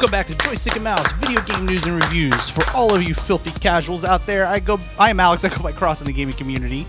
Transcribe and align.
Welcome 0.00 0.12
back 0.12 0.28
to 0.28 0.34
Joystick 0.48 0.76
and 0.76 0.84
Mouse 0.84 1.12
video 1.12 1.42
game 1.42 1.66
news 1.66 1.84
and 1.84 1.94
reviews 1.94 2.48
for 2.48 2.64
all 2.74 2.94
of 2.94 3.02
you 3.02 3.12
filthy 3.12 3.50
casuals 3.60 4.02
out 4.02 4.24
there. 4.24 4.46
I 4.46 4.58
go, 4.58 4.80
I 4.98 5.10
am 5.10 5.20
Alex. 5.20 5.44
I 5.44 5.50
go 5.50 5.62
by 5.62 5.72
Cross 5.72 6.00
in 6.00 6.06
the 6.06 6.12
gaming 6.14 6.34
community, 6.36 6.86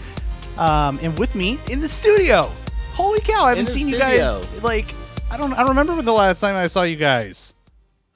um, 0.57 0.98
and 1.02 1.20
with 1.20 1.36
me 1.36 1.60
in 1.70 1.82
the 1.82 1.89
studio. 1.89 2.50
Holy 2.93 3.20
cow! 3.20 3.43
I 3.43 3.50
haven't 3.50 3.68
seen 3.68 3.89
you 3.89 3.97
guys 3.97 4.64
like 4.64 4.86
I 5.29 5.36
don't. 5.36 5.52
I 5.52 5.57
don't 5.57 5.68
remember 5.68 5.93
when 5.93 6.05
the 6.05 6.14
last 6.14 6.39
time 6.39 6.55
I 6.55 6.68
saw 6.68 6.84
you 6.84 6.96
guys 6.96 7.54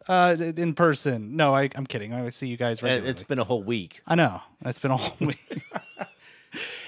uh, 0.08 0.38
in 0.40 0.74
person. 0.74 1.36
No, 1.36 1.54
I, 1.54 1.70
I'm 1.76 1.86
kidding. 1.86 2.14
I 2.14 2.30
see 2.30 2.48
you 2.48 2.56
guys 2.56 2.82
regularly. 2.82 3.10
It's 3.10 3.24
been 3.24 3.40
a 3.40 3.44
whole 3.44 3.64
week. 3.64 4.00
I 4.08 4.16
know. 4.16 4.40
It's 4.64 4.80
been 4.80 4.92
a 4.92 4.98
whole 4.98 5.18
week. 5.28 5.62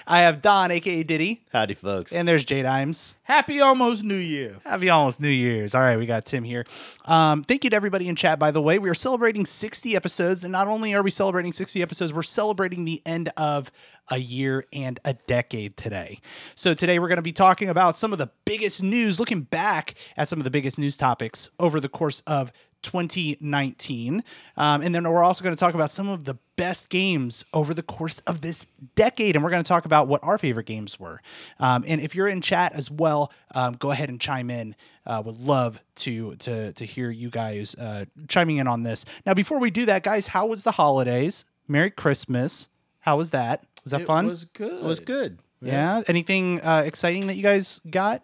I 0.10 0.20
have 0.22 0.42
Don, 0.42 0.72
aka 0.72 1.04
Diddy, 1.04 1.44
Howdy, 1.52 1.74
folks. 1.74 2.14
and 2.14 2.26
there's 2.26 2.46
J 2.46 2.62
Dimes. 2.62 3.18
Happy 3.24 3.60
almost 3.60 4.06
New 4.06 4.16
Year. 4.16 4.56
Happy 4.66 4.90
almost 4.90 5.20
New 5.20 5.28
Year's. 5.28 5.76
All 5.76 5.82
right, 5.82 5.98
we 6.00 6.06
got 6.06 6.26
Tim 6.26 6.46
here. 6.46 6.66
Um, 7.04 7.44
thank 7.44 7.66
you 7.66 7.70
to 7.72 7.76
everybody 7.76 8.08
in 8.08 8.16
chat, 8.16 8.40
by 8.40 8.52
the 8.52 8.62
way. 8.62 8.80
We 8.80 8.90
are 8.90 8.94
celebrating 8.96 9.44
60 9.44 9.98
episodes, 9.98 10.46
and 10.46 10.52
not 10.54 10.70
only 10.70 10.94
are 10.94 11.04
we 11.04 11.12
celebrating 11.12 11.52
60 11.52 11.82
episodes, 11.82 12.14
we're 12.14 12.24
celebrating 12.24 12.86
the 12.86 13.02
end 13.06 13.30
of 13.36 13.70
a 14.10 14.18
year 14.18 14.66
and 14.72 14.98
a 15.04 15.14
decade 15.14 15.76
today. 15.76 16.22
So 16.56 16.74
today 16.74 17.00
we're 17.00 17.10
going 17.10 17.18
to 17.18 17.22
be 17.22 17.34
talking 17.34 17.68
about 17.68 17.98
some 17.98 18.14
of 18.14 18.18
the 18.18 18.30
biggest 18.46 18.82
news, 18.82 19.20
looking 19.20 19.42
back 19.42 19.96
at 20.16 20.30
some 20.30 20.40
of 20.40 20.46
the 20.46 20.50
biggest 20.50 20.80
news 20.80 20.96
topics 20.96 21.50
over 21.60 21.82
the 21.82 21.90
course 21.90 22.22
of 22.26 22.54
2019. 22.84 24.24
Um, 24.56 24.82
and 24.82 24.94
then 24.94 25.08
we're 25.10 25.24
also 25.24 25.44
going 25.44 25.56
to 25.56 25.60
talk 25.60 25.74
about 25.74 25.90
some 25.90 26.08
of 26.10 26.24
the 26.26 26.36
best 26.56 26.90
games 26.90 27.46
over 27.54 27.74
the 27.74 27.84
course 27.84 28.20
of 28.28 28.42
this 28.42 28.66
decade. 28.96 29.36
And 29.36 29.44
we're 29.44 29.52
going 29.52 29.64
to 29.64 29.68
talk 29.68 29.86
about 29.86 30.08
what 30.08 30.24
our 30.24 30.38
favorite 30.38 30.66
games 30.66 31.00
were. 31.00 31.22
Um, 31.60 31.84
and 31.88 32.02
if 32.02 32.16
you're 32.16 32.28
in 32.28 32.42
chat 32.42 32.74
as 32.74 32.90
well, 32.90 33.32
um, 33.54 33.74
go 33.74 33.92
ahead 33.92 34.10
and 34.10 34.20
chime 34.20 34.50
in. 34.50 34.76
Uh, 35.06 35.22
would 35.26 35.40
love 35.40 35.80
to 35.96 36.36
to 36.36 36.74
to 36.74 36.86
hear 36.86 37.10
you 37.10 37.30
guys 37.30 37.76
uh, 37.76 38.04
chiming 38.28 38.58
in 38.58 38.68
on 38.68 38.84
this. 38.84 39.06
Now, 39.26 39.34
before 39.34 39.60
we 39.60 39.72
do 39.72 39.86
that, 39.86 40.04
guys, 40.04 40.28
how 40.28 40.48
was 40.48 40.64
the 40.64 40.72
holidays? 40.72 41.46
Merry 41.68 41.92
Christmas. 41.92 42.68
How 43.00 43.18
was 43.18 43.32
that? 43.32 43.64
Was 43.86 43.92
that 43.92 44.02
It 44.02 44.08
fun? 44.08 44.26
It 44.26 44.30
was 44.30 44.44
good. 44.46 44.74
it 44.74 44.84
was 44.84 45.00
good. 45.00 45.40
yeah. 45.62 46.02
Anything 46.08 46.60
uh, 46.62 46.84
exciting 46.86 47.28
that 47.28 47.36
you 47.36 47.44
guys 47.44 47.80
got? 47.90 48.24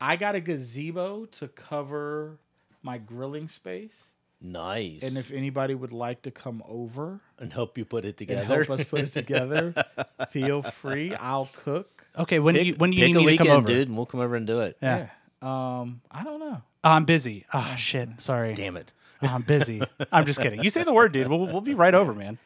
I 0.00 0.14
got 0.14 0.36
a 0.36 0.40
gazebo 0.40 1.24
to 1.26 1.48
cover 1.48 2.38
my 2.88 2.96
grilling 2.96 3.48
space. 3.48 4.04
Nice. 4.40 5.02
And 5.02 5.18
if 5.18 5.30
anybody 5.30 5.74
would 5.74 5.92
like 5.92 6.22
to 6.22 6.30
come 6.30 6.62
over 6.66 7.20
and 7.38 7.52
help 7.52 7.76
you 7.76 7.84
put 7.84 8.04
it 8.06 8.08
and 8.08 8.16
together. 8.16 8.44
help 8.64 8.70
us 8.80 8.84
put 8.84 9.00
it 9.00 9.10
together, 9.12 9.74
feel 10.30 10.62
free. 10.62 11.12
I'll 11.14 11.50
cook. 11.64 12.06
Okay, 12.16 12.38
when 12.38 12.54
do 12.54 12.62
you 12.64 12.72
Pick- 12.72 12.80
when 12.80 12.90
do 12.92 12.96
you 12.96 13.06
need 13.08 13.16
a 13.16 13.20
me 13.20 13.36
to 13.36 13.44
come 13.44 13.50
over? 13.58 13.66
dude, 13.66 13.88
and 13.88 13.96
we'll 13.96 14.06
come 14.06 14.20
over 14.20 14.36
and 14.36 14.46
do 14.46 14.60
it. 14.60 14.78
Yeah. 14.80 15.08
Yeah. 15.42 15.80
Um, 15.80 16.00
I 16.10 16.24
don't 16.24 16.40
know. 16.40 16.62
Oh, 16.82 16.90
I'm 16.90 17.04
busy. 17.04 17.44
Oh 17.52 17.74
shit. 17.76 18.08
Sorry. 18.22 18.54
Damn 18.54 18.78
it. 18.78 18.92
Oh, 19.22 19.26
I'm 19.26 19.42
busy. 19.42 19.82
I'm 20.10 20.24
just 20.24 20.40
kidding. 20.40 20.62
You 20.64 20.70
say 20.70 20.82
the 20.84 20.94
word, 20.94 21.12
dude. 21.12 21.28
We'll, 21.28 21.40
we'll 21.46 21.60
be 21.60 21.74
right 21.74 21.94
over, 21.94 22.14
man. 22.14 22.38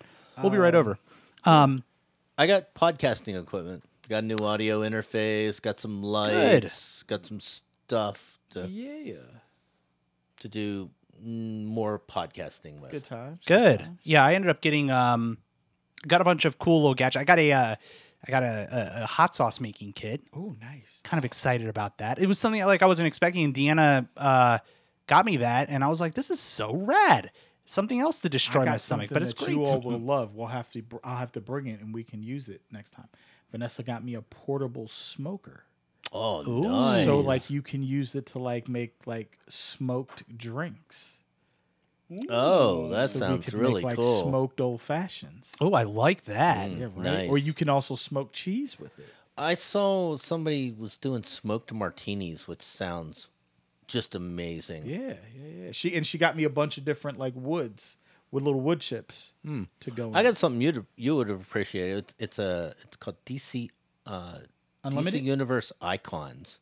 We'll 0.42 0.50
be 0.50 0.58
right 0.58 0.74
over. 0.74 0.98
Um, 1.44 1.78
I 2.36 2.46
got 2.48 2.74
podcasting 2.74 3.40
equipment. 3.40 3.84
Got 4.08 4.24
a 4.24 4.26
new 4.26 4.38
audio 4.42 4.80
interface. 4.80 5.62
Got 5.62 5.78
some 5.78 6.02
lights. 6.02 7.02
Got 7.04 7.26
some 7.26 7.38
stuff 7.38 8.38
to 8.50 8.66
Yeah. 8.66 9.16
To 10.42 10.48
do 10.48 10.90
more 11.20 11.98
podcasting 11.98 12.80
with. 12.80 12.90
Good 12.90 13.04
times. 13.04 13.40
good. 13.46 13.86
Yeah, 14.02 14.24
I 14.24 14.34
ended 14.34 14.50
up 14.50 14.60
getting 14.60 14.90
um, 14.90 15.38
got 16.06 16.20
a 16.20 16.24
bunch 16.24 16.44
of 16.44 16.58
cool 16.58 16.80
little 16.82 16.94
gadgets. 16.94 17.20
I 17.20 17.24
got 17.24 17.38
a 17.38 17.52
uh, 17.52 17.76
I 18.26 18.30
got 18.30 18.42
a, 18.42 18.96
a, 19.00 19.02
a 19.02 19.06
hot 19.06 19.34
sauce 19.34 19.60
making 19.60 19.92
kit. 19.94 20.22
Oh, 20.34 20.54
nice. 20.60 21.00
Kind 21.02 21.18
of 21.18 21.24
excited 21.24 21.68
about 21.68 21.98
that. 21.98 22.18
It 22.18 22.26
was 22.26 22.38
something 22.38 22.64
like 22.64 22.82
I 22.82 22.86
wasn't 22.86 23.08
expecting. 23.08 23.44
And 23.44 23.54
Deanna 23.54 24.08
uh, 24.16 24.58
got 25.06 25.26
me 25.26 25.38
that, 25.38 25.68
and 25.70 25.82
I 25.82 25.88
was 25.88 26.00
like, 26.00 26.14
"This 26.14 26.30
is 26.30 26.40
so 26.40 26.74
rad." 26.74 27.30
Something 27.64 28.00
else 28.00 28.18
to 28.18 28.28
destroy 28.28 28.66
my 28.66 28.76
stomach, 28.76 29.08
but 29.10 29.22
it's 29.22 29.32
that 29.32 29.44
great. 29.44 29.56
you 29.56 29.64
all 29.64 29.80
will 29.80 29.98
love. 30.14 30.34
We'll 30.34 30.48
have 30.48 30.70
to. 30.72 30.82
br- 30.82 30.96
I'll 31.04 31.16
have 31.16 31.32
to 31.32 31.40
bring 31.40 31.68
it, 31.68 31.80
and 31.80 31.94
we 31.94 32.04
can 32.04 32.22
use 32.22 32.48
it 32.48 32.60
next 32.70 32.90
time. 32.90 33.08
Vanessa 33.50 33.82
got 33.82 34.04
me 34.04 34.14
a 34.14 34.22
portable 34.22 34.88
smoker. 34.88 35.64
Oh, 36.12 36.46
Ooh. 36.46 36.62
nice. 36.68 37.04
So 37.06 37.20
like 37.20 37.48
you 37.50 37.62
can 37.62 37.82
use 37.82 38.14
it 38.14 38.26
to 38.26 38.38
like 38.38 38.68
make 38.68 38.94
like 39.06 39.38
smoked 39.48 40.36
drinks. 40.36 41.16
oh, 42.28 42.88
that 42.90 43.10
So 43.10 43.18
sounds 43.20 43.46
could 43.46 43.54
really 43.54 43.76
make, 43.76 43.84
like 43.84 43.98
cool. 43.98 44.28
smoked 44.28 44.60
old 44.60 44.82
fashions. 44.82 45.52
oh, 45.60 45.72
I 45.72 45.84
like 45.84 46.24
that. 46.24 46.70
Mm. 46.70 46.80
Yeah, 46.80 46.88
right. 46.94 47.30
Or 47.30 47.38
you 47.38 47.52
can 47.52 47.68
also 47.68 47.94
smoke 47.94 48.32
cheese 48.32 48.78
with 48.78 48.98
it. 48.98 49.06
I 49.38 49.54
saw 49.54 50.18
somebody 50.18 50.74
was 50.78 50.98
doing 50.98 51.22
smoked 51.22 51.72
martinis, 51.72 52.46
which 52.46 52.60
sounds 52.60 53.30
just 53.86 54.14
amazing. 54.14 54.84
Yeah, 54.84 54.98
yeah, 55.34 55.64
yeah. 55.64 55.72
She 55.72 55.96
and 55.96 56.04
she 56.06 56.18
got 56.18 56.36
me 56.36 56.44
a 56.44 56.50
bunch 56.50 56.76
of 56.76 56.84
different 56.84 57.18
like 57.18 57.32
woods 57.34 57.96
with 58.30 58.44
little 58.44 58.60
wood 58.60 58.80
chips 58.80 59.32
to 59.80 59.90
go. 59.90 60.04
In. 60.04 60.10
Hmm. 60.10 60.16
I 60.16 60.22
got 60.22 60.36
something 60.36 60.60
you 60.60 60.86
you 60.96 61.16
would 61.16 61.28
have 61.30 61.40
appreciated. 61.40 61.98
It's, 61.98 62.14
it's 62.18 62.38
a 62.38 62.74
it's 62.82 62.96
called 62.96 63.16
DC 63.24 63.70
uh, 64.06 64.38
Unlimited? 64.84 65.22
DC 65.22 65.24
Universe 65.24 65.72
Icons. 65.80 66.58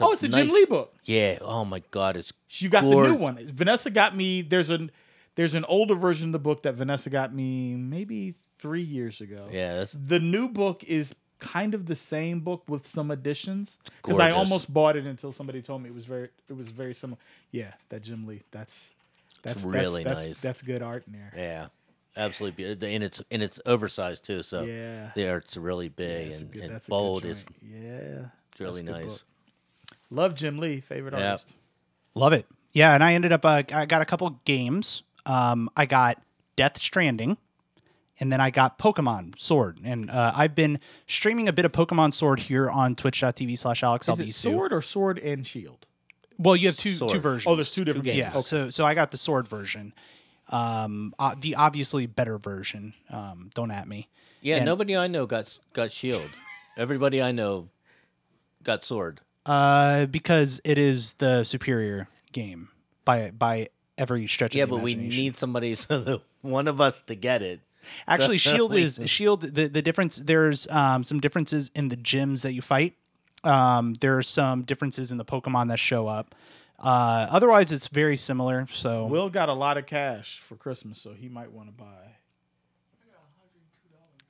a 0.00 0.04
oh, 0.04 0.12
it's 0.12 0.22
a 0.22 0.28
Jim 0.28 0.48
Lee 0.48 0.64
book. 0.66 0.94
Yeah. 1.04 1.38
Oh 1.40 1.64
my 1.64 1.82
God, 1.90 2.16
it's 2.16 2.32
You 2.50 2.68
got 2.68 2.82
the 2.84 2.90
new 2.90 3.14
one. 3.14 3.38
Vanessa 3.46 3.90
got 3.90 4.16
me. 4.16 4.42
There's 4.42 4.70
an 4.70 4.90
there's 5.34 5.54
an 5.54 5.64
older 5.64 5.94
version 5.94 6.28
of 6.28 6.32
the 6.32 6.38
book 6.38 6.62
that 6.62 6.74
Vanessa 6.74 7.10
got 7.10 7.34
me 7.34 7.74
maybe 7.74 8.34
three 8.58 8.82
years 8.82 9.20
ago. 9.20 9.48
yeah. 9.50 9.76
That's 9.76 9.96
The 9.98 10.20
new 10.20 10.48
book 10.48 10.84
is 10.84 11.14
kind 11.42 11.74
of 11.74 11.86
the 11.86 11.96
same 11.96 12.40
book 12.40 12.62
with 12.68 12.86
some 12.86 13.10
additions 13.10 13.76
because 14.00 14.20
I 14.20 14.30
almost 14.30 14.72
bought 14.72 14.96
it 14.96 15.06
until 15.06 15.32
somebody 15.32 15.60
told 15.60 15.82
me 15.82 15.88
it 15.88 15.94
was 15.94 16.06
very 16.06 16.28
it 16.48 16.52
was 16.52 16.68
very 16.68 16.94
similar. 16.94 17.18
Yeah, 17.50 17.72
that 17.88 18.02
Jim 18.02 18.26
Lee. 18.26 18.42
That's 18.50 18.90
that's 19.42 19.62
really 19.64 20.04
that's, 20.04 20.20
nice. 20.20 20.26
That's, 20.26 20.40
that's 20.40 20.62
good 20.62 20.82
art 20.82 21.04
in 21.06 21.14
there. 21.14 21.32
yeah, 21.36 21.66
absolutely. 22.16 22.56
beautiful. 22.56 22.88
And 22.88 23.02
it's 23.04 23.22
and 23.30 23.42
it's 23.42 23.60
oversized 23.66 24.24
too. 24.24 24.42
So 24.42 24.62
Yeah. 24.62 25.10
the 25.14 25.30
art's 25.30 25.56
really 25.56 25.88
big 25.88 26.28
That's 26.28 26.40
a 26.40 26.42
and, 26.44 26.52
good- 26.52 26.62
and 26.62 26.74
that's 26.74 26.86
a 26.86 26.90
good 26.90 26.94
bold. 26.94 27.24
Is 27.24 27.44
yeah, 27.62 28.26
it's 28.50 28.60
really 28.60 28.82
that's 28.82 28.96
a 28.96 28.98
good 28.98 29.02
nice. 29.04 29.18
book. 29.22 29.96
Love 30.10 30.34
Jim 30.34 30.58
Lee, 30.58 30.80
favorite 30.80 31.14
Yeah. 31.14 31.30
artist. 31.30 31.54
Love 32.14 32.32
it. 32.32 32.46
Yeah, 32.72 32.94
and 32.94 33.02
I 33.04 33.14
ended 33.14 33.32
up 33.32 33.44
uh, 33.44 33.62
I 33.72 33.86
got 33.86 34.02
a 34.02 34.04
couple 34.04 34.28
games. 34.44 35.02
Um, 35.26 35.70
I 35.76 35.86
got 35.86 36.20
Death 36.56 36.80
Stranding, 36.80 37.36
and 38.20 38.32
then 38.32 38.40
I 38.40 38.50
got 38.50 38.78
Pokemon 38.78 39.38
Sword, 39.38 39.78
and 39.84 40.10
uh, 40.10 40.32
I've 40.34 40.54
been 40.54 40.80
streaming 41.06 41.48
a 41.48 41.52
bit 41.52 41.64
of 41.64 41.72
Pokemon 41.72 42.12
Sword 42.12 42.40
here 42.40 42.68
on 42.68 42.94
Twitch.tv 42.96 43.56
slash 43.56 43.82
Alex 43.82 44.08
Is 44.08 44.20
it 44.20 44.32
sword 44.34 44.72
or 44.72 44.82
sword 44.82 45.18
and 45.18 45.46
shield? 45.46 45.86
Well, 46.38 46.56
you 46.56 46.66
have 46.68 46.76
two 46.76 46.94
Sword. 46.94 47.12
two 47.12 47.20
versions. 47.20 47.50
Oh, 47.50 47.54
there's 47.56 47.72
two 47.72 47.84
different 47.84 48.04
games. 48.04 48.16
games. 48.16 48.32
Yeah, 48.34 48.38
Okay. 48.38 48.42
so 48.42 48.70
so 48.70 48.84
I 48.84 48.94
got 48.94 49.10
the 49.12 49.16
Sword 49.18 49.46
version, 49.48 49.92
um, 50.52 51.14
uh, 51.18 51.34
the 51.40 51.54
obviously 51.56 52.06
better 52.06 52.38
version. 52.38 52.94
Um, 53.10 53.50
don't 53.54 53.70
at 53.70 53.88
me. 53.88 54.08
Yeah. 54.40 54.56
And- 54.56 54.66
nobody 54.66 54.96
I 54.96 55.06
know 55.06 55.26
got 55.26 55.58
got 55.72 55.92
shield. 55.92 56.30
Everybody 56.76 57.22
I 57.22 57.32
know 57.32 57.68
got 58.62 58.84
sword. 58.84 59.20
Uh, 59.44 60.06
because 60.06 60.60
it 60.64 60.78
is 60.78 61.14
the 61.14 61.44
superior 61.44 62.08
game 62.32 62.68
by 63.04 63.30
by 63.30 63.68
every 63.98 64.26
stretch. 64.26 64.54
Yeah, 64.54 64.64
of 64.64 64.70
the 64.70 64.76
but 64.76 64.84
we 64.84 64.94
need 64.94 65.36
somebody 65.36 65.74
so 65.76 66.00
that 66.00 66.22
one 66.42 66.68
of 66.68 66.80
us 66.80 67.02
to 67.02 67.14
get 67.14 67.42
it. 67.42 67.60
Actually, 68.06 68.38
Shield 68.38 68.74
is 68.74 69.00
Shield. 69.06 69.42
The 69.42 69.66
the 69.66 69.82
difference 69.82 70.16
there's 70.16 70.68
um, 70.68 71.02
some 71.02 71.20
differences 71.20 71.70
in 71.74 71.88
the 71.88 71.96
gyms 71.96 72.42
that 72.42 72.52
you 72.52 72.62
fight. 72.62 72.94
Um, 73.44 73.94
there 73.94 74.16
are 74.16 74.22
some 74.22 74.62
differences 74.62 75.10
in 75.10 75.18
the 75.18 75.24
Pokemon 75.24 75.68
that 75.68 75.80
show 75.80 76.06
up. 76.06 76.34
Uh, 76.82 77.28
otherwise, 77.30 77.70
it's 77.72 77.86
very 77.88 78.16
similar. 78.16 78.66
So 78.68 79.06
Will 79.06 79.30
got 79.30 79.48
a 79.48 79.52
lot 79.54 79.78
of 79.78 79.86
cash 79.86 80.40
for 80.40 80.56
Christmas, 80.56 80.98
so 81.00 81.12
he 81.12 81.28
might 81.28 81.52
want 81.52 81.68
to 81.68 81.72
buy. 81.72 82.16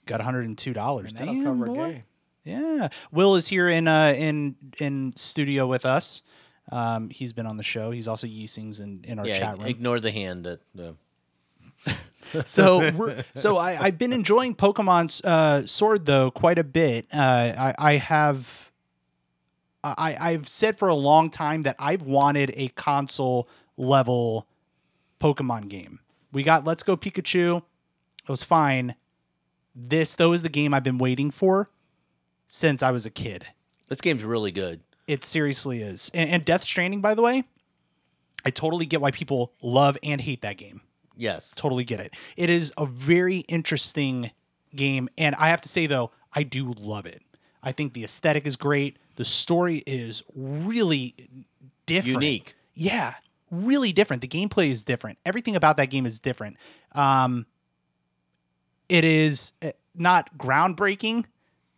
got 0.07 0.19
102 0.21 0.73
dollars. 0.73 1.13
And 1.13 1.19
that'll 1.21 1.35
Damn 1.35 1.45
cover 1.45 1.67
boy. 1.67 1.85
a 1.85 1.93
game. 1.93 2.03
Yeah, 2.45 2.89
Will 3.13 3.37
is 3.37 3.47
here 3.49 3.69
in 3.69 3.87
uh, 3.87 4.15
in 4.17 4.57
in 4.79 5.13
studio 5.17 5.67
with 5.67 5.87
us. 5.87 6.23
Um, 6.71 7.09
he's 7.11 7.33
been 7.33 7.47
on 7.47 7.57
the 7.57 7.63
show. 7.63 7.91
He's 7.91 8.07
also 8.09 8.27
Yeesings 8.27 8.81
in, 8.81 9.01
in 9.05 9.19
our 9.19 9.27
Yeah, 9.27 9.39
chat 9.39 9.59
room. 9.59 9.67
ignore 9.67 10.01
the 10.01 10.11
hand 10.11 10.45
that. 10.45 10.61
Uh, 10.79 11.93
so 12.45 12.91
we're, 12.93 13.25
so 13.35 13.57
I, 13.59 13.77
I've 13.81 13.99
been 13.99 14.13
enjoying 14.13 14.55
Pokemon's 14.55 15.21
uh, 15.23 15.67
Sword 15.67 16.05
though 16.07 16.31
quite 16.31 16.59
a 16.59 16.65
bit. 16.65 17.07
Uh, 17.13 17.19
I, 17.19 17.75
I 17.79 17.97
have 17.97 18.71
I, 19.85 20.17
I've 20.21 20.49
said 20.49 20.79
for 20.79 20.89
a 20.89 20.95
long 20.95 21.31
time 21.31 21.63
that 21.63 21.77
I've 21.79 22.03
wanted 22.03 22.53
a 22.57 22.69
console 22.69 23.49
level 23.77 24.47
Pokemon 25.21 25.69
game. 25.69 26.01
We 26.33 26.43
got 26.43 26.65
Let's 26.65 26.83
Go 26.83 26.97
Pikachu. 26.97 27.59
It 27.59 28.29
was 28.29 28.43
fine. 28.43 28.95
This 29.75 30.15
though 30.15 30.33
is 30.33 30.43
the 30.43 30.49
game 30.49 30.73
I've 30.75 30.85
been 30.85 30.99
waiting 30.99 31.31
for 31.31 31.71
since 32.47 32.83
I 32.83 32.91
was 32.91 33.07
a 33.07 33.11
kid. 33.11 33.47
this 33.89 34.01
game's 34.01 34.25
really 34.25 34.53
good. 34.53 34.81
It 35.09 35.25
seriously 35.25 35.83
is. 35.83 36.11
And, 36.15 36.31
and 36.31 36.45
Death 36.45 36.63
Stranding, 36.65 37.01
by 37.01 37.15
the 37.15 37.23
way, 37.23 37.45
I 38.45 38.51
totally 38.51 38.87
get 38.87 39.01
why 39.01 39.11
people 39.11 39.53
love 39.63 39.97
and 40.03 40.21
hate 40.21 40.43
that 40.43 40.57
game 40.57 40.81
Yes. 41.17 41.53
totally 41.57 41.85
get 41.85 42.01
it. 42.01 42.15
It 42.37 42.51
is 42.51 42.73
a 42.79 42.87
very 42.87 43.39
interesting 43.41 44.31
game, 44.75 45.09
and 45.19 45.35
I 45.37 45.49
have 45.49 45.61
to 45.63 45.69
say 45.69 45.87
though, 45.87 46.11
I 46.33 46.43
do 46.45 46.73
love 46.79 47.07
it. 47.07 47.23
I 47.63 47.73
think 47.73 47.93
the 47.95 48.05
aesthetic 48.05 48.47
is 48.47 48.57
great. 48.57 48.97
The 49.17 49.25
story 49.25 49.83
is 49.87 50.23
really 50.35 51.15
different, 51.87 52.23
Unique. 52.23 52.55
Yeah, 52.75 53.15
really 53.51 53.93
different. 53.93 54.23
The 54.23 54.29
gameplay 54.29 54.71
is 54.71 54.83
different. 54.83 55.19
Everything 55.27 55.57
about 55.57 55.77
that 55.77 55.87
game 55.87 56.07
is 56.07 56.19
different. 56.19 56.57
Um, 56.93 57.47
it 58.89 59.05
is 59.05 59.53
uh, 59.63 59.73
not 59.95 60.37
groundbreaking 60.37 61.25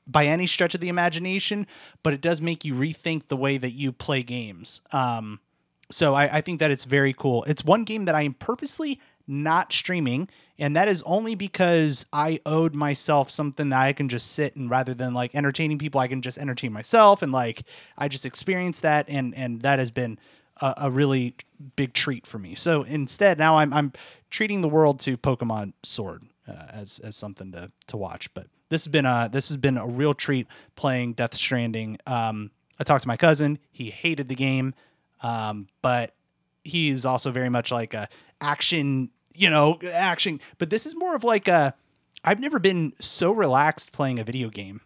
by 0.07 0.27
any 0.27 0.47
stretch 0.47 0.75
of 0.75 0.81
the 0.81 0.89
imagination, 0.89 1.67
but 2.03 2.13
it 2.13 2.21
does 2.21 2.41
make 2.41 2.65
you 2.65 2.75
rethink 2.75 3.29
the 3.29 3.37
way 3.37 3.59
that 3.59 3.73
you 3.73 3.93
play 3.93 4.23
games. 4.23 4.81
Um, 4.93 5.41
so 5.91 6.15
I, 6.15 6.39
I 6.39 6.41
think 6.41 6.61
that 6.61 6.71
it's 6.71 6.85
very 6.85 7.13
cool. 7.13 7.45
It's 7.45 7.65
one 7.65 7.85
game 7.85 8.05
that 8.07 8.15
I 8.15 8.23
am 8.23 8.35
purposely 8.35 9.01
not 9.27 9.73
streaming, 9.73 10.29
and 10.59 10.77
that 10.77 10.89
is 10.89 11.03
only 11.05 11.35
because 11.35 12.07
I 12.13 12.41
owed 12.47 12.75
myself 12.75 13.31
something 13.31 13.71
that 13.71 13.81
I 13.81 13.93
can 13.93 14.09
just 14.09 14.33
sit 14.33 14.57
and 14.57 14.71
rather 14.71 14.95
than 14.95 15.15
like 15.15 15.35
entertaining 15.35 15.79
people, 15.79 16.01
I 16.01 16.09
can 16.09 16.23
just 16.23 16.39
entertain 16.39 16.73
myself 16.73 17.23
and 17.23 17.33
like 17.33 17.65
I 17.99 18.09
just 18.09 18.27
experienced 18.27 18.83
that, 18.83 19.09
and 19.09 19.35
and 19.35 19.63
that 19.63 19.79
has 19.79 19.91
been 19.91 20.19
a, 20.61 20.75
a 20.79 20.91
really 20.91 21.35
big 21.77 21.93
treat 21.93 22.27
for 22.27 22.39
me. 22.39 22.55
So 22.55 22.83
instead, 22.83 23.39
now 23.39 23.59
I'm 23.59 23.73
I'm 23.73 23.93
treating 24.31 24.61
the 24.61 24.69
world 24.69 25.01
to 25.01 25.17
Pokemon 25.17 25.73
Sword 25.83 26.25
uh, 26.49 26.67
as 26.71 26.99
as 27.01 27.17
something 27.17 27.53
to 27.53 27.71
to 27.89 27.97
watch, 27.97 28.33
but. 28.35 28.47
This 28.71 28.87
has 28.87 28.91
been 28.91 29.07
a 29.07 29.29
this 29.31 29.49
has 29.49 29.59
been 29.59 29.77
a 29.77 29.87
real 29.87 30.15
treat 30.15 30.49
playing 30.75 31.13
Death 31.13 31.35
Stranding. 31.35 31.99
Um, 32.07 32.51
I 32.81 32.83
talked 32.83 33.03
to 33.03 33.09
my 33.09 33.17
cousin; 33.17 33.59
he 33.71 33.91
hated 33.91 34.29
the 34.29 34.35
game, 34.35 34.75
um, 35.23 35.69
but 35.81 36.15
he's 36.65 37.05
also 37.05 37.31
very 37.31 37.51
much 37.51 37.71
like 37.71 37.95
a 37.95 38.09
action, 38.45 39.11
you 39.35 39.51
know, 39.51 39.79
action. 39.93 40.41
But 40.59 40.71
this 40.71 40.87
is 40.87 40.95
more 40.95 41.15
of 41.17 41.25
like 41.25 41.49
a. 41.49 41.75
I've 42.23 42.41
never 42.41 42.59
been 42.59 42.93
so 43.01 43.33
relaxed 43.33 43.93
playing 43.93 44.19
a 44.19 44.25
video 44.25 44.49
game. 44.49 44.81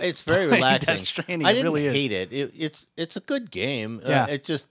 It's 0.00 0.22
very 0.22 0.46
relaxing. 0.56 0.96
Death 0.96 1.04
Stranding, 1.04 1.46
I 1.46 1.52
didn't 1.52 1.72
really 1.72 1.88
hate 1.88 2.12
it. 2.12 2.32
it. 2.32 2.52
It's 2.56 2.86
it's 2.96 3.16
a 3.16 3.20
good 3.20 3.50
game. 3.50 4.00
Yeah. 4.06 4.24
Uh, 4.24 4.26
it 4.28 4.44
just 4.44 4.68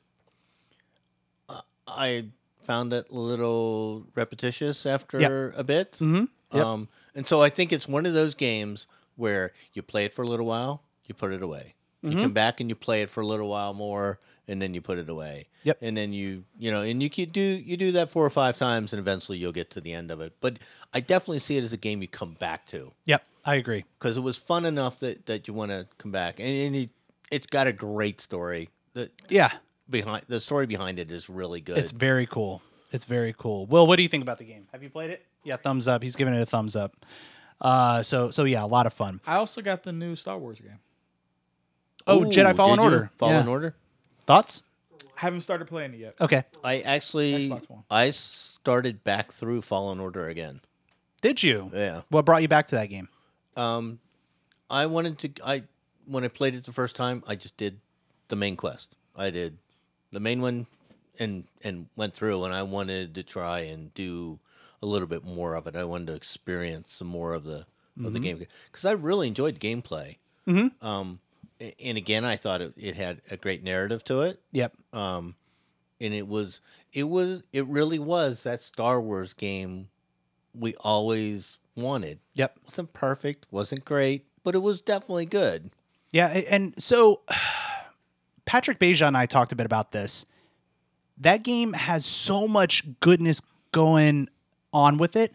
uh, 1.49 1.61
I 1.87 2.25
found 2.63 2.93
it 2.93 3.09
a 3.09 3.15
little 3.15 4.05
repetitious 4.15 4.85
after 4.85 5.53
a 5.55 5.63
bit. 5.63 5.93
Mm-hmm. 5.93 6.25
Yep. 6.53 6.65
Um, 6.65 6.87
and 7.15 7.25
so 7.27 7.41
I 7.41 7.49
think 7.49 7.73
it's 7.73 7.87
one 7.87 8.05
of 8.05 8.13
those 8.13 8.35
games 8.35 8.87
where 9.15 9.51
you 9.73 9.81
play 9.81 10.05
it 10.05 10.13
for 10.13 10.21
a 10.21 10.27
little 10.27 10.45
while, 10.45 10.83
you 11.05 11.15
put 11.15 11.33
it 11.33 11.41
away. 11.41 11.73
You 12.01 12.11
Mm-hmm. 12.11 12.19
come 12.21 12.33
back 12.33 12.59
and 12.61 12.69
you 12.69 12.75
play 12.75 13.01
it 13.01 13.09
for 13.09 13.21
a 13.21 13.25
little 13.25 13.49
while 13.49 13.73
more, 13.73 14.19
and 14.47 14.61
then 14.61 14.73
you 14.73 14.81
put 14.81 14.97
it 14.97 15.09
away. 15.09 15.47
Yep. 15.63 15.77
And 15.81 15.97
then 15.97 16.13
you 16.13 16.43
you 16.57 16.71
know, 16.71 16.81
and 16.81 17.01
you 17.03 17.09
can 17.09 17.29
do 17.29 17.41
you 17.41 17.77
do 17.77 17.91
that 17.93 18.09
four 18.09 18.25
or 18.25 18.29
five 18.29 18.57
times, 18.57 18.93
and 18.93 18.99
eventually 18.99 19.37
you'll 19.37 19.51
get 19.51 19.69
to 19.71 19.81
the 19.81 19.93
end 19.93 20.11
of 20.11 20.21
it. 20.21 20.33
But 20.41 20.59
I 20.93 20.99
definitely 20.99 21.39
see 21.39 21.57
it 21.57 21.63
as 21.63 21.73
a 21.73 21.77
game 21.77 22.01
you 22.01 22.07
come 22.07 22.33
back 22.33 22.65
to 22.67 22.91
Yep, 23.05 23.25
I 23.45 23.55
agree. 23.55 23.85
because 23.99 24.17
it 24.17 24.21
was 24.21 24.37
fun 24.37 24.65
enough 24.65 24.99
that, 24.99 25.25
that 25.25 25.47
you 25.47 25.53
want 25.53 25.71
to 25.71 25.87
come 25.97 26.11
back, 26.11 26.39
and, 26.39 26.49
and 26.49 26.75
it, 26.75 26.89
it's 27.31 27.47
got 27.47 27.67
a 27.67 27.73
great 27.73 28.21
story. 28.21 28.69
The 28.93 29.09
Yeah, 29.29 29.51
behind 29.89 30.23
the 30.27 30.39
story 30.39 30.65
behind 30.65 30.99
it 30.99 31.11
is 31.11 31.29
really 31.29 31.61
good. 31.61 31.77
it's 31.77 31.91
very 31.91 32.25
cool. 32.25 32.61
It's 32.91 33.03
very 33.05 33.35
cool. 33.37 33.65
Will, 33.65 33.85
what 33.85 33.97
do 33.97 34.03
you 34.03 34.07
think 34.09 34.23
about 34.23 34.37
the 34.37 34.45
game? 34.45 34.65
Have 34.71 34.81
you 34.81 34.89
played 34.89 35.09
it? 35.11 35.25
Yeah, 35.43 35.57
thumbs 35.57 35.89
up. 35.89 36.01
He's 36.03 36.15
giving 36.15 36.33
it 36.33 36.41
a 36.41 36.45
thumbs 36.45 36.75
up. 36.75 37.05
Uh, 37.59 38.01
so 38.03 38.29
so 38.31 38.43
yeah, 38.45 38.63
a 38.63 38.67
lot 38.67 38.85
of 38.85 38.93
fun. 38.93 39.19
I 39.27 39.35
also 39.35 39.61
got 39.61 39.83
the 39.83 39.91
new 39.91 40.15
Star 40.15 40.37
Wars 40.37 40.61
game. 40.61 40.79
Oh, 42.05 42.23
Ooh, 42.23 42.29
Jedi 42.29 42.55
Fallen? 42.55 42.79
Order. 42.79 43.11
Fallen 43.17 43.45
Yeah. 43.45 43.51
Order. 43.51 43.75
Thoughts? 44.27 44.61
Haven't 45.15 45.41
started 45.41 45.67
playing 45.67 45.93
it 45.95 45.99
yet. 45.99 46.15
Okay. 46.21 46.43
I 46.63 46.81
actually 46.81 47.49
Xbox 47.49 47.69
One. 47.69 47.83
I 47.89 48.11
started 48.11 49.03
back 49.03 49.31
through 49.31 49.61
Fallen 49.63 49.99
Order 49.99 50.27
again. 50.27 50.61
Did 51.21 51.41
you? 51.41 51.71
Yeah. 51.73 52.01
What 52.09 52.25
brought 52.25 52.43
you 52.43 52.47
back 52.47 52.67
to 52.67 52.75
that 52.75 52.87
game? 52.87 53.09
Um, 53.55 53.99
I 54.69 54.85
wanted 54.85 55.17
to. 55.19 55.29
I 55.43 55.63
when 56.05 56.23
I 56.23 56.27
played 56.27 56.53
it 56.53 56.65
the 56.65 56.71
first 56.73 56.95
time, 56.95 57.23
I 57.27 57.35
just 57.35 57.57
did 57.57 57.79
the 58.27 58.35
main 58.35 58.55
quest. 58.55 58.95
I 59.15 59.31
did 59.31 59.57
the 60.11 60.19
main 60.19 60.41
one, 60.41 60.67
and 61.17 61.45
and 61.63 61.87
went 61.95 62.13
through, 62.13 62.43
and 62.43 62.53
I 62.53 62.61
wanted 62.61 63.15
to 63.15 63.23
try 63.23 63.61
and 63.61 63.91
do 63.95 64.37
a 64.83 64.85
little 64.85 65.07
bit 65.07 65.23
more 65.23 65.55
of 65.55 65.65
it. 65.65 65.75
I 65.75 65.83
wanted 65.85 66.07
to 66.07 66.13
experience 66.13 66.91
some 66.91 67.07
more 67.07 67.33
of 67.33 67.43
the 67.45 67.65
of 68.05 68.13
the 68.13 68.19
game 68.19 68.37
because 68.71 68.85
I 68.85 68.91
really 68.91 69.27
enjoyed 69.27 69.59
gameplay. 69.59 70.17
Mhm. 70.47 70.71
Um, 70.83 71.19
a- 71.26 71.26
and 71.59 71.97
again, 71.97 72.25
I 72.25 72.35
thought 72.35 72.61
it, 72.61 72.73
it 72.77 72.95
had 72.95 73.21
a 73.31 73.37
great 73.37 73.63
narrative 73.63 74.03
to 74.05 74.21
it. 74.21 74.39
Yep. 74.51 74.73
Um, 74.93 75.35
and 75.99 76.13
it 76.13 76.27
was 76.27 76.61
it 76.93 77.05
was 77.05 77.43
it 77.53 77.65
really 77.67 77.99
was 77.99 78.43
that 78.43 78.61
Star 78.61 79.01
Wars 79.01 79.33
game 79.33 79.89
we 80.53 80.75
always 80.81 81.59
wanted. 81.75 82.19
Yep. 82.33 82.57
wasn't 82.65 82.93
perfect, 82.93 83.47
wasn't 83.51 83.85
great, 83.85 84.25
but 84.43 84.55
it 84.55 84.59
was 84.59 84.81
definitely 84.81 85.25
good. 85.25 85.71
Yeah, 86.11 86.27
and 86.27 86.73
so 86.81 87.21
Patrick 88.45 88.79
Beja 88.79 89.07
and 89.07 89.17
I 89.17 89.25
talked 89.25 89.51
a 89.51 89.55
bit 89.55 89.65
about 89.65 89.91
this. 89.91 90.25
That 91.19 91.43
game 91.43 91.73
has 91.73 92.05
so 92.05 92.47
much 92.47 92.83
goodness 92.99 93.41
going 93.71 94.29
on 94.71 94.97
with 94.97 95.15
it. 95.15 95.33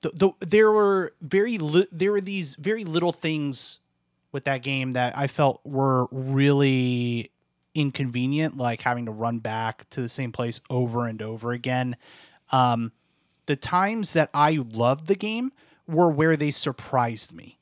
The, 0.00 0.10
the, 0.10 0.46
there 0.46 0.72
were 0.72 1.12
very 1.20 1.58
li- 1.58 1.86
there 1.92 2.12
were 2.12 2.20
these 2.20 2.56
very 2.56 2.84
little 2.84 3.12
things 3.12 3.78
with 4.32 4.44
that 4.44 4.62
game 4.62 4.92
that 4.92 5.16
I 5.16 5.26
felt 5.26 5.60
were 5.64 6.06
really 6.10 7.30
inconvenient, 7.74 8.56
like 8.56 8.82
having 8.82 9.06
to 9.06 9.12
run 9.12 9.38
back 9.38 9.88
to 9.90 10.00
the 10.00 10.08
same 10.08 10.32
place 10.32 10.60
over 10.70 11.06
and 11.06 11.20
over 11.22 11.52
again. 11.52 11.96
Um, 12.52 12.92
the 13.46 13.56
times 13.56 14.12
that 14.12 14.30
I 14.34 14.58
loved 14.72 15.06
the 15.06 15.14
game 15.14 15.52
were 15.86 16.08
where 16.08 16.36
they 16.36 16.50
surprised 16.50 17.32
me 17.32 17.60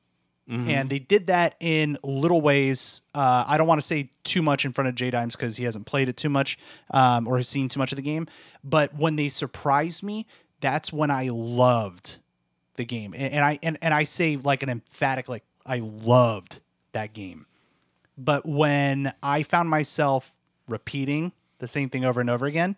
and 0.51 0.89
they 0.89 0.99
did 0.99 1.27
that 1.27 1.57
in 1.61 1.99
little 2.03 2.41
ways. 2.41 3.03
Uh, 3.15 3.45
I 3.47 3.59
don't 3.59 3.67
want 3.67 3.83
to 3.83 3.87
say 3.87 4.11
too 4.25 4.41
much 4.41 4.65
in 4.65 4.73
front 4.73 4.89
of 4.89 4.95
J 4.95 5.11
Dimes 5.11 5.37
because 5.37 5.59
he 5.59 5.65
hasn't 5.65 5.85
played 5.85 6.09
it 6.09 6.17
too 6.17 6.31
much 6.31 6.59
um, 6.91 7.29
or 7.29 7.37
has 7.37 7.49
seen 7.49 7.69
too 7.69 7.79
much 7.79 7.93
of 7.93 7.97
the 7.97 8.03
game. 8.03 8.27
But 8.65 8.95
when 8.95 9.17
they 9.17 9.29
surprised 9.29 10.03
me, 10.03 10.27
that's 10.61 10.91
when 10.91 11.11
I 11.11 11.29
loved 11.29 12.17
the 12.77 12.87
game, 12.87 13.13
and, 13.15 13.35
and 13.35 13.45
I 13.45 13.59
and, 13.63 13.77
and 13.83 13.93
I 13.93 14.05
say 14.05 14.37
like 14.37 14.63
an 14.63 14.71
emphatic 14.71 15.29
like 15.29 15.45
I 15.69 15.79
loved 15.79 16.61
that 16.93 17.13
game. 17.13 17.47
But 18.17 18.47
when 18.47 19.13
I 19.23 19.43
found 19.45 19.69
myself 19.69 20.35
repeating 20.67 21.33
the 21.61 21.67
same 21.69 21.89
thing 21.91 22.05
over 22.05 22.21
and 22.21 22.31
over 22.31 22.47
again, 22.47 22.77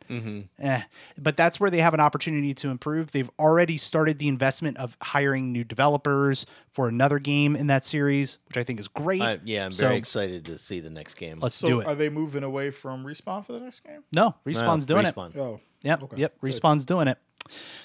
eh. 0.59 0.81
but 1.19 1.37
that's 1.37 1.61
where 1.61 1.69
they 1.71 1.83
have 1.83 1.93
an 1.93 2.01
opportunity 2.01 2.55
to 2.55 2.71
improve. 2.71 3.13
They've 3.13 3.31
already 3.39 3.77
started 3.77 4.19
the 4.19 4.27
investment 4.29 4.79
of 4.79 4.97
hiring 5.03 5.53
new 5.53 5.65
developers 5.65 6.47
for 6.73 6.89
another 6.89 7.19
game 7.19 7.57
in 7.57 7.67
that 7.67 7.85
series, 7.85 8.39
which 8.49 8.57
I 8.57 8.65
think 8.65 8.81
is 8.81 8.89
great. 8.89 9.21
I, 9.21 9.39
yeah, 9.45 9.67
I'm 9.67 9.73
So- 9.73 9.85
very 9.87 9.99
excited 9.99 10.47
to 10.47 10.57
see 10.57 10.81
the 10.81 10.89
next 10.89 11.15
game. 11.15 11.41
Let's 11.41 11.57
So 11.57 11.67
do 11.69 11.81
it. 11.81 11.87
are 11.89 11.95
they 11.95 12.09
moving 12.09 12.43
away 12.43 12.71
from 12.71 13.05
respawn 13.05 13.45
for 13.45 13.53
the 13.53 13.61
next 13.61 13.81
game? 13.81 14.03
no, 14.13 14.35
Respawn's 14.47 14.89
No, 14.89 14.95
doing 14.95 15.07
it. 15.07 15.15
Oh, 15.39 15.61
Yep, 15.83 16.03
Okay, 16.05 16.17
yep. 16.19 16.41
good. 16.41 16.51
Respawn's 16.51 16.85
doing 16.87 17.09
it. 17.09 17.19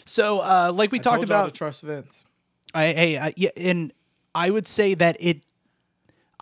So, 0.06 0.40
uh, 0.40 0.72
like 0.74 0.92
we 0.94 1.00
I 1.00 1.02
talked 1.02 1.16
told 1.18 1.30
y'all 1.30 1.40
about, 1.42 1.54
to 1.54 1.58
trust 1.58 1.82
Vince. 1.82 2.24
I, 2.74 2.86
hey, 2.94 3.18
I, 3.18 3.34
yeah, 3.36 3.50
and 3.58 3.92
I 4.36 4.50
would 4.52 4.68
say 4.68 4.94
that 4.94 5.18
it. 5.20 5.42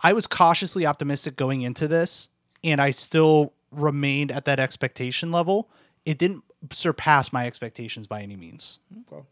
I 0.00 0.12
was 0.12 0.26
cautiously 0.26 0.84
optimistic 0.84 1.36
going 1.36 1.62
into 1.62 1.88
this, 1.88 2.28
and 2.62 2.80
I 2.80 2.90
still 2.90 3.54
remained 3.70 4.32
at 4.32 4.44
that 4.44 4.58
expectation 4.58 5.32
level. 5.32 5.70
It 6.04 6.18
didn't 6.18 6.42
surpass 6.70 7.32
my 7.32 7.46
expectations 7.46 8.06
by 8.06 8.22
any 8.22 8.36
means. 8.36 8.80
Okay. 9.10 9.22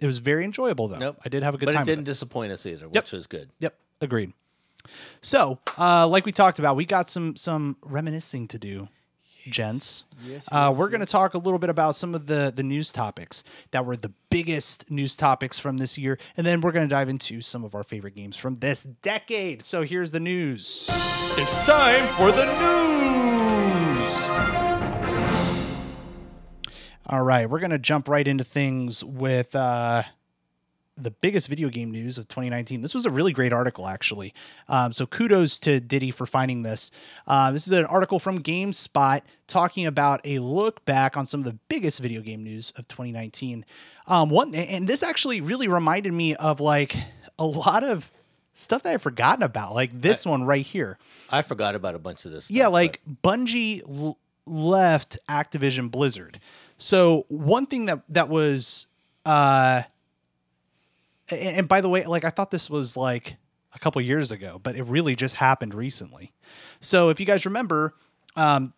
It 0.00 0.06
was 0.06 0.18
very 0.18 0.44
enjoyable 0.44 0.88
though. 0.88 0.98
Nope. 0.98 1.20
I 1.24 1.28
did 1.28 1.42
have 1.42 1.54
a 1.54 1.58
good 1.58 1.66
but 1.66 1.72
time. 1.72 1.82
it 1.82 1.86
didn't 1.86 2.04
disappoint 2.04 2.52
us 2.52 2.66
either, 2.66 2.88
which 2.88 3.12
was 3.12 3.26
good. 3.26 3.50
Yep, 3.60 3.78
agreed. 4.00 4.32
So, 5.20 5.58
uh, 5.78 6.06
like 6.06 6.24
we 6.26 6.32
talked 6.32 6.58
about, 6.58 6.76
we 6.76 6.84
got 6.84 7.08
some 7.08 7.36
some 7.36 7.76
reminiscing 7.82 8.48
to 8.48 8.58
do, 8.58 8.88
gents. 9.50 10.04
Yes, 10.24 10.46
uh, 10.52 10.68
yes, 10.70 10.78
we're 10.78 10.88
going 10.88 11.00
to 11.00 11.06
talk 11.06 11.34
a 11.34 11.38
little 11.38 11.58
bit 11.58 11.70
about 11.70 11.96
some 11.96 12.14
of 12.14 12.26
the 12.26 12.52
the 12.54 12.62
news 12.62 12.92
topics 12.92 13.44
that 13.70 13.84
were 13.84 13.96
the 13.96 14.12
biggest 14.30 14.90
news 14.90 15.16
topics 15.16 15.58
from 15.58 15.78
this 15.78 15.96
year, 15.98 16.18
and 16.36 16.46
then 16.46 16.60
we're 16.60 16.72
going 16.72 16.88
to 16.88 16.94
dive 16.94 17.08
into 17.08 17.40
some 17.40 17.64
of 17.64 17.74
our 17.74 17.84
favorite 17.84 18.14
games 18.14 18.36
from 18.36 18.56
this 18.56 18.82
decade. 18.82 19.64
So 19.64 19.82
here's 19.82 20.12
the 20.12 20.20
news. 20.20 20.88
It's 21.38 21.64
time 21.64 22.06
for 22.14 22.32
the 22.32 22.46
news. 22.46 24.26
All 27.08 27.22
right, 27.22 27.48
we're 27.48 27.60
going 27.60 27.70
to 27.70 27.78
jump 27.78 28.08
right 28.08 28.26
into 28.26 28.44
things 28.44 29.04
with. 29.04 29.54
Uh, 29.54 30.02
the 30.96 31.10
biggest 31.10 31.48
video 31.48 31.68
game 31.68 31.90
news 31.90 32.16
of 32.18 32.26
2019. 32.28 32.80
This 32.80 32.94
was 32.94 33.04
a 33.04 33.10
really 33.10 33.32
great 33.32 33.52
article, 33.52 33.86
actually. 33.86 34.32
Um, 34.68 34.92
so 34.92 35.06
kudos 35.06 35.58
to 35.60 35.78
Diddy 35.80 36.10
for 36.10 36.26
finding 36.26 36.62
this. 36.62 36.90
Uh, 37.26 37.52
this 37.52 37.66
is 37.66 37.72
an 37.72 37.84
article 37.84 38.18
from 38.18 38.42
GameSpot 38.42 39.20
talking 39.46 39.86
about 39.86 40.20
a 40.24 40.38
look 40.38 40.84
back 40.84 41.16
on 41.16 41.26
some 41.26 41.40
of 41.40 41.46
the 41.46 41.58
biggest 41.68 42.00
video 42.00 42.20
game 42.22 42.42
news 42.42 42.72
of 42.76 42.88
2019. 42.88 43.64
Um, 44.06 44.30
one, 44.30 44.54
and 44.54 44.88
this 44.88 45.02
actually 45.02 45.40
really 45.40 45.68
reminded 45.68 46.12
me 46.12 46.34
of 46.36 46.60
like 46.60 46.96
a 47.38 47.44
lot 47.44 47.84
of 47.84 48.10
stuff 48.54 48.82
that 48.84 48.94
I've 48.94 49.02
forgotten 49.02 49.42
about, 49.42 49.74
like 49.74 50.00
this 50.00 50.24
one 50.24 50.44
right 50.44 50.64
here. 50.64 50.98
I 51.30 51.42
forgot 51.42 51.74
about 51.74 51.94
a 51.94 51.98
bunch 51.98 52.24
of 52.24 52.32
this. 52.32 52.50
Yeah, 52.50 52.64
stuff, 52.64 52.72
like 52.72 53.00
Bungie 53.22 53.82
l- 53.86 54.18
left 54.46 55.18
Activision 55.28 55.90
Blizzard. 55.90 56.40
So 56.78 57.26
one 57.28 57.66
thing 57.66 57.86
that 57.86 58.02
that 58.08 58.28
was 58.28 58.86
uh 59.24 59.82
and, 61.30 61.68
by 61.68 61.80
the 61.80 61.88
way, 61.88 62.04
like 62.04 62.24
I 62.24 62.30
thought 62.30 62.50
this 62.50 62.70
was 62.70 62.96
like 62.96 63.36
a 63.74 63.78
couple 63.78 64.00
years 64.00 64.30
ago, 64.30 64.60
but 64.62 64.76
it 64.76 64.84
really 64.84 65.16
just 65.16 65.36
happened 65.36 65.74
recently. 65.74 66.32
So 66.80 67.08
if 67.08 67.20
you 67.20 67.26
guys 67.26 67.44
remember, 67.44 67.94
um 68.36 68.72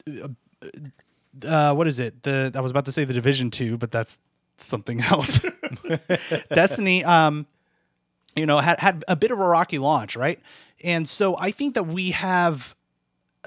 uh, 1.46 1.74
what 1.74 1.86
is 1.86 2.00
it? 2.00 2.22
The 2.22 2.52
I 2.54 2.60
was 2.60 2.70
about 2.70 2.86
to 2.86 2.92
say 2.92 3.04
the 3.04 3.12
Division 3.14 3.50
Two, 3.50 3.76
but 3.76 3.90
that's 3.90 4.18
something 4.58 5.00
else. 5.10 5.44
Destiny, 6.50 7.04
um, 7.04 7.46
you 8.34 8.46
know, 8.46 8.58
had 8.58 8.80
had 8.80 9.04
a 9.08 9.16
bit 9.16 9.30
of 9.30 9.38
a 9.38 9.46
rocky 9.46 9.78
launch, 9.78 10.16
right? 10.16 10.40
And 10.82 11.08
so 11.08 11.36
I 11.36 11.50
think 11.50 11.74
that 11.74 11.86
we 11.86 12.12
have 12.12 12.74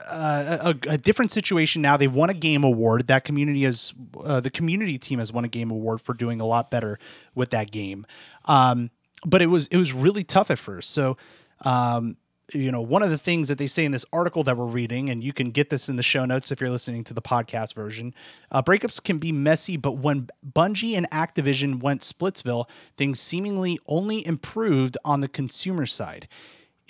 a, 0.09 0.75
a 0.89 0.97
different 0.97 1.31
situation 1.31 1.81
now. 1.81 1.97
They've 1.97 2.13
won 2.13 2.29
a 2.29 2.33
game 2.33 2.63
award. 2.63 3.07
That 3.07 3.23
community 3.23 3.63
has 3.63 3.93
uh, 4.23 4.39
the 4.39 4.49
community 4.49 4.97
team 4.97 5.19
has 5.19 5.31
won 5.31 5.45
a 5.45 5.49
game 5.49 5.71
award 5.71 6.01
for 6.01 6.13
doing 6.13 6.41
a 6.41 6.45
lot 6.45 6.71
better 6.71 6.99
with 7.35 7.51
that 7.51 7.71
game. 7.71 8.05
Um, 8.45 8.89
but 9.25 9.41
it 9.41 9.47
was 9.47 9.67
it 9.67 9.77
was 9.77 9.93
really 9.93 10.23
tough 10.23 10.51
at 10.51 10.59
first. 10.59 10.91
So 10.91 11.17
um, 11.63 12.17
you 12.53 12.71
know, 12.71 12.81
one 12.81 13.03
of 13.03 13.09
the 13.09 13.17
things 13.17 13.47
that 13.47 13.57
they 13.57 13.67
say 13.67 13.85
in 13.85 13.91
this 13.91 14.05
article 14.11 14.43
that 14.43 14.57
we're 14.57 14.65
reading, 14.65 15.09
and 15.09 15.23
you 15.23 15.33
can 15.33 15.51
get 15.51 15.69
this 15.69 15.87
in 15.89 15.95
the 15.95 16.03
show 16.03 16.25
notes 16.25 16.51
if 16.51 16.59
you're 16.59 16.69
listening 16.69 17.03
to 17.05 17.13
the 17.13 17.21
podcast 17.21 17.73
version, 17.73 18.13
uh, 18.51 18.61
breakups 18.61 19.01
can 19.01 19.17
be 19.17 19.31
messy, 19.31 19.77
but 19.77 19.93
when 19.93 20.29
Bungie 20.45 20.95
and 20.95 21.09
Activision 21.11 21.81
went 21.81 22.01
Splitsville, 22.01 22.67
things 22.97 23.19
seemingly 23.19 23.79
only 23.87 24.25
improved 24.25 24.97
on 25.05 25.21
the 25.21 25.27
consumer 25.27 25.85
side. 25.85 26.27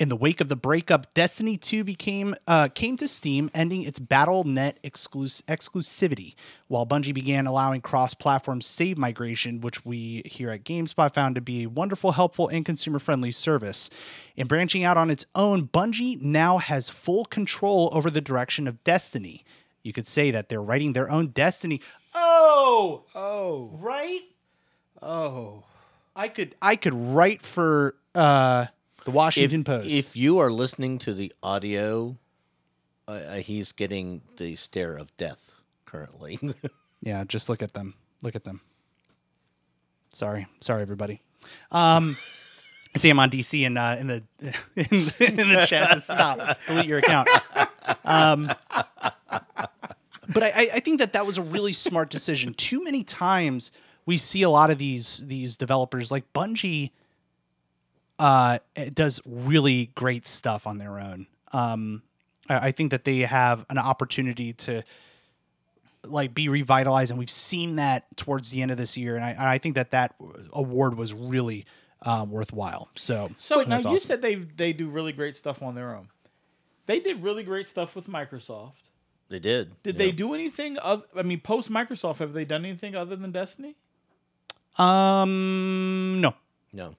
In 0.01 0.10
the 0.10 0.15
wake 0.15 0.41
of 0.41 0.50
the 0.50 0.55
breakup, 0.55 1.13
Destiny 1.13 1.58
2 1.58 1.84
became 1.84 2.34
uh, 2.48 2.70
came 2.70 2.98
to 2.98 3.08
Steam, 3.08 3.51
ending 3.53 3.84
its 3.84 4.00
BattleNet 4.00 4.74
exclus- 4.84 5.43
exclusivity, 5.43 6.34
while 6.67 6.88
Bungie 6.88 7.13
began 7.13 7.46
allowing 7.46 7.81
cross-platform 7.81 8.62
save 8.62 8.98
migration, 8.98 9.62
which 9.62 9.86
we 9.86 10.24
here 10.25 10.50
at 10.50 10.63
GameSpot 10.63 11.13
found 11.13 11.36
to 11.36 11.41
be 11.41 11.65
a 11.65 11.70
wonderful, 11.70 12.13
helpful, 12.13 12.48
and 12.48 12.65
consumer-friendly 12.65 13.31
service. 13.31 13.91
In 14.36 14.48
branching 14.48 14.84
out 14.84 14.98
on 14.98 15.12
its 15.12 15.27
own, 15.36 15.67
Bungie 15.67 16.20
now 16.20 16.58
has 16.58 16.89
full 16.89 17.25
control 17.25 17.91
over 17.93 18.10
the 18.10 18.22
direction 18.22 18.67
of 18.67 18.84
Destiny. 18.84 19.46
You 19.84 19.93
could 19.93 20.08
say 20.08 20.31
that 20.31 20.50
they're 20.50 20.63
writing 20.63 20.93
their 20.93 21.12
own 21.12 21.27
destiny. 21.27 21.79
Oh, 22.15 23.03
Oh, 23.13 23.70
right. 23.79 24.22
oh. 25.00 25.63
I 26.15 26.27
could 26.27 26.55
I 26.60 26.75
could 26.75 26.96
write 26.96 27.43
for 27.43 27.96
uh, 28.15 28.65
the 29.05 29.12
If, 29.12 29.15
Washington 29.15 29.63
Post. 29.63 29.89
if 29.89 30.15
you 30.15 30.39
are 30.39 30.51
listening 30.51 30.98
to 31.00 31.13
the 31.13 31.34
audio, 31.41 32.17
uh, 33.08 33.12
uh, 33.12 33.36
he's 33.36 33.72
getting 33.72 34.22
the 34.38 34.55
stare 34.55 34.96
of 34.98 35.15
death 35.17 35.62
currently. 35.86 36.39
Yeah, 37.03 37.24
just 37.24 37.50
look 37.50 37.63
at 37.63 37.74
them. 37.74 37.96
Look 38.22 38.36
at 38.36 38.43
them. 38.43 38.62
Sorry, 40.12 40.46
sorry, 40.60 40.84
everybody. 40.84 41.20
Um, 41.72 42.15
I 42.93 42.98
see 43.00 43.10
I'm 43.10 43.17
on 43.17 43.31
DC 43.31 43.65
and 43.65 43.75
uh, 43.75 43.96
in 44.00 44.05
the 44.05 44.24
in, 44.75 45.39
in 45.39 45.50
the 45.50 45.65
chat. 45.67 46.03
Stop. 46.03 46.60
Delete 46.67 46.86
your 46.86 47.00
account. 47.00 47.27
Um, 48.05 48.51
but 50.29 50.43
I, 50.43 50.67
I 50.75 50.79
think 50.79 51.00
that 51.00 51.13
that 51.13 51.25
was 51.25 51.39
a 51.39 51.41
really 51.41 51.74
smart 51.74 52.12
decision. 52.12 52.53
Too 52.53 52.84
many 52.84 53.03
times 53.03 53.72
we 54.05 54.17
see 54.17 54.43
a 54.43 54.50
lot 54.51 54.70
of 54.70 54.77
these 54.77 55.24
these 55.25 55.58
developers 55.58 56.12
like 56.12 56.31
Bungie. 56.34 56.91
Uh, 58.21 58.59
it 58.75 58.93
does 58.93 59.19
really 59.25 59.87
great 59.95 60.27
stuff 60.27 60.67
on 60.67 60.77
their 60.77 60.99
own. 60.99 61.25
Um, 61.53 62.03
I, 62.47 62.67
I 62.67 62.71
think 62.71 62.91
that 62.91 63.03
they 63.03 63.19
have 63.19 63.65
an 63.69 63.77
opportunity 63.77 64.53
to 64.53 64.83
like 66.03 66.33
be 66.33 66.49
revitalized 66.49 67.11
and 67.11 67.19
we've 67.19 67.29
seen 67.29 67.75
that 67.75 68.05
towards 68.17 68.49
the 68.51 68.61
end 68.61 68.71
of 68.71 68.77
this 68.77 68.97
year 68.97 69.15
and 69.15 69.23
i, 69.23 69.53
I 69.53 69.57
think 69.59 69.75
that 69.75 69.91
that 69.91 70.15
award 70.51 70.97
was 70.97 71.13
really 71.13 71.63
um, 72.01 72.31
worthwhile 72.31 72.89
so 72.95 73.29
So 73.37 73.57
now 73.57 73.77
that's 73.77 73.85
you 73.85 73.99
said 73.99 74.23
they 74.23 74.33
they 74.33 74.73
do 74.73 74.89
really 74.89 75.11
great 75.11 75.37
stuff 75.37 75.61
on 75.61 75.75
their 75.75 75.95
own. 75.95 76.07
They 76.87 76.99
did 76.99 77.21
really 77.21 77.43
great 77.43 77.67
stuff 77.67 77.95
with 77.95 78.07
Microsoft. 78.07 78.89
they 79.29 79.37
did. 79.37 79.81
Did 79.83 79.97
they 79.99 80.11
do 80.11 80.33
anything? 80.33 80.77
Other, 80.81 81.03
I 81.15 81.21
mean, 81.21 81.39
post 81.39 81.71
Microsoft, 81.71 82.17
have 82.17 82.33
they 82.33 82.43
done 82.45 82.65
anything 82.65 82.95
other 82.95 83.15
than 83.15 83.31
Destiny? 83.31 83.75
um 84.79 86.19
no 86.21 86.33
No. 86.73 86.95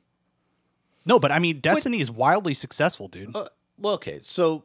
No 1.05 1.19
but 1.19 1.31
i 1.33 1.39
mean 1.39 1.61
destiny 1.61 2.01
is 2.01 2.11
wildly 2.11 2.55
successful 2.55 3.09
dude 3.09 3.35
Uh, 3.35 3.47
well, 3.79 3.95
okay. 3.95 4.21
So, 4.23 4.65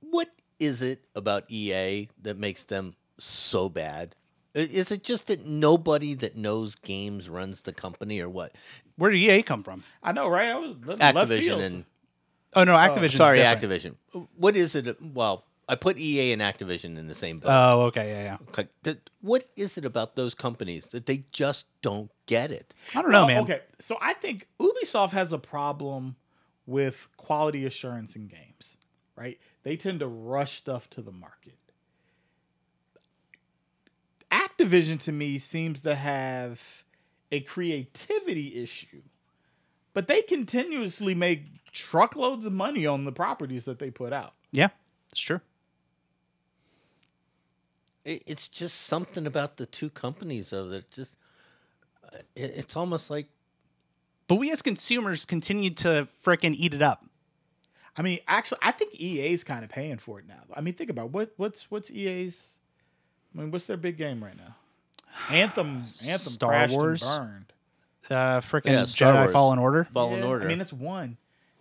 what 0.00 0.28
is 0.60 0.80
it 0.80 1.04
about 1.16 1.50
EA 1.50 2.08
that 2.22 2.38
makes 2.38 2.64
them 2.64 2.94
so 3.18 3.68
bad? 3.68 4.14
Is 4.54 4.92
it 4.92 5.02
just 5.02 5.26
that 5.26 5.44
nobody 5.44 6.14
that 6.14 6.36
knows 6.36 6.74
games 6.76 7.28
runs 7.28 7.62
the 7.62 7.72
company, 7.72 8.20
or 8.20 8.28
what? 8.28 8.52
where 8.96 9.10
did 9.10 9.18
ea 9.18 9.42
come 9.42 9.62
from 9.64 9.82
I 10.02 10.12
know, 10.12 10.28
right? 10.28 10.48
I 10.50 10.58
was 10.58 10.76
left, 10.84 11.00
left 11.00 11.16
Activision 11.30 11.60
and 11.64 11.84
oh 12.54 12.64
no 12.64 12.74
activision 12.76 13.16
sorry, 13.16 13.38
Activision. 13.38 13.96
What 14.36 14.54
is 14.56 14.76
it? 14.76 14.96
Well, 15.02 15.44
I 15.68 15.74
put 15.74 15.98
EA 15.98 16.32
and 16.32 16.42
Activision 16.42 16.96
in 16.96 17.08
the 17.08 17.14
same 17.14 17.38
boat. 17.40 17.48
oh 17.50 17.82
okay 17.86 18.10
yeah 18.10 18.38
yeah 18.54 18.94
what 19.20 19.44
is 19.56 19.78
it 19.78 19.84
about 19.84 20.14
those 20.16 20.34
companies 20.34 20.88
that 20.88 21.06
they 21.06 21.24
just 21.32 21.66
don't 21.82 22.10
get 22.28 22.52
it? 22.52 22.74
i 22.94 23.02
don't 23.02 23.10
know 23.10 23.18
Well, 23.20 23.26
man 23.26 23.42
Okay, 23.42 23.60
so 23.80 23.98
I 24.00 24.12
think 24.12 24.46
Ubisoft 24.60 25.10
has 25.10 25.32
a 25.32 25.38
problem 25.38 26.14
with 26.66 27.08
quality 27.16 27.64
assurance 27.66 28.14
in 28.14 28.28
games, 28.28 28.76
right? 29.16 29.40
They 29.64 29.76
tend 29.76 29.98
to 30.00 30.06
rush 30.06 30.52
stuff 30.58 30.88
to 30.90 31.02
the 31.02 31.10
market. 31.10 31.58
Activision 34.30 35.00
to 35.00 35.12
me 35.12 35.38
seems 35.38 35.82
to 35.82 35.94
have 35.96 36.84
a 37.32 37.40
creativity 37.40 38.62
issue, 38.62 39.02
but 39.94 40.06
they 40.06 40.22
continuously 40.22 41.14
make 41.14 41.46
truckloads 41.72 42.44
of 42.46 42.52
money 42.52 42.86
on 42.86 43.04
the 43.04 43.12
properties 43.12 43.64
that 43.64 43.78
they 43.78 43.90
put 43.90 44.12
out. 44.12 44.34
yeah 44.52 44.68
it's 45.10 45.20
true 45.20 45.40
it's 48.04 48.48
just 48.48 48.76
something 48.86 49.26
about 49.26 49.58
the 49.58 49.66
two 49.66 49.90
companies, 49.90 50.50
though, 50.50 50.66
that 50.68 50.90
just 50.90 51.16
it, 52.12 52.52
it's 52.56 52.76
almost 52.76 53.10
like 53.10 53.26
but 54.26 54.36
we 54.36 54.50
as 54.50 54.60
consumers 54.62 55.24
continue 55.24 55.70
to 55.70 56.06
frickin' 56.24 56.54
eat 56.54 56.74
it 56.74 56.82
up 56.82 57.04
I 57.96 58.02
mean, 58.02 58.20
actually, 58.28 58.58
I 58.62 58.70
think 58.70 59.00
EA's 59.00 59.42
kind 59.42 59.64
of 59.64 59.70
paying 59.70 59.98
for 59.98 60.20
it 60.20 60.28
now. 60.28 60.38
I 60.54 60.60
mean, 60.60 60.74
think 60.74 60.88
about 60.88 61.10
what 61.10 61.32
what's 61.36 61.68
what's 61.68 61.90
EA's. 61.90 62.44
I 63.34 63.40
mean, 63.40 63.50
what's 63.50 63.64
their 63.64 63.76
big 63.76 63.96
game 63.98 64.22
right 64.22 64.36
now? 64.36 64.54
Anthem, 65.30 65.78
Anthem, 66.06 66.32
Star 66.32 66.50
crashed 66.50 66.74
Wars? 66.74 67.02
and 67.02 67.18
burned. 67.26 67.52
uh 68.16 68.40
frickin' 68.40 68.66
Yeah, 68.70 68.84
Star 68.84 69.14
jedi 69.14 69.18
Wars. 69.24 69.32
fallen 69.32 69.58
order 69.58 69.88
Fallen 69.92 70.20
Yeah, 70.20 70.26
Order. 70.26 70.44
I 70.44 70.48
mean, 70.48 70.60
it's 70.60 70.72
one. 70.72 71.16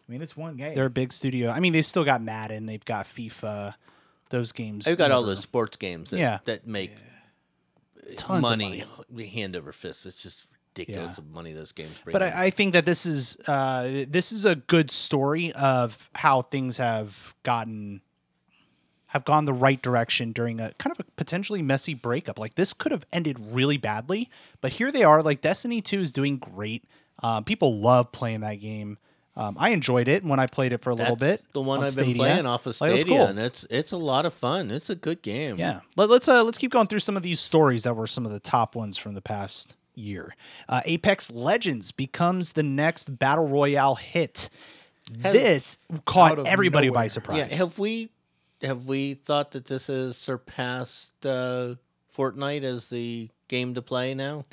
I 0.08 0.12
mean, 0.12 0.22
it's 0.22 0.38
one 0.38 0.58
game. 0.58 0.76
they're 0.76 0.86
a 0.86 0.90
big 0.92 1.12
studio 1.12 1.50
i 1.50 1.60
mean 1.60 1.74
they've 1.74 1.86
still 1.86 2.06
got 2.06 2.22
madden 2.22 2.66
they've 2.68 2.86
got 2.86 3.08
fifa 3.08 3.74
those 4.30 4.52
games 4.52 4.86
They've 4.86 4.96
got 4.98 5.10
all 5.12 5.22
never- 5.22 5.32
those 5.32 5.42
sports 5.42 5.76
games 5.78 6.12
that, 6.12 6.20
Yeah. 6.20 6.38
that 6.46 6.68
make 6.68 6.92
Tons 8.16 8.38
of 8.38 8.42
money, 8.50 8.84
hand 9.28 9.56
over 9.56 9.72
fist. 9.74 10.06
It's 10.06 10.22
just 10.22 10.48
ridiculous 10.78 11.18
Yeah. 11.18 11.24
of 11.24 11.30
money 11.32 11.54
those 11.54 11.72
games 11.72 11.98
bring. 12.04 12.14
but. 12.14 12.22
I, 12.24 12.46
I 12.46 12.50
think 12.50 12.74
that 12.74 12.86
this 12.86 13.06
is 13.06 13.38
uh, 13.48 14.06
this 14.08 14.32
is 14.32 14.46
a 14.46 14.56
good 14.56 14.90
story 14.92 15.52
of 15.54 16.10
how 16.16 16.44
things 16.44 16.78
have 16.78 17.36
gotten 17.44 18.02
have 19.12 19.24
gone 19.24 19.46
the 19.46 19.54
right 19.54 19.82
direction 19.82 20.34
during 20.34 20.60
a 20.60 20.74
kind 20.80 20.92
of 20.92 21.00
a 21.00 21.10
potentially 21.16 21.62
messy 21.62 21.94
breakup. 21.94 22.38
Like 22.38 22.56
this 22.56 22.74
could 22.74 22.92
have 22.92 23.06
ended 23.14 23.38
really 23.40 23.78
badly, 23.78 24.30
but 24.62 24.74
here 24.74 24.92
they 24.92 25.04
are. 25.04 25.22
Like 25.24 25.42
Destiny 25.42 25.82
Two 25.82 26.02
is 26.02 26.12
doing 26.12 26.38
great. 26.38 26.84
Um, 27.24 27.44
people 27.44 27.80
love 27.80 28.12
playing 28.12 28.42
that 28.42 28.56
game. 28.56 28.98
Um, 29.38 29.56
I 29.60 29.70
enjoyed 29.70 30.08
it 30.08 30.24
when 30.26 30.40
I 30.40 30.48
played 30.48 30.74
it 30.74 30.82
for 30.82 30.90
a 30.90 30.96
little 30.96 31.16
bit. 31.16 31.44
The 31.54 31.62
one 31.62 31.80
on 31.80 31.86
I've 31.86 31.96
been 31.96 32.06
Stadia. 32.06 32.16
playing 32.22 32.46
off 32.48 32.66
of 32.66 32.82
Like, 32.82 32.98
Stadia, 32.98 33.06
cool. 33.18 33.26
and 33.28 33.38
it's 33.40 33.66
it's 33.70 33.92
a 33.92 33.98
lot 33.98 34.26
of 34.26 34.34
fun. 34.34 34.72
It's 34.72 34.90
a 34.90 34.96
good 34.96 35.22
game. 35.22 35.58
Yeah. 35.58 35.82
Let, 35.96 36.10
let's 36.10 36.28
uh, 36.28 36.44
let's 36.44 36.58
keep 36.58 36.72
going 36.72 36.88
through 36.88 37.00
some 37.00 37.16
of 37.16 37.22
these 37.24 37.40
stories 37.40 37.84
that 37.84 37.96
were 37.96 38.08
some 38.08 38.26
of 38.26 38.32
the 38.32 38.40
top 38.40 38.76
ones 38.76 38.98
from 38.98 39.14
the 39.14 39.22
past 39.22 39.76
year. 39.94 40.36
Uh, 40.68 40.82
Apex 40.86 41.30
Legends 41.32 41.92
becomes 41.92 42.54
the 42.54 42.64
next 42.64 43.20
battle 43.20 43.48
royale 43.48 43.96
hit. 43.96 44.50
Has- 45.22 45.34
this 45.34 45.78
caught 46.06 46.46
everybody 46.48 46.88
by 46.90 46.94
nowhere. 46.94 47.04
Yeah. 47.06 47.10
surprise. 47.10 47.60
Have 47.60 47.78
we 47.80 48.10
have 48.64 48.86
we 48.88 49.14
thought 49.14 49.52
that 49.52 49.68
this 49.68 49.86
has 49.88 50.18
surpassed 50.18 51.26
uh, 51.26 51.76
Fortnite 52.16 52.64
as 52.64 52.90
the 52.90 53.30
game 53.48 53.76
to 53.76 53.82
play 53.84 54.16
now? 54.16 54.46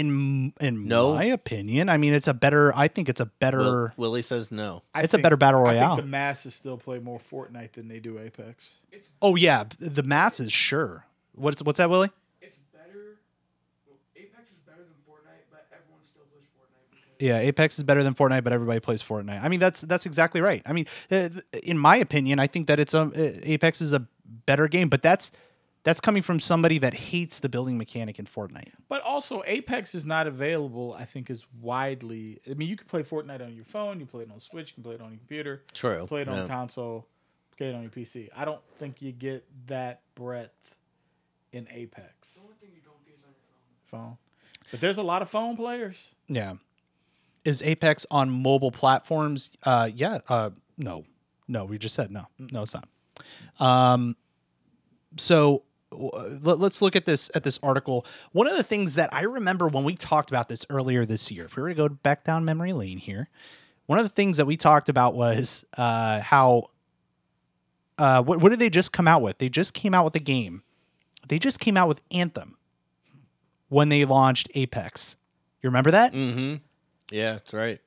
In 0.00 0.52
in 0.60 0.86
No. 0.88 1.14
my 1.14 1.24
opinion, 1.24 1.88
I 1.88 1.96
mean, 1.96 2.12
it's 2.14 2.28
a 2.28 2.34
better. 2.34 2.74
I 2.76 2.88
think 2.88 3.08
it's 3.08 3.20
a 3.20 3.26
better. 3.26 3.58
Will, 3.58 3.90
Willie 3.96 4.22
says 4.22 4.50
no. 4.50 4.82
I 4.94 5.02
it's 5.02 5.14
a 5.14 5.18
better 5.18 5.36
battle 5.36 5.60
I 5.60 5.72
royale. 5.74 5.96
think 5.96 6.04
the 6.06 6.10
masses 6.10 6.54
still 6.54 6.76
play 6.76 6.98
more 6.98 7.18
Fortnite 7.18 7.72
than 7.72 7.88
they 7.88 7.98
do 8.00 8.18
Apex. 8.18 8.68
oh 9.22 9.36
yeah, 9.36 9.64
the 9.78 10.02
masses 10.02 10.52
sure. 10.52 11.06
What's 11.34 11.62
what's 11.62 11.78
that, 11.78 11.90
Willie? 11.90 12.10
it's 12.40 12.56
better. 12.72 13.16
Well, 13.86 13.96
Apex 14.16 14.50
is 14.50 14.56
better 14.66 14.82
than 14.82 14.94
Fortnite, 15.08 15.44
but 15.50 15.66
everyone 15.72 16.00
still 16.04 16.22
plays 16.32 16.46
Fortnite 16.56 17.20
Yeah, 17.20 17.38
Apex 17.40 17.78
is 17.78 17.84
better 17.84 18.02
than 18.02 18.14
Fortnite, 18.14 18.44
but 18.44 18.52
everybody 18.52 18.80
plays 18.80 19.02
Fortnite. 19.02 19.42
I 19.42 19.48
mean, 19.48 19.60
that's 19.60 19.80
that's 19.82 20.06
exactly 20.06 20.40
right. 20.40 20.62
I 20.66 20.72
mean, 20.72 20.86
uh, 21.10 21.28
in 21.62 21.78
my 21.78 21.96
opinion, 21.96 22.38
I 22.38 22.46
think 22.46 22.68
that 22.68 22.78
it's 22.80 22.94
a 22.94 23.00
uh, 23.02 23.10
Apex 23.42 23.80
is 23.80 23.92
a 23.92 24.06
better 24.46 24.68
game, 24.68 24.88
but 24.88 25.02
that's 25.02 25.30
that's 25.86 26.00
coming 26.00 26.20
from 26.20 26.40
somebody 26.40 26.78
that 26.78 26.94
hates 26.94 27.38
the 27.38 27.48
building 27.48 27.78
mechanic 27.78 28.18
in 28.18 28.26
Fortnite. 28.26 28.72
But 28.88 29.02
also, 29.02 29.44
Apex 29.46 29.94
is 29.94 30.04
not 30.04 30.26
available. 30.26 30.96
I 30.98 31.04
think 31.04 31.30
as 31.30 31.42
widely. 31.60 32.40
I 32.50 32.54
mean, 32.54 32.68
you 32.68 32.76
can 32.76 32.88
play 32.88 33.04
Fortnite 33.04 33.40
on 33.40 33.54
your 33.54 33.64
phone. 33.64 34.00
You 34.00 34.06
play 34.06 34.24
it 34.24 34.30
on 34.32 34.40
Switch. 34.40 34.70
You 34.70 34.74
can 34.74 34.82
play 34.82 34.94
it 34.96 35.00
on 35.00 35.10
your 35.10 35.18
computer. 35.18 35.62
True. 35.72 36.04
Play 36.08 36.22
it 36.22 36.28
on 36.28 36.38
Yeah. 36.38 36.46
console. 36.48 37.06
Play 37.56 37.68
it 37.68 37.74
on 37.76 37.82
your 37.82 37.92
PC. 37.92 38.28
I 38.36 38.44
don't 38.44 38.60
think 38.80 39.00
you 39.00 39.12
get 39.12 39.46
that 39.68 40.02
breadth 40.16 40.76
in 41.52 41.68
Apex. 41.70 42.30
The 42.32 42.40
only 42.40 42.54
thing 42.60 42.70
you 42.74 42.80
don't 42.84 43.04
get 43.06 43.14
is 43.14 43.22
on 43.24 43.30
your 43.30 43.78
phone. 43.86 44.00
Phone. 44.08 44.18
But 44.72 44.80
there's 44.80 44.98
a 44.98 45.04
lot 45.04 45.22
of 45.22 45.30
phone 45.30 45.56
players. 45.56 46.08
Yeah. 46.26 46.54
Is 47.44 47.62
Apex 47.62 48.06
on 48.10 48.28
mobile 48.28 48.72
platforms? 48.72 49.56
Uh, 49.62 49.88
yeah. 49.94 50.18
Uh, 50.28 50.50
no, 50.76 51.04
no. 51.46 51.64
We 51.64 51.78
just 51.78 51.94
said 51.94 52.10
no. 52.10 52.26
No, 52.40 52.62
it's 52.62 52.74
not. 52.74 52.88
Um, 53.60 54.16
so 55.16 55.62
w- 55.96 56.40
let, 56.42 56.60
us 56.60 56.82
look 56.82 56.96
at 56.96 57.04
this 57.04 57.30
at 57.34 57.42
this 57.42 57.58
article. 57.62 58.06
One 58.32 58.46
of 58.46 58.56
the 58.56 58.62
things 58.62 58.94
that 58.94 59.12
I 59.12 59.22
remember 59.22 59.68
when 59.68 59.84
we 59.84 59.94
talked 59.94 60.30
about 60.30 60.48
this 60.48 60.64
earlier 60.70 61.04
this 61.04 61.30
year, 61.30 61.44
if 61.44 61.56
we 61.56 61.62
were 61.62 61.68
to 61.68 61.74
go 61.74 61.88
back 61.88 62.24
down 62.24 62.44
memory 62.44 62.72
lane 62.72 62.98
here, 62.98 63.28
one 63.86 63.98
of 63.98 64.04
the 64.04 64.10
things 64.10 64.36
that 64.36 64.46
we 64.46 64.56
talked 64.56 64.88
about 64.88 65.14
was 65.14 65.64
uh, 65.76 66.20
how. 66.20 66.70
Uh, 67.98 68.22
what, 68.22 68.40
what 68.42 68.50
did 68.50 68.58
they 68.58 68.68
just 68.68 68.92
come 68.92 69.08
out 69.08 69.22
with? 69.22 69.38
They 69.38 69.48
just 69.48 69.72
came 69.72 69.94
out 69.94 70.04
with 70.04 70.14
a 70.16 70.20
game. 70.20 70.62
They 71.28 71.38
just 71.38 71.60
came 71.60 71.78
out 71.78 71.88
with 71.88 72.02
Anthem 72.10 72.58
when 73.70 73.88
they 73.88 74.04
launched 74.04 74.50
Apex. 74.54 75.16
You 75.62 75.68
remember 75.68 75.90
that? 75.92 76.12
Mm-hmm. 76.12 76.56
Yeah, 77.10 77.32
that's 77.32 77.54
right. 77.54 77.80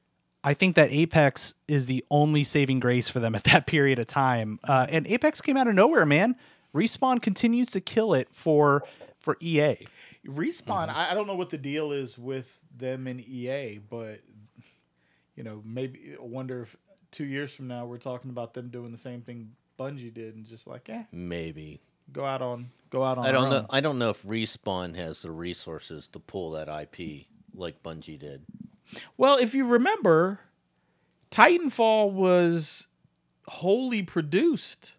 I 0.43 0.53
think 0.53 0.75
that 0.75 0.91
Apex 0.91 1.53
is 1.67 1.85
the 1.85 2.03
only 2.09 2.43
saving 2.43 2.79
grace 2.79 3.09
for 3.09 3.19
them 3.19 3.35
at 3.35 3.43
that 3.45 3.65
period 3.67 3.99
of 3.99 4.07
time. 4.07 4.59
Uh, 4.63 4.87
and 4.89 5.05
Apex 5.07 5.41
came 5.41 5.57
out 5.57 5.67
of 5.67 5.75
nowhere, 5.75 6.05
man. 6.05 6.35
Respawn 6.73 7.21
continues 7.21 7.71
to 7.71 7.81
kill 7.81 8.13
it 8.13 8.27
for 8.31 8.83
for 9.19 9.37
EA. 9.39 9.87
Respawn, 10.25 10.89
I, 10.89 11.11
I 11.11 11.13
don't 11.13 11.27
know 11.27 11.35
what 11.35 11.49
the 11.49 11.57
deal 11.57 11.91
is 11.91 12.17
with 12.17 12.61
them 12.77 13.07
and 13.07 13.19
EA, 13.21 13.79
but 13.89 14.21
you 15.35 15.43
know, 15.43 15.61
maybe 15.65 16.15
I 16.19 16.23
wonder 16.23 16.63
if 16.63 16.75
two 17.11 17.25
years 17.25 17.53
from 17.53 17.67
now 17.67 17.85
we're 17.85 17.97
talking 17.97 18.29
about 18.29 18.53
them 18.53 18.69
doing 18.69 18.91
the 18.91 18.97
same 18.97 19.21
thing 19.21 19.51
Bungie 19.79 20.13
did 20.13 20.35
and 20.35 20.45
just 20.45 20.67
like, 20.67 20.89
eh, 20.89 21.03
Maybe. 21.13 21.79
go 22.11 22.25
out 22.25 22.41
on 22.41 22.69
go 22.89 23.03
out 23.03 23.17
on. 23.17 23.25
I 23.25 23.31
don't 23.31 23.49
know. 23.49 23.57
own. 23.57 23.65
I 23.69 23.79
don't 23.79 23.97
know 23.97 24.09
if 24.09 24.23
Respawn 24.23 24.95
has 24.95 25.21
the 25.21 25.31
resources 25.31 26.07
to 26.09 26.19
pull 26.19 26.51
that 26.51 26.67
IP 26.67 27.27
like 27.53 27.81
Bungie 27.83 28.19
did. 28.19 28.43
Well, 29.17 29.37
if 29.37 29.53
you 29.53 29.65
remember, 29.65 30.39
Titanfall 31.31 32.11
was 32.11 32.87
wholly 33.47 34.03
produced 34.03 34.93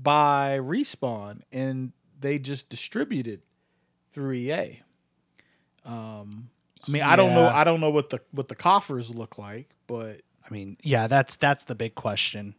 by 0.00 0.58
Respawn, 0.60 1.40
and 1.52 1.92
they 2.20 2.38
just 2.38 2.68
distributed 2.68 3.40
through 4.12 4.32
EA. 4.32 4.80
Um, 5.84 6.50
I 6.86 6.90
mean, 6.90 7.02
I 7.02 7.16
don't 7.16 7.34
know. 7.34 7.48
I 7.48 7.64
don't 7.64 7.80
know 7.80 7.90
what 7.90 8.10
the 8.10 8.20
what 8.32 8.48
the 8.48 8.54
coffers 8.54 9.10
look 9.10 9.38
like, 9.38 9.68
but 9.86 10.20
I 10.48 10.52
mean, 10.52 10.76
yeah, 10.82 11.06
that's 11.06 11.36
that's 11.36 11.64
the 11.64 11.74
big 11.74 11.94
question. 11.94 12.54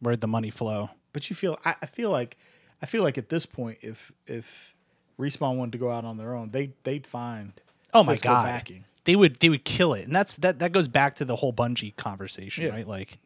Where'd 0.00 0.20
the 0.20 0.26
money 0.28 0.50
flow? 0.50 0.90
but 1.12 1.28
you 1.28 1.34
feel. 1.36 1.58
I, 1.64 1.74
I 1.82 1.86
feel 1.86 2.10
like 2.10 2.36
I 2.80 2.86
feel 2.86 3.02
like 3.02 3.18
at 3.18 3.28
this 3.28 3.46
point, 3.46 3.78
if 3.82 4.12
if 4.26 4.74
Respawn 5.18 5.56
wanted 5.56 5.72
to 5.72 5.78
go 5.78 5.90
out 5.90 6.04
on 6.04 6.16
their 6.16 6.34
own, 6.34 6.50
they 6.50 6.72
they'd 6.84 7.06
find 7.06 7.52
Oh 7.92 8.02
my 8.02 8.16
god. 8.16 8.46
backing. 8.46 8.84
They 9.04 9.16
would 9.16 9.40
they 9.40 9.48
would 9.48 9.64
kill 9.64 9.94
it. 9.94 10.06
And 10.06 10.14
that's 10.14 10.36
that 10.36 10.58
that 10.60 10.72
goes 10.72 10.88
back 10.88 11.16
to 11.16 11.24
the 11.24 11.36
whole 11.36 11.52
Bungie 11.52 11.94
conversation, 11.96 12.64
Yeah. 12.64 12.70
right? 12.70 12.86
Like 12.88 13.18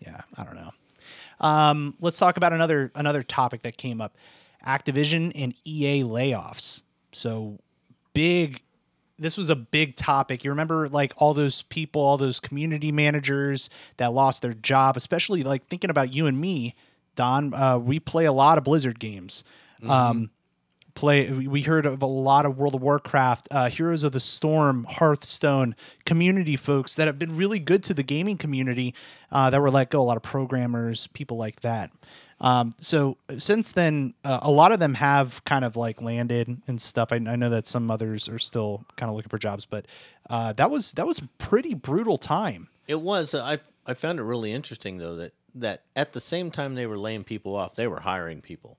yeah, 0.00 0.22
I 0.36 0.44
don't 0.44 0.54
know. 0.54 0.70
Um, 1.40 1.94
let's 2.00 2.18
talk 2.18 2.36
about 2.36 2.52
another 2.52 2.92
another 2.94 3.22
topic 3.22 3.62
that 3.62 3.76
came 3.76 4.00
up. 4.00 4.16
Activision 4.66 5.32
and 5.34 5.54
EA 5.64 6.04
layoffs. 6.04 6.82
So 7.12 7.58
big 8.14 8.62
this 9.18 9.36
was 9.36 9.48
a 9.50 9.56
big 9.56 9.96
topic. 9.96 10.44
You 10.44 10.50
remember 10.50 10.88
like 10.88 11.12
all 11.18 11.34
those 11.34 11.62
people, 11.62 12.02
all 12.02 12.16
those 12.16 12.40
community 12.40 12.90
managers 12.90 13.70
that 13.96 14.12
lost 14.12 14.42
their 14.42 14.54
job, 14.54 14.96
especially 14.96 15.42
like 15.42 15.66
thinking 15.68 15.90
about 15.90 16.12
you 16.12 16.26
and 16.26 16.40
me, 16.40 16.74
Don. 17.14 17.54
Uh, 17.54 17.78
we 17.78 18.00
play 18.00 18.24
a 18.24 18.32
lot 18.32 18.58
of 18.58 18.64
Blizzard 18.64 18.98
games. 18.98 19.44
Um, 19.88 20.30
play. 20.94 21.30
we- 21.30 21.62
heard 21.62 21.86
of 21.86 22.02
a 22.02 22.06
lot 22.06 22.46
of 22.46 22.58
World 22.58 22.74
of 22.74 22.82
Warcraft, 22.82 23.48
uh, 23.50 23.68
Heroes 23.68 24.04
of 24.04 24.12
the 24.12 24.20
Storm, 24.20 24.86
Hearthstone 24.88 25.74
community 26.04 26.56
folks 26.56 26.94
that 26.96 27.06
have 27.06 27.18
been 27.18 27.34
really 27.36 27.58
good 27.58 27.82
to 27.84 27.94
the 27.94 28.02
gaming 28.02 28.36
community. 28.36 28.94
Uh, 29.32 29.50
that 29.50 29.60
were 29.60 29.70
let 29.70 29.90
go. 29.90 30.00
A 30.00 30.04
lot 30.04 30.16
of 30.16 30.22
programmers, 30.22 31.08
people 31.08 31.36
like 31.36 31.60
that. 31.60 31.90
Um, 32.40 32.72
so 32.80 33.16
since 33.38 33.72
then, 33.72 34.14
uh, 34.24 34.40
a 34.42 34.50
lot 34.50 34.72
of 34.72 34.78
them 34.78 34.94
have 34.94 35.42
kind 35.44 35.64
of 35.64 35.76
like 35.76 36.02
landed 36.02 36.60
and 36.66 36.80
stuff. 36.80 37.12
I, 37.12 37.16
I 37.16 37.36
know 37.36 37.48
that 37.50 37.66
some 37.66 37.90
others 37.90 38.28
are 38.28 38.38
still 38.38 38.84
kind 38.96 39.08
of 39.08 39.16
looking 39.16 39.30
for 39.30 39.38
jobs, 39.38 39.64
but 39.64 39.86
uh, 40.28 40.52
that 40.54 40.70
was 40.70 40.92
that 40.92 41.06
was 41.06 41.18
a 41.18 41.28
pretty 41.38 41.74
brutal 41.74 42.18
time. 42.18 42.68
It 42.86 43.00
was. 43.00 43.34
I 43.34 43.58
I 43.86 43.94
found 43.94 44.18
it 44.18 44.24
really 44.24 44.52
interesting 44.52 44.98
though 44.98 45.16
that 45.16 45.32
that 45.54 45.82
at 45.94 46.12
the 46.12 46.20
same 46.20 46.50
time 46.50 46.74
they 46.74 46.86
were 46.86 46.98
laying 46.98 47.24
people 47.24 47.56
off, 47.56 47.74
they 47.74 47.86
were 47.86 48.00
hiring 48.00 48.40
people 48.40 48.78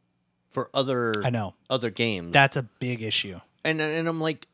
for 0.55 0.69
other 0.73 1.21
I 1.23 1.29
know. 1.29 1.53
other 1.69 1.89
games. 1.91 2.31
That's 2.31 2.55
a 2.57 2.63
big 2.63 3.01
issue. 3.03 3.39
and 3.65 3.81
and 3.81 4.07
I'm 4.07 4.21
like, 4.21 4.47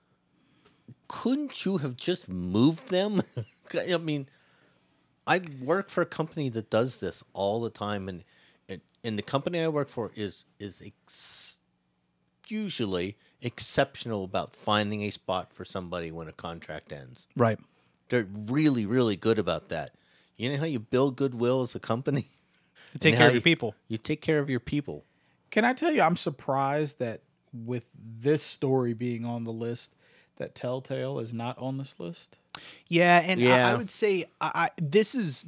couldn't 1.08 1.64
you 1.66 1.78
have 1.78 1.96
just 1.96 2.28
moved 2.28 2.90
them? 2.90 3.22
I 3.74 3.98
mean, 3.98 4.28
I 5.28 5.42
work 5.62 5.90
for 5.90 6.02
a 6.02 6.06
company 6.20 6.50
that 6.50 6.70
does 6.70 7.00
this 7.00 7.24
all 7.34 7.62
the 7.62 7.70
time, 7.70 8.10
and 8.10 8.24
and, 8.68 8.82
and 9.04 9.18
the 9.18 9.24
company 9.24 9.60
I 9.60 9.68
work 9.68 9.90
for 9.90 10.12
is 10.16 10.46
is 10.60 10.82
ex- 10.86 11.60
usually 12.48 13.18
exceptional 13.42 14.24
about 14.24 14.56
finding 14.56 15.04
a 15.04 15.12
spot 15.12 15.54
for 15.54 15.66
somebody 15.66 16.12
when 16.12 16.28
a 16.28 16.32
contract 16.34 16.92
ends. 16.92 17.28
Right. 17.38 17.60
They're 18.10 18.28
really 18.58 18.86
really 18.86 19.16
good 19.16 19.40
about 19.40 19.70
that. 19.70 19.92
You 20.38 20.50
know 20.52 20.58
how 20.58 20.66
you 20.66 20.80
build 20.80 21.16
goodwill 21.16 21.62
as 21.62 21.76
a 21.76 21.80
company? 21.80 22.30
Take 23.00 23.14
And 23.14 23.20
care 23.20 23.28
of 23.28 23.34
your 23.34 23.40
you- 23.40 23.42
people. 23.52 23.76
You 23.88 23.98
take 23.98 24.22
care 24.22 24.40
of 24.40 24.50
your 24.50 24.60
people. 24.60 25.06
Can 25.52 25.66
I 25.66 25.74
tell 25.74 25.92
you, 25.92 26.02
I'm 26.02 26.16
surprised 26.16 27.00
that 27.00 27.22
with 27.54 27.86
this 27.94 28.42
story 28.42 28.94
being 28.94 29.26
on 29.26 29.44
the 29.44 29.52
list, 29.52 29.94
that 30.38 30.56
Telltale 30.56 31.20
is 31.20 31.34
not 31.34 31.58
on 31.60 31.78
this 31.78 31.96
list. 32.00 32.38
Yeah, 32.88 33.22
and 33.24 33.42
I, 33.44 33.72
I 33.72 33.76
would 33.76 33.90
say 33.90 34.26
I, 34.40 34.52
I, 34.56 34.70
this 34.82 35.16
is. 35.16 35.46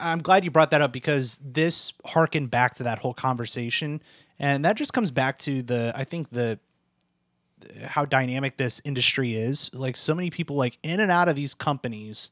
I'm 0.00 0.22
glad 0.22 0.44
you 0.44 0.50
brought 0.50 0.72
that 0.72 0.80
up 0.80 0.92
because 0.92 1.38
this 1.44 1.92
harkened 2.04 2.50
back 2.50 2.74
to 2.76 2.84
that 2.84 2.98
whole 2.98 3.14
conversation, 3.14 4.02
and 4.38 4.64
that 4.64 4.76
just 4.76 4.92
comes 4.92 5.10
back 5.10 5.38
to 5.40 5.62
the. 5.62 5.92
I 5.94 6.04
think 6.04 6.30
the 6.30 6.58
how 7.82 8.04
dynamic 8.04 8.56
this 8.56 8.80
industry 8.84 9.34
is. 9.34 9.70
Like 9.72 9.96
so 9.96 10.14
many 10.14 10.30
people, 10.30 10.56
like 10.56 10.78
in 10.82 11.00
and 11.00 11.10
out 11.10 11.28
of 11.28 11.36
these 11.36 11.54
companies, 11.54 12.30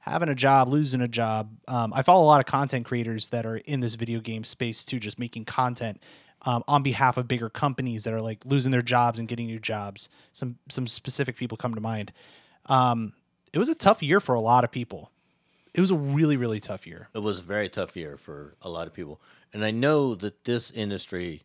having 0.00 0.28
a 0.28 0.34
job, 0.34 0.68
losing 0.68 1.00
a 1.00 1.08
job. 1.08 1.50
Um, 1.68 1.92
I 1.94 2.02
follow 2.02 2.24
a 2.24 2.26
lot 2.26 2.40
of 2.40 2.46
content 2.46 2.86
creators 2.86 3.28
that 3.28 3.46
are 3.46 3.56
in 3.58 3.80
this 3.80 3.94
video 3.94 4.20
game 4.20 4.44
space 4.44 4.84
too, 4.84 4.98
just 4.98 5.18
making 5.18 5.44
content 5.44 6.02
um, 6.42 6.64
on 6.66 6.82
behalf 6.82 7.16
of 7.16 7.28
bigger 7.28 7.50
companies 7.50 8.04
that 8.04 8.14
are 8.14 8.20
like 8.20 8.44
losing 8.44 8.72
their 8.72 8.82
jobs 8.82 9.18
and 9.18 9.28
getting 9.28 9.46
new 9.46 9.58
jobs. 9.60 10.08
Some 10.32 10.56
some 10.68 10.86
specific 10.86 11.36
people 11.36 11.56
come 11.56 11.74
to 11.74 11.80
mind. 11.80 12.12
Um, 12.66 13.12
it 13.52 13.58
was 13.58 13.68
a 13.68 13.74
tough 13.74 14.02
year 14.02 14.20
for 14.20 14.34
a 14.34 14.40
lot 14.40 14.64
of 14.64 14.70
people. 14.70 15.10
It 15.74 15.80
was 15.80 15.90
a 15.90 15.96
really 15.96 16.36
really 16.36 16.60
tough 16.60 16.86
year. 16.86 17.08
it 17.14 17.20
was 17.20 17.40
a 17.40 17.42
very 17.42 17.68
tough 17.68 17.96
year 17.96 18.16
for 18.16 18.54
a 18.62 18.68
lot 18.68 18.86
of 18.86 18.94
people. 18.94 19.20
And 19.52 19.64
I 19.64 19.70
know 19.70 20.14
that 20.14 20.44
this 20.44 20.70
industry, 20.70 21.42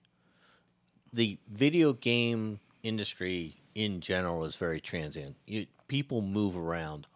the 1.11 1.37
video 1.51 1.91
game 1.91 2.59
industry 2.83 3.55
in 3.73 3.99
general, 3.99 4.45
is 4.45 4.55
very 4.55 4.79
transient. 4.79 5.35
You, 5.45 5.65
people 5.87 6.21
move 6.21 6.55
around 6.55 7.07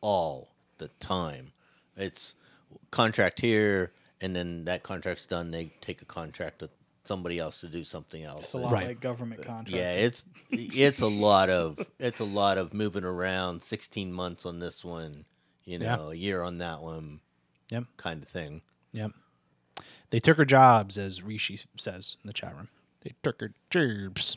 all 0.00 0.55
the 0.78 0.88
time. 1.00 1.52
It's 1.96 2.34
contract 2.90 3.40
here, 3.40 3.92
and 4.20 4.34
then 4.34 4.64
that 4.66 4.82
contract's 4.82 5.26
done. 5.26 5.50
They 5.50 5.72
take 5.80 6.02
a 6.02 6.04
contract 6.04 6.60
with 6.62 6.70
somebody 7.04 7.38
else 7.38 7.60
to 7.60 7.68
do 7.68 7.84
something 7.84 8.22
else. 8.24 8.44
It's 8.44 8.54
a 8.54 8.58
lot 8.58 8.72
Right. 8.72 8.86
like 8.88 9.00
government 9.00 9.42
contracts. 9.42 9.70
Yeah, 9.70 9.92
it's 9.92 10.24
it's 10.50 11.00
a 11.00 11.06
lot 11.06 11.48
of 11.50 11.78
it's 11.98 12.20
a 12.20 12.24
lot 12.24 12.58
of 12.58 12.74
moving 12.74 13.04
around. 13.04 13.62
Sixteen 13.62 14.12
months 14.12 14.44
on 14.44 14.58
this 14.58 14.84
one, 14.84 15.24
you 15.64 15.78
Yeah. 15.78 15.96
know, 15.96 16.10
a 16.10 16.14
year 16.14 16.42
on 16.42 16.58
that 16.58 16.82
one, 16.82 17.20
Yep. 17.70 17.84
kind 17.96 18.22
of 18.22 18.28
thing. 18.28 18.62
Yep. 18.92 19.12
They 20.10 20.20
took 20.20 20.36
her 20.36 20.44
jobs, 20.44 20.96
as 20.98 21.22
Rishi 21.22 21.60
says 21.76 22.16
in 22.22 22.26
the 22.28 22.32
chat 22.32 22.54
room. 22.56 22.68
They 23.02 23.14
took 23.22 23.40
her 23.40 23.52
jobs. 23.70 24.36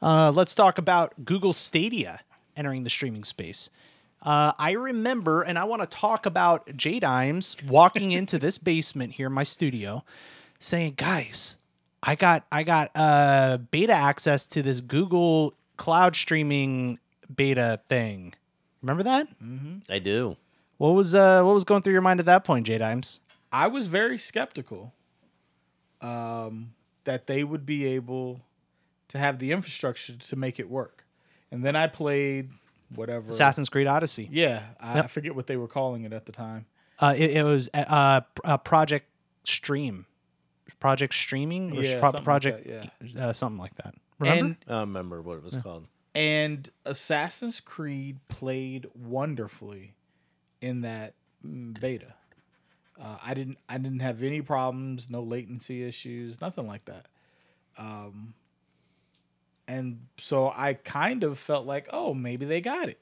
Uh, 0.00 0.30
let's 0.32 0.54
talk 0.54 0.78
about 0.78 1.24
Google 1.24 1.52
Stadia 1.52 2.20
entering 2.56 2.84
the 2.84 2.90
streaming 2.90 3.24
space. 3.24 3.70
Uh, 4.22 4.52
I 4.58 4.72
remember, 4.72 5.42
and 5.42 5.58
I 5.58 5.64
want 5.64 5.82
to 5.82 5.88
talk 5.88 6.26
about 6.26 6.76
J 6.76 7.00
Dimes 7.00 7.56
walking 7.66 8.12
into 8.12 8.38
this 8.38 8.58
basement 8.58 9.14
here 9.14 9.26
in 9.26 9.32
my 9.32 9.42
studio, 9.42 10.04
saying, 10.58 10.94
"Guys, 10.96 11.56
I 12.02 12.14
got 12.14 12.44
I 12.50 12.62
got 12.62 12.90
uh, 12.94 13.58
beta 13.70 13.92
access 13.92 14.46
to 14.46 14.62
this 14.62 14.80
Google 14.80 15.54
cloud 15.76 16.16
streaming 16.16 16.98
beta 17.34 17.80
thing. 17.88 18.34
Remember 18.82 19.02
that? 19.02 19.28
Mm-hmm. 19.42 19.78
I 19.88 19.98
do. 19.98 20.36
What 20.78 20.90
was 20.90 21.14
uh, 21.14 21.42
what 21.42 21.54
was 21.54 21.64
going 21.64 21.82
through 21.82 21.92
your 21.92 22.02
mind 22.02 22.20
at 22.20 22.26
that 22.26 22.44
point, 22.44 22.66
J 22.66 22.78
Dimes? 22.78 23.20
I 23.52 23.68
was 23.68 23.86
very 23.86 24.18
skeptical 24.18 24.92
um, 26.00 26.72
that 27.04 27.26
they 27.26 27.44
would 27.44 27.66
be 27.66 27.86
able 27.86 28.40
to 29.08 29.18
have 29.18 29.38
the 29.38 29.52
infrastructure 29.52 30.16
to 30.16 30.36
make 30.36 30.58
it 30.58 30.70
work. 30.70 31.04
And 31.50 31.64
then 31.64 31.76
I 31.76 31.86
played 31.86 32.50
whatever. 32.94 33.30
Assassin's 33.30 33.68
Creed 33.68 33.86
Odyssey. 33.86 34.28
Yeah, 34.30 34.62
I, 34.80 34.96
Yep. 34.96 35.04
I 35.04 35.08
forget 35.08 35.34
what 35.34 35.46
they 35.46 35.56
were 35.56 35.68
calling 35.68 36.04
it 36.04 36.12
at 36.12 36.26
the 36.26 36.32
time. 36.32 36.66
Uh, 36.98 37.14
it, 37.16 37.30
it 37.32 37.42
was 37.42 37.68
a, 37.74 37.92
uh, 37.92 38.20
uh, 38.44 38.58
Project 38.58 39.06
Stream, 39.44 40.06
Project 40.78 41.14
Streaming, 41.14 41.76
or 41.76 41.82
Yeah, 41.82 41.98
Pro- 41.98 42.10
something 42.12 42.18
like 42.18 42.24
Project, 42.24 42.66
that, 43.14 43.16
uh, 43.22 43.32
something 43.32 43.58
like 43.58 43.74
that. 43.76 43.94
Remember? 44.18 44.44
And 44.44 44.56
I 44.68 44.70
don't 44.72 44.80
remember 44.80 45.22
what 45.22 45.38
it 45.38 45.42
was 45.42 45.56
called. 45.56 45.86
and 46.14 46.70
Assassin's 46.84 47.58
Creed 47.60 48.18
played 48.28 48.86
wonderfully 48.94 49.94
in 50.60 50.82
that 50.82 51.14
mm, 51.44 51.78
beta. 51.80 52.14
Uh, 53.02 53.16
I 53.24 53.34
didn't 53.34 53.58
I 53.68 53.78
didn't 53.78 54.00
have 54.00 54.22
any 54.22 54.42
problems, 54.42 55.10
no 55.10 55.22
latency 55.22 55.82
issues, 55.82 56.40
nothing 56.40 56.68
like 56.68 56.84
that. 56.84 57.06
Um, 57.78 58.34
and 59.72 60.06
so 60.18 60.52
I 60.54 60.74
kind 60.74 61.24
of 61.24 61.38
felt 61.38 61.66
like, 61.66 61.88
oh, 61.92 62.14
maybe 62.14 62.44
they 62.46 62.60
got 62.60 62.88
it. 62.88 62.98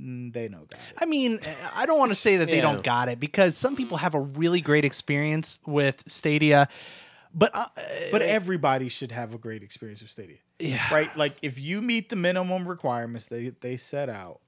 Mm, 0.00 0.32
They 0.32 0.48
know 0.48 0.60
got 0.60 0.80
it. 0.90 0.96
I 1.00 1.04
mean, 1.06 1.38
I 1.74 1.86
don't 1.86 1.98
want 1.98 2.10
to 2.10 2.14
say 2.16 2.38
that 2.38 2.46
they 2.48 2.56
Yeah. 2.56 2.62
don't 2.62 2.82
got 2.82 3.08
it 3.08 3.20
because 3.20 3.56
some 3.56 3.76
people 3.76 3.98
have 3.98 4.14
a 4.14 4.20
really 4.20 4.60
great 4.60 4.84
experience 4.84 5.60
with 5.66 6.02
Stadia, 6.06 6.68
but 7.34 7.50
uh, 7.54 7.66
But 8.10 8.22
everybody 8.22 8.88
should 8.88 9.12
have 9.12 9.34
a 9.34 9.38
great 9.38 9.62
experience 9.62 10.00
with 10.02 10.10
Stadia, 10.10 10.38
yeah, 10.58 10.92
right? 10.92 11.14
Like 11.16 11.34
if 11.42 11.58
you 11.58 11.80
meet 11.82 12.08
the 12.08 12.16
minimum 12.16 12.66
requirements 12.66 13.26
they 13.26 13.50
they 13.60 13.76
set 13.76 14.08
out, 14.08 14.40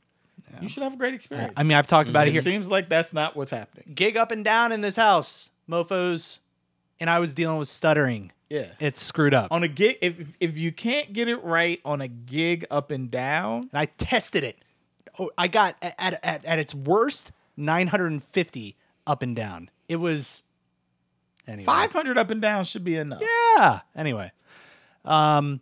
you 0.60 0.68
should 0.68 0.82
have 0.82 0.94
a 0.94 0.96
great 0.96 1.14
experience. 1.14 1.54
I 1.56 1.62
mean, 1.62 1.76
I've 1.76 1.86
talked 1.86 2.08
about 2.10 2.26
it 2.28 2.32
here. 2.32 2.40
it 2.40 2.44
here. 2.44 2.52
seems 2.52 2.68
like 2.68 2.88
that's 2.88 3.12
not 3.12 3.36
what's 3.36 3.50
happening. 3.50 3.92
Gig 3.94 4.16
up 4.16 4.30
and 4.30 4.44
down 4.44 4.72
in 4.72 4.80
this 4.80 4.96
house, 4.96 5.50
mofo's, 5.66 6.40
and 7.00 7.08
I 7.10 7.18
was 7.18 7.34
dealing 7.34 7.58
with 7.58 7.68
stuttering. 7.68 8.32
Yeah. 8.54 8.66
It's 8.78 9.02
screwed 9.02 9.34
up. 9.34 9.50
on 9.50 9.64
a 9.64 9.68
gig 9.68 9.98
if 10.00 10.14
if 10.38 10.56
you 10.56 10.70
can't 10.70 11.12
get 11.12 11.26
it 11.26 11.42
right 11.42 11.80
on 11.84 12.00
a 12.00 12.06
gig 12.06 12.64
up 12.70 12.92
and 12.92 13.10
down 13.10 13.68
and 13.72 13.74
I 13.74 13.86
tested 13.86 14.44
it. 14.44 14.64
Oh, 15.18 15.30
I 15.36 15.48
got 15.48 15.76
at, 15.82 16.20
at, 16.22 16.44
at 16.44 16.58
its 16.60 16.72
worst 16.72 17.32
950 17.56 18.76
up 19.08 19.22
and 19.22 19.34
down. 19.34 19.70
It 19.88 19.96
was 19.96 20.44
anyway. 21.48 21.66
500 21.66 22.16
up 22.16 22.30
and 22.30 22.40
down 22.40 22.64
should 22.64 22.84
be 22.84 22.96
enough 22.96 23.22
Yeah. 23.56 23.80
Anyway, 23.96 24.30
um, 25.04 25.60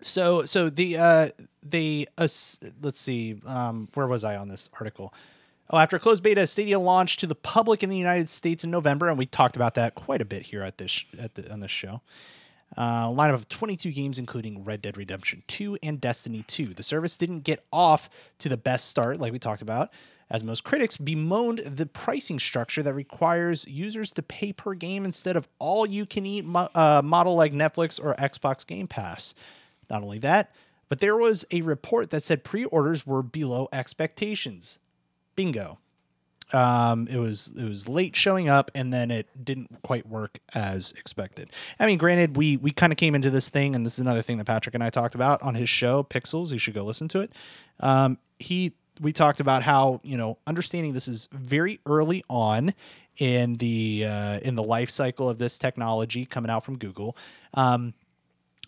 so 0.00 0.44
so 0.44 0.70
the 0.70 0.98
uh 0.98 1.28
the 1.64 2.08
uh, 2.16 2.28
let's 2.82 3.00
see 3.00 3.40
um 3.46 3.88
where 3.94 4.06
was 4.06 4.22
I 4.22 4.36
on 4.36 4.46
this 4.46 4.70
article? 4.78 5.12
Oh, 5.68 5.78
after 5.78 5.98
closed 5.98 6.22
beta, 6.22 6.46
Stadia 6.46 6.78
launched 6.78 7.20
to 7.20 7.26
the 7.26 7.34
public 7.34 7.82
in 7.82 7.90
the 7.90 7.96
United 7.96 8.28
States 8.28 8.62
in 8.62 8.70
November, 8.70 9.08
and 9.08 9.18
we 9.18 9.26
talked 9.26 9.56
about 9.56 9.74
that 9.74 9.96
quite 9.96 10.20
a 10.20 10.24
bit 10.24 10.42
here 10.42 10.62
at 10.62 10.78
this 10.78 11.04
at 11.18 11.34
the 11.34 11.52
on 11.52 11.60
this 11.60 11.72
show. 11.72 12.02
Uh, 12.76 13.06
lineup 13.08 13.34
of 13.34 13.48
22 13.48 13.90
games, 13.92 14.18
including 14.18 14.62
Red 14.62 14.82
Dead 14.82 14.96
Redemption 14.96 15.42
2 15.46 15.78
and 15.82 16.00
Destiny 16.00 16.44
2. 16.46 16.66
The 16.66 16.82
service 16.82 17.16
didn't 17.16 17.40
get 17.40 17.64
off 17.72 18.10
to 18.38 18.48
the 18.48 18.56
best 18.56 18.88
start, 18.88 19.20
like 19.20 19.32
we 19.32 19.38
talked 19.38 19.62
about, 19.62 19.90
as 20.30 20.44
most 20.44 20.62
critics 20.64 20.96
bemoaned 20.96 21.58
the 21.60 21.86
pricing 21.86 22.38
structure 22.38 22.82
that 22.82 22.92
requires 22.92 23.66
users 23.68 24.12
to 24.12 24.22
pay 24.22 24.52
per 24.52 24.74
game 24.74 25.04
instead 25.04 25.36
of 25.36 25.48
all 25.58 25.86
you 25.86 26.06
can 26.06 26.26
eat 26.26 26.44
mo- 26.44 26.68
uh, 26.74 27.02
model 27.04 27.34
like 27.34 27.52
Netflix 27.52 28.02
or 28.02 28.14
Xbox 28.16 28.66
Game 28.66 28.88
Pass. 28.88 29.34
Not 29.88 30.02
only 30.02 30.18
that, 30.18 30.52
but 30.88 30.98
there 30.98 31.16
was 31.16 31.44
a 31.50 31.62
report 31.62 32.10
that 32.10 32.22
said 32.22 32.44
pre 32.44 32.64
orders 32.64 33.06
were 33.06 33.22
below 33.22 33.68
expectations. 33.72 34.80
Bingo 35.36 35.78
um, 36.52 37.08
it 37.08 37.18
was 37.18 37.52
it 37.56 37.68
was 37.68 37.88
late 37.88 38.14
showing 38.14 38.48
up 38.48 38.70
and 38.74 38.92
then 38.92 39.10
it 39.10 39.44
didn't 39.44 39.82
quite 39.82 40.06
work 40.06 40.38
as 40.54 40.92
expected. 40.92 41.50
I 41.78 41.86
mean, 41.86 41.98
granted, 41.98 42.36
we 42.36 42.56
we 42.56 42.70
kind 42.70 42.92
of 42.92 42.96
came 42.96 43.14
into 43.14 43.30
this 43.30 43.48
thing, 43.48 43.74
and 43.74 43.84
this 43.84 43.94
is 43.94 43.98
another 44.00 44.22
thing 44.22 44.38
that 44.38 44.46
Patrick 44.46 44.74
and 44.74 44.84
I 44.84 44.90
talked 44.90 45.14
about 45.14 45.42
on 45.42 45.54
his 45.54 45.68
show, 45.68 46.04
Pixels. 46.04 46.52
You 46.52 46.58
should 46.58 46.74
go 46.74 46.84
listen 46.84 47.08
to 47.08 47.20
it. 47.20 47.32
Um, 47.80 48.18
he 48.38 48.74
we 49.00 49.12
talked 49.12 49.40
about 49.40 49.62
how 49.62 50.00
you 50.04 50.16
know 50.16 50.38
understanding 50.46 50.92
this 50.92 51.08
is 51.08 51.28
very 51.32 51.80
early 51.84 52.22
on 52.30 52.74
in 53.18 53.56
the 53.56 54.04
uh, 54.06 54.38
in 54.40 54.54
the 54.54 54.62
life 54.62 54.90
cycle 54.90 55.28
of 55.28 55.38
this 55.38 55.58
technology 55.58 56.26
coming 56.26 56.50
out 56.50 56.64
from 56.64 56.78
Google. 56.78 57.16
Um, 57.54 57.92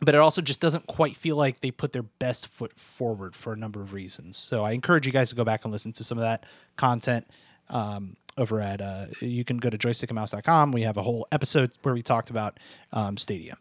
but 0.01 0.15
it 0.15 0.19
also 0.19 0.41
just 0.41 0.61
doesn't 0.61 0.87
quite 0.87 1.17
feel 1.17 1.37
like 1.37 1.61
they 1.61 1.71
put 1.71 1.93
their 1.93 2.03
best 2.03 2.49
foot 2.49 2.79
forward 2.79 3.35
for 3.35 3.53
a 3.53 3.57
number 3.57 3.81
of 3.81 3.93
reasons. 3.93 4.37
So 4.37 4.65
I 4.65 4.73
encourage 4.73 5.07
you 5.07 5.13
guys 5.13 5.31
to 5.31 5.37
go 5.37 5.45
back 5.45 5.65
and 5.65 5.73
listen 5.73 5.93
to 5.95 6.05
some 6.05 6.19
of 6.19 6.23
that 6.23 6.45
content 6.77 7.27
um, 7.69 8.17
over 8.37 8.61
at. 8.61 8.81
Uh, 8.81 9.07
you 9.21 9.45
can 9.45 9.57
go 9.59 9.71
to 9.71 9.79
joystickandmouse.com. 9.79 10.73
We 10.73 10.83
have 10.83 10.97
a 10.97 11.03
whole 11.03 11.27
episode 11.33 11.73
where 11.83 11.95
we 11.95 12.03
talked 12.03 12.31
about 12.31 12.59
um, 12.93 13.17
Stadia. 13.17 13.57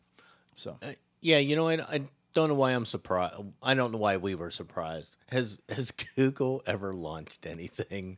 So 0.56 0.78
Uh, 0.82 0.94
yeah, 1.22 1.40
you 1.40 1.56
know, 1.56 1.68
I, 1.68 1.74
I 1.90 2.02
don't 2.34 2.50
know 2.50 2.56
why 2.56 2.72
I'm 2.74 2.86
surprised. 2.86 3.36
I 3.64 3.74
don't 3.74 3.92
know 3.92 3.98
why 3.98 4.18
we 4.18 4.36
were 4.36 4.52
surprised. 4.52 5.18
Has 5.30 5.60
Has 5.70 5.92
Google 6.16 6.62
ever 6.68 6.94
launched 6.94 7.46
anything 7.48 8.18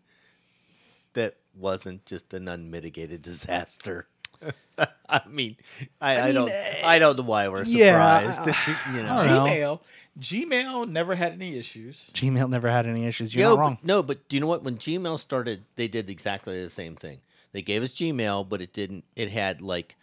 that 1.13 1.35
wasn't 1.55 2.05
just 2.05 2.33
an 2.33 2.47
unmitigated 2.47 3.21
disaster? 3.31 4.07
I 5.09 5.21
mean, 5.27 5.57
I, 5.99 6.17
I, 6.19 6.25
mean, 6.27 6.35
don't, 6.35 6.49
eh, 6.49 6.81
I 6.85 6.99
don't 6.99 7.17
know 7.17 7.23
why 7.23 7.47
we're 7.49 7.63
yeah, 7.63 8.31
surprised. 8.31 8.57
you 8.95 9.03
know, 9.03 9.15
I 9.15 9.27
don't 9.27 9.27
know. 9.27 9.45
gmail 9.45 9.79
gmail 10.19 10.89
never 10.89 11.15
had 11.15 11.31
any 11.33 11.57
issues 11.57 12.09
Gmail 12.13 12.49
never 12.49 12.69
had 12.69 12.85
any 12.85 13.05
issues. 13.05 13.33
You're 13.33 13.43
Yo, 13.43 13.49
not 13.49 13.55
but- 13.55 13.61
wrong. 13.61 13.77
no, 13.83 14.03
but 14.03 14.27
do 14.29 14.35
you 14.35 14.39
know 14.41 14.47
what? 14.47 14.63
When 14.63 14.77
Gmail 14.77 15.17
started, 15.19 15.63
they 15.75 15.87
did 15.87 16.09
exactly 16.09 16.61
the 16.61 16.69
same 16.69 16.95
thing. 16.95 17.19
They 17.51 17.61
gave 17.61 17.83
us 17.83 17.91
Gmail, 17.91 18.47
but 18.47 18.61
it 18.61 18.73
didn't. 18.73 19.05
It 19.15 19.29
had 19.29 19.61
like 19.61 19.95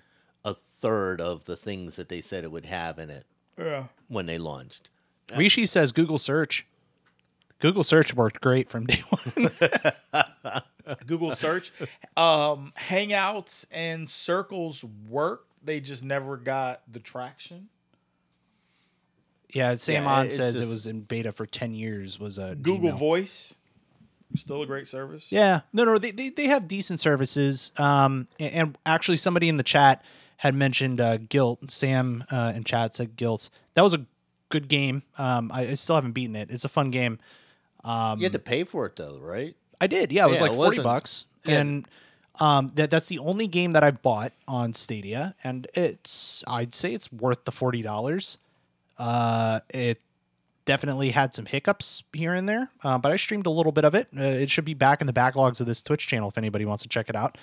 a 0.44 0.54
third 0.54 1.20
of 1.20 1.44
the 1.44 1.56
things 1.56 1.96
that 1.96 2.08
they 2.08 2.20
said 2.20 2.44
it 2.44 2.50
would 2.52 2.66
have 2.66 2.98
in 2.98 3.10
it 3.10 3.24
yeah 3.58 3.84
when 4.08 4.26
they 4.26 4.38
launched. 4.38 4.90
Rishi 5.36 5.66
says 5.66 5.92
Google 5.92 6.18
search. 6.18 6.66
Google 7.58 7.84
search 7.84 8.14
worked 8.14 8.40
great 8.40 8.68
from 8.68 8.86
day 8.86 9.02
one. 9.08 9.50
Google 11.06 11.34
search 11.34 11.72
um 12.16 12.72
hangouts 12.78 13.66
and 13.70 14.08
circles 14.08 14.84
work 15.08 15.46
they 15.64 15.80
just 15.80 16.04
never 16.04 16.36
got 16.36 16.82
the 16.90 17.00
traction 17.00 17.68
yeah, 19.52 19.76
Sam 19.76 20.04
Yeah, 20.04 20.12
On 20.12 20.26
it's 20.26 20.36
says 20.36 20.60
it 20.60 20.68
was 20.68 20.86
in 20.86 21.00
beta 21.02 21.32
for 21.32 21.46
ten 21.46 21.74
years. 21.74 22.18
Was 22.18 22.38
a 22.38 22.54
google 22.56 22.90
Gmail. 22.90 22.98
voice 22.98 23.54
still 24.34 24.60
a 24.60 24.66
great 24.66 24.86
service 24.88 25.30
Yeah, 25.30 25.60
no, 25.72 25.84
no, 25.84 25.98
they 25.98 26.10
they, 26.10 26.30
they 26.30 26.46
have 26.46 26.68
decent 26.68 27.00
services. 27.00 27.72
Um, 27.78 28.28
and, 28.38 28.52
and 28.52 28.78
actually, 28.84 29.16
somebody 29.16 29.48
in 29.48 29.56
the 29.56 29.62
chat 29.62 30.04
had 30.38 30.54
mentioned 30.54 31.00
uh, 31.00 31.18
Gylt. 31.18 31.70
Sam 31.70 32.24
uh, 32.30 32.52
in 32.54 32.64
chat 32.64 32.94
said 32.94 33.16
Gylt. 33.16 33.48
That 33.74 33.82
was 33.82 33.94
a 33.94 34.04
good 34.48 34.68
game. 34.68 35.02
Um, 35.16 35.50
I, 35.52 35.68
I 35.68 35.74
still 35.74 35.94
haven't 35.94 36.12
beaten 36.12 36.36
it. 36.36 36.50
It's 36.50 36.64
a 36.64 36.68
fun 36.68 36.90
game. 36.90 37.18
Um, 37.84 38.18
You 38.18 38.24
had 38.24 38.32
to 38.32 38.38
pay 38.38 38.64
for 38.64 38.84
it 38.86 38.96
though, 38.96 39.18
right? 39.20 39.54
I 39.80 39.86
did. 39.86 40.12
Yeah, 40.12 40.26
it 40.26 40.30
was 40.30 40.38
Yeah, 40.38 40.42
like 40.44 40.52
it 40.52 40.56
forty 40.56 40.68
wasn't- 40.78 40.84
bucks, 40.84 41.26
yeah. 41.44 41.58
and 41.60 41.88
um, 42.40 42.70
that 42.74 42.90
that's 42.90 43.06
the 43.06 43.18
only 43.18 43.46
game 43.46 43.72
that 43.72 43.82
I 43.84 43.90
bought 43.90 44.32
on 44.48 44.74
Stadia, 44.74 45.34
and 45.44 45.66
it's 45.74 46.42
I'd 46.46 46.74
say 46.74 46.92
it's 46.94 47.12
worth 47.12 47.44
the 47.44 47.52
forty 47.52 47.82
dollars. 47.82 48.38
Uh, 48.98 49.60
it 49.70 50.00
definitely 50.64 51.10
had 51.10 51.34
some 51.34 51.46
hiccups 51.46 52.02
here 52.12 52.34
and 52.34 52.48
there, 52.48 52.70
uh, 52.82 52.98
but 52.98 53.12
I 53.12 53.16
streamed 53.16 53.46
a 53.46 53.50
little 53.50 53.72
bit 53.72 53.84
of 53.84 53.94
it. 53.94 54.08
Uh, 54.16 54.22
it 54.22 54.50
should 54.50 54.64
be 54.64 54.74
back 54.74 55.00
in 55.00 55.06
the 55.06 55.12
backlogs 55.12 55.60
of 55.60 55.66
this 55.66 55.80
Twitch 55.82 56.06
channel 56.06 56.28
if 56.28 56.38
anybody 56.38 56.64
wants 56.64 56.82
to 56.82 56.88
check 56.88 57.08
it 57.08 57.14
out. 57.16 57.38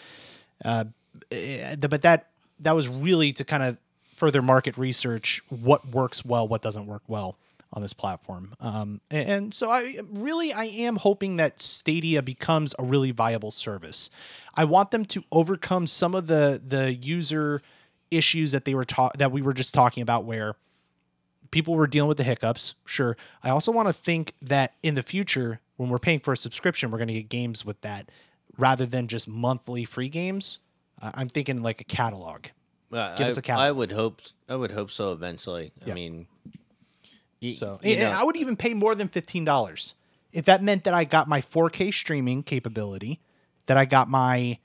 Uh, 0.66 0.86
eh, 1.32 1.76
but 1.76 2.02
that 2.02 2.28
that 2.60 2.76
was 2.76 2.90
really 2.90 3.32
to 3.34 3.44
kind 3.44 3.64
of 3.64 3.78
further 4.16 4.42
market 4.42 4.78
research 4.78 5.42
what 5.50 5.88
works 5.88 6.24
well, 6.26 6.48
what 6.48 6.62
doesn't 6.62 6.86
work 6.86 7.02
well 7.08 7.36
on 7.74 7.82
this 7.82 7.94
platform. 7.94 8.54
Um, 8.60 9.02
and, 9.12 9.30
and 9.30 9.54
so 9.54 9.70
I 9.70 9.98
really 10.12 10.54
I 10.54 10.66
am 10.66 10.96
hoping 10.98 11.38
that 11.38 11.60
Stadia 11.60 12.22
becomes 12.22 12.74
a 12.80 12.86
really 12.86 13.12
viable 13.12 13.52
service. 13.52 14.10
I 14.54 14.64
want 14.66 14.92
them 14.92 15.06
to 15.06 15.24
overcome 15.32 15.88
some 15.88 16.16
of 16.16 16.28
the 16.28 16.62
the 16.64 16.94
user 16.94 17.62
issues 18.12 18.52
that 18.52 18.66
they 18.66 18.76
were 18.76 18.86
ta- 18.86 19.12
that 19.18 19.32
we 19.32 19.42
were 19.42 19.54
just 19.54 19.74
talking 19.74 20.04
about 20.04 20.24
where 20.24 20.56
people 21.52 21.74
were 21.76 21.88
dealing 21.88 22.08
with 22.08 22.18
the 22.18 22.24
hiccups. 22.24 22.76
Sure. 22.86 23.18
I 23.44 23.50
also 23.50 23.72
want 23.72 23.88
to 23.90 23.94
think 23.94 24.34
that 24.42 24.74
in 24.84 24.96
the 24.96 25.04
future, 25.04 25.60
when 25.78 25.90
we're 25.90 26.00
paying 26.00 26.20
for 26.20 26.34
a 26.34 26.38
subscription, 26.38 26.92
we're 26.92 26.98
going 27.00 27.08
to 27.08 27.14
get 27.14 27.30
games 27.30 27.66
with 27.66 27.82
that 27.82 28.10
rather 28.58 28.86
than 28.86 29.08
just 29.08 29.28
monthly 29.28 29.84
free 29.86 30.10
games. 30.10 30.60
Uh, 31.02 31.12
I'm 31.16 31.30
thinking 31.30 31.64
like 31.64 31.82
a 31.82 31.84
catalog. 31.86 32.48
Uh, 32.92 33.16
Give 33.16 33.26
I, 33.26 33.30
us 33.30 33.38
a 33.38 33.42
catalog. 33.42 33.68
I 33.68 33.72
would 33.72 33.92
hope. 33.92 34.22
I 34.48 34.56
would 34.56 34.72
hope 34.72 34.92
so. 34.92 35.12
Eventually, 35.12 35.72
Yeah. 35.86 35.94
I 35.94 35.96
mean, 35.96 36.28
y- 37.44 37.52
So 37.52 37.80
you 37.84 37.98
know, 38.00 38.12
I 38.12 38.24
would 38.24 38.36
even 38.38 38.56
pay 38.56 38.74
more 38.74 38.96
than 38.96 39.08
fifteen 39.08 39.46
dollars 39.46 39.94
if 40.32 40.46
that 40.46 40.64
meant 40.64 40.84
that 40.86 40.96
I 40.96 41.04
got 41.04 41.28
my 41.28 41.42
4K 41.42 41.94
streaming 41.94 42.42
capability, 42.42 43.20
that 43.68 43.78
I 43.78 43.86
got 43.86 44.10
my 44.10 44.58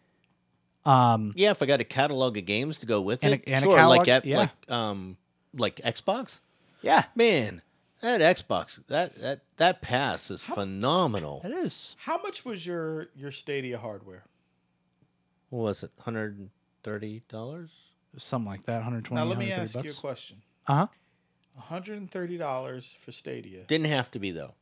um 0.86 1.32
yeah, 1.36 1.50
if 1.50 1.62
I 1.62 1.66
got 1.66 1.80
a 1.80 1.84
catalog 1.84 2.36
of 2.38 2.46
games 2.46 2.78
to 2.78 2.86
go 2.86 3.00
with 3.02 3.22
And 3.22 3.34
a- 3.34 3.36
it, 3.36 3.44
and 3.46 3.56
a 3.56 3.60
sure, 3.66 3.72
like 3.86 4.04
catalog, 4.04 4.08
at, 4.08 4.24
yeah. 4.24 4.38
like 4.38 4.70
um 4.70 5.16
like 5.54 5.76
Xbox. 5.76 6.40
yeah 6.82 7.04
Man, 7.14 7.60
that 8.00 8.20
Xbox 8.20 8.80
that 8.86 9.16
that 9.16 9.40
that 9.56 9.82
pass 9.82 10.30
is 10.30 10.42
phenomenal. 10.42 11.42
it 11.44 11.50
is 11.52 11.96
how 11.98 12.20
much 12.22 12.44
was 12.44 12.66
your 12.66 13.08
your 13.16 13.30
stadia 13.30 13.76
hardware 13.78 14.24
What 15.50 15.60
was 15.62 15.82
it? 15.82 15.90
Hundred 16.00 16.38
and 16.38 16.50
thirty 16.82 17.22
dollars. 17.28 17.70
something 18.16 18.50
like 18.50 18.64
that 18.64 18.76
120 18.76 19.14
now 19.20 19.28
let 19.28 19.38
me 19.38 19.46
130 19.50 19.60
ask 19.62 19.74
you 19.74 19.80
a 19.80 19.84
bucks. 19.84 19.98
question 19.98 20.36
uh-huh 20.66 20.86
$130 21.58 22.96
for 22.96 23.12
stadia 23.12 23.64
Didn't 23.64 23.86
have 23.88 24.10
to 24.12 24.18
be 24.18 24.30
though. 24.30 24.54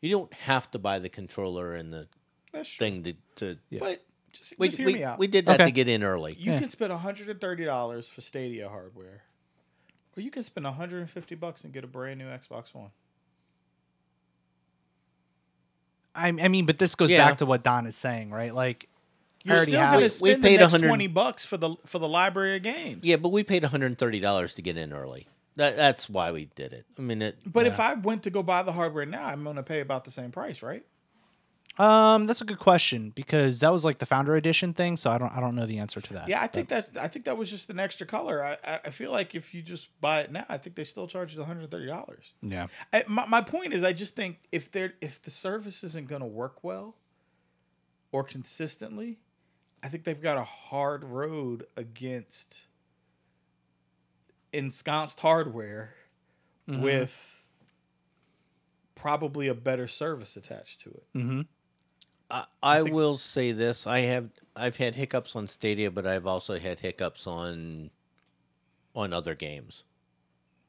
You 0.00 0.10
don't 0.10 0.32
have 0.34 0.70
to 0.72 0.78
buy 0.78 0.98
the 0.98 1.08
controller 1.08 1.74
and 1.74 1.92
the 1.92 2.08
that's 2.52 2.74
thing 2.76 3.02
to. 3.04 3.14
to 3.36 3.58
but 3.78 4.04
just, 4.32 4.58
we, 4.58 4.68
just 4.68 4.78
hear 4.78 4.86
we, 4.86 4.94
me 4.94 5.02
out 5.04 5.18
we 5.18 5.26
did 5.26 5.46
that 5.46 5.60
Okay. 5.60 5.66
to 5.66 5.70
get 5.72 5.88
in 5.88 6.02
early. 6.02 6.34
you 6.38 6.52
Yeah. 6.52 6.58
can 6.60 6.68
spend 6.68 6.92
$130 6.92 8.08
for 8.08 8.20
stadia 8.20 8.68
hardware 8.68 9.22
Or 10.16 10.22
you 10.22 10.30
can 10.30 10.42
spend 10.42 10.64
150 10.64 11.34
bucks 11.36 11.64
and 11.64 11.72
get 11.72 11.84
a 11.84 11.86
brand 11.86 12.18
new 12.18 12.26
Xbox 12.26 12.74
One. 12.74 12.90
I, 16.14 16.28
I 16.28 16.48
mean, 16.48 16.64
but 16.66 16.78
this 16.78 16.94
goes 16.94 17.10
Yeah. 17.10 17.28
back 17.28 17.38
to 17.38 17.46
what 17.46 17.62
Don 17.62 17.86
is 17.86 17.96
saying, 17.96 18.30
right? 18.30 18.54
Like, 18.54 18.88
I 18.94 18.95
You're 19.46 19.62
still 19.62 19.80
going 19.80 20.00
to 20.00 20.06
it. 20.06 20.18
We 20.20 20.30
paid 20.36 20.42
the 20.42 20.62
next 20.62 20.72
100 20.72 20.88
20 20.88 21.06
bucks 21.08 21.44
for 21.44 21.56
the 21.56 21.76
for 21.86 21.98
the 21.98 22.08
library 22.08 22.56
of 22.56 22.62
games. 22.62 23.04
Yeah, 23.04 23.16
but 23.16 23.30
we 23.30 23.42
paid 23.44 23.62
one 23.62 23.70
hundred 23.70 23.86
and 23.86 23.98
thirty 23.98 24.20
dollars 24.20 24.54
to 24.54 24.62
get 24.62 24.76
in 24.76 24.92
early. 24.92 25.28
That 25.56 25.76
that's 25.76 26.08
why 26.10 26.32
we 26.32 26.46
did 26.54 26.72
it. 26.72 26.84
I 26.98 27.02
mean, 27.02 27.22
it. 27.22 27.38
But 27.46 27.66
if 27.66 27.80
I 27.80 27.94
went 27.94 28.24
to 28.24 28.30
go 28.30 28.42
buy 28.42 28.62
the 28.62 28.72
hardware 28.72 29.06
now, 29.06 29.24
I'm 29.24 29.42
going 29.44 29.56
to 29.56 29.62
pay 29.62 29.80
about 29.80 30.04
the 30.04 30.10
same 30.10 30.30
price, 30.30 30.62
right? 30.62 30.84
Um, 31.78 32.24
that's 32.24 32.40
a 32.40 32.46
good 32.46 32.58
question 32.58 33.10
because 33.14 33.60
that 33.60 33.70
was 33.70 33.84
like 33.84 33.98
the 33.98 34.06
founder 34.06 34.34
edition 34.34 34.72
thing, 34.72 34.96
so 34.96 35.10
I 35.10 35.18
don't 35.18 35.30
I 35.36 35.40
don't 35.40 35.54
know 35.54 35.66
the 35.66 35.78
answer 35.78 36.00
to 36.00 36.12
that. 36.14 36.26
Yeah, 36.28 36.40
I 36.40 36.46
think 36.46 36.68
that's 36.68 36.90
I 36.96 37.06
think 37.08 37.26
that 37.26 37.36
was 37.36 37.50
just 37.50 37.68
an 37.68 37.78
extra 37.78 38.06
color. 38.06 38.42
I 38.42 38.56
I- 38.64 38.80
I 38.86 38.90
feel 38.90 39.10
like 39.10 39.34
if 39.34 39.52
you 39.52 39.60
just 39.60 39.88
buy 40.00 40.20
it 40.22 40.32
now, 40.32 40.46
I 40.48 40.56
think 40.56 40.74
they 40.76 40.84
still 40.84 41.06
charge 41.06 41.34
you 41.34 41.40
130 41.40 41.86
dollars. 41.86 42.32
yeah. 42.40 42.68
My 43.08 43.26
my 43.26 43.40
point 43.42 43.74
is, 43.74 43.84
I 43.84 43.92
just 43.92 44.16
think 44.16 44.38
if 44.52 44.70
they're 44.70 44.94
if 45.02 45.20
the 45.20 45.30
service 45.30 45.84
isn't 45.84 46.08
going 46.08 46.22
to 46.22 46.26
work 46.26 46.64
well 46.64 46.96
or 48.10 48.24
consistently, 48.24 49.18
I 49.86 49.88
think 49.88 50.02
they've 50.02 50.20
got 50.20 50.36
a 50.36 50.42
hard 50.42 51.04
road 51.04 51.64
against 51.76 52.62
ensconced 54.52 55.20
hardware 55.20 55.94
with 56.66 57.44
probably 58.96 59.46
a 59.46 59.54
better 59.54 59.86
service 59.86 60.36
attached 60.36 60.80
to 60.80 60.90
it. 60.90 61.04
Mm-hmm. 61.14 61.40
I, 62.28 62.46
I 62.60 62.82
will 62.82 63.16
say 63.16 63.52
this: 63.52 63.86
I 63.86 64.00
have 64.00 64.30
I've 64.56 64.76
had 64.76 64.96
hiccups 64.96 65.36
on 65.36 65.46
Stadia, 65.46 65.92
but 65.92 66.04
I've 66.04 66.26
also 66.26 66.58
had 66.58 66.80
hiccups 66.80 67.28
on 67.28 67.90
on 68.92 69.12
other 69.12 69.36
games. 69.36 69.84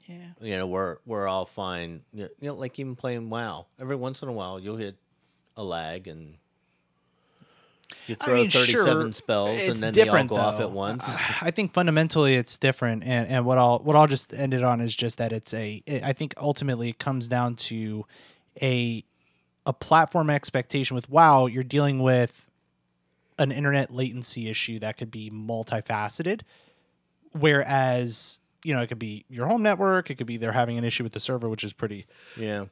Yeah. 0.05 0.27
You 0.39 0.57
know, 0.57 0.67
we're 0.67 0.97
we're 1.07 1.27
all 1.27 1.47
fine. 1.47 2.03
You 2.13 2.29
know, 2.39 2.53
like 2.53 2.77
even 2.77 2.95
playing 2.95 3.31
WoW. 3.31 3.65
Every 3.79 3.95
once 3.95 4.21
in 4.21 4.29
a 4.29 4.33
while, 4.33 4.59
you'll 4.59 4.77
hit 4.77 4.97
a 5.55 5.63
lag 5.63 6.07
and 6.07 6.37
you 8.07 8.15
I 8.19 8.25
throw 8.25 8.35
mean, 8.35 8.49
thirty-seven 8.49 9.03
sure, 9.07 9.11
spells, 9.11 9.67
and 9.67 9.77
then 9.77 9.93
they 9.93 10.07
all 10.07 10.23
go 10.25 10.35
off 10.35 10.59
at 10.59 10.71
once. 10.71 11.07
I 11.41 11.51
think 11.51 11.73
fundamentally 11.73 12.35
it's 12.35 12.57
different, 12.57 13.03
and, 13.03 13.27
and 13.29 13.45
what 13.45 13.57
I'll 13.57 13.79
what 13.79 13.95
I'll 13.95 14.07
just 14.07 14.33
end 14.33 14.53
it 14.53 14.63
on 14.63 14.81
is 14.81 14.95
just 14.95 15.17
that 15.19 15.31
it's 15.31 15.53
a. 15.53 15.81
I 16.03 16.13
think 16.13 16.33
ultimately 16.37 16.89
it 16.89 16.99
comes 16.99 17.27
down 17.27 17.55
to 17.55 18.05
a 18.61 19.03
a 19.65 19.73
platform 19.73 20.29
expectation 20.29 20.95
with 20.95 21.09
WoW. 21.09 21.47
You're 21.47 21.63
dealing 21.63 21.99
with 22.01 22.45
an 23.39 23.51
internet 23.51 23.93
latency 23.93 24.49
issue 24.49 24.79
that 24.79 24.97
could 24.97 25.11
be 25.11 25.29
multifaceted, 25.29 26.41
whereas 27.31 28.39
you 28.63 28.73
know 28.73 28.81
it 28.81 28.87
could 28.87 28.99
be 28.99 29.25
your 29.29 29.47
home 29.47 29.63
network, 29.63 30.09
it 30.09 30.15
could 30.15 30.27
be 30.27 30.35
they're 30.35 30.51
having 30.51 30.77
an 30.77 30.83
issue 30.83 31.03
with 31.03 31.13
the 31.13 31.21
server, 31.21 31.47
which 31.47 31.63
is 31.63 31.71
pretty 31.71 32.05
yeah, 32.35 32.65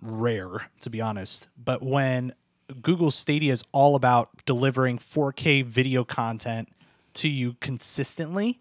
rare 0.00 0.68
to 0.80 0.90
be 0.90 1.00
honest 1.00 1.48
but 1.56 1.82
when 1.82 2.34
google 2.82 3.10
stadia 3.10 3.52
is 3.52 3.64
all 3.72 3.94
about 3.94 4.30
delivering 4.44 4.98
4k 4.98 5.64
video 5.64 6.04
content 6.04 6.68
to 7.14 7.28
you 7.28 7.56
consistently 7.60 8.60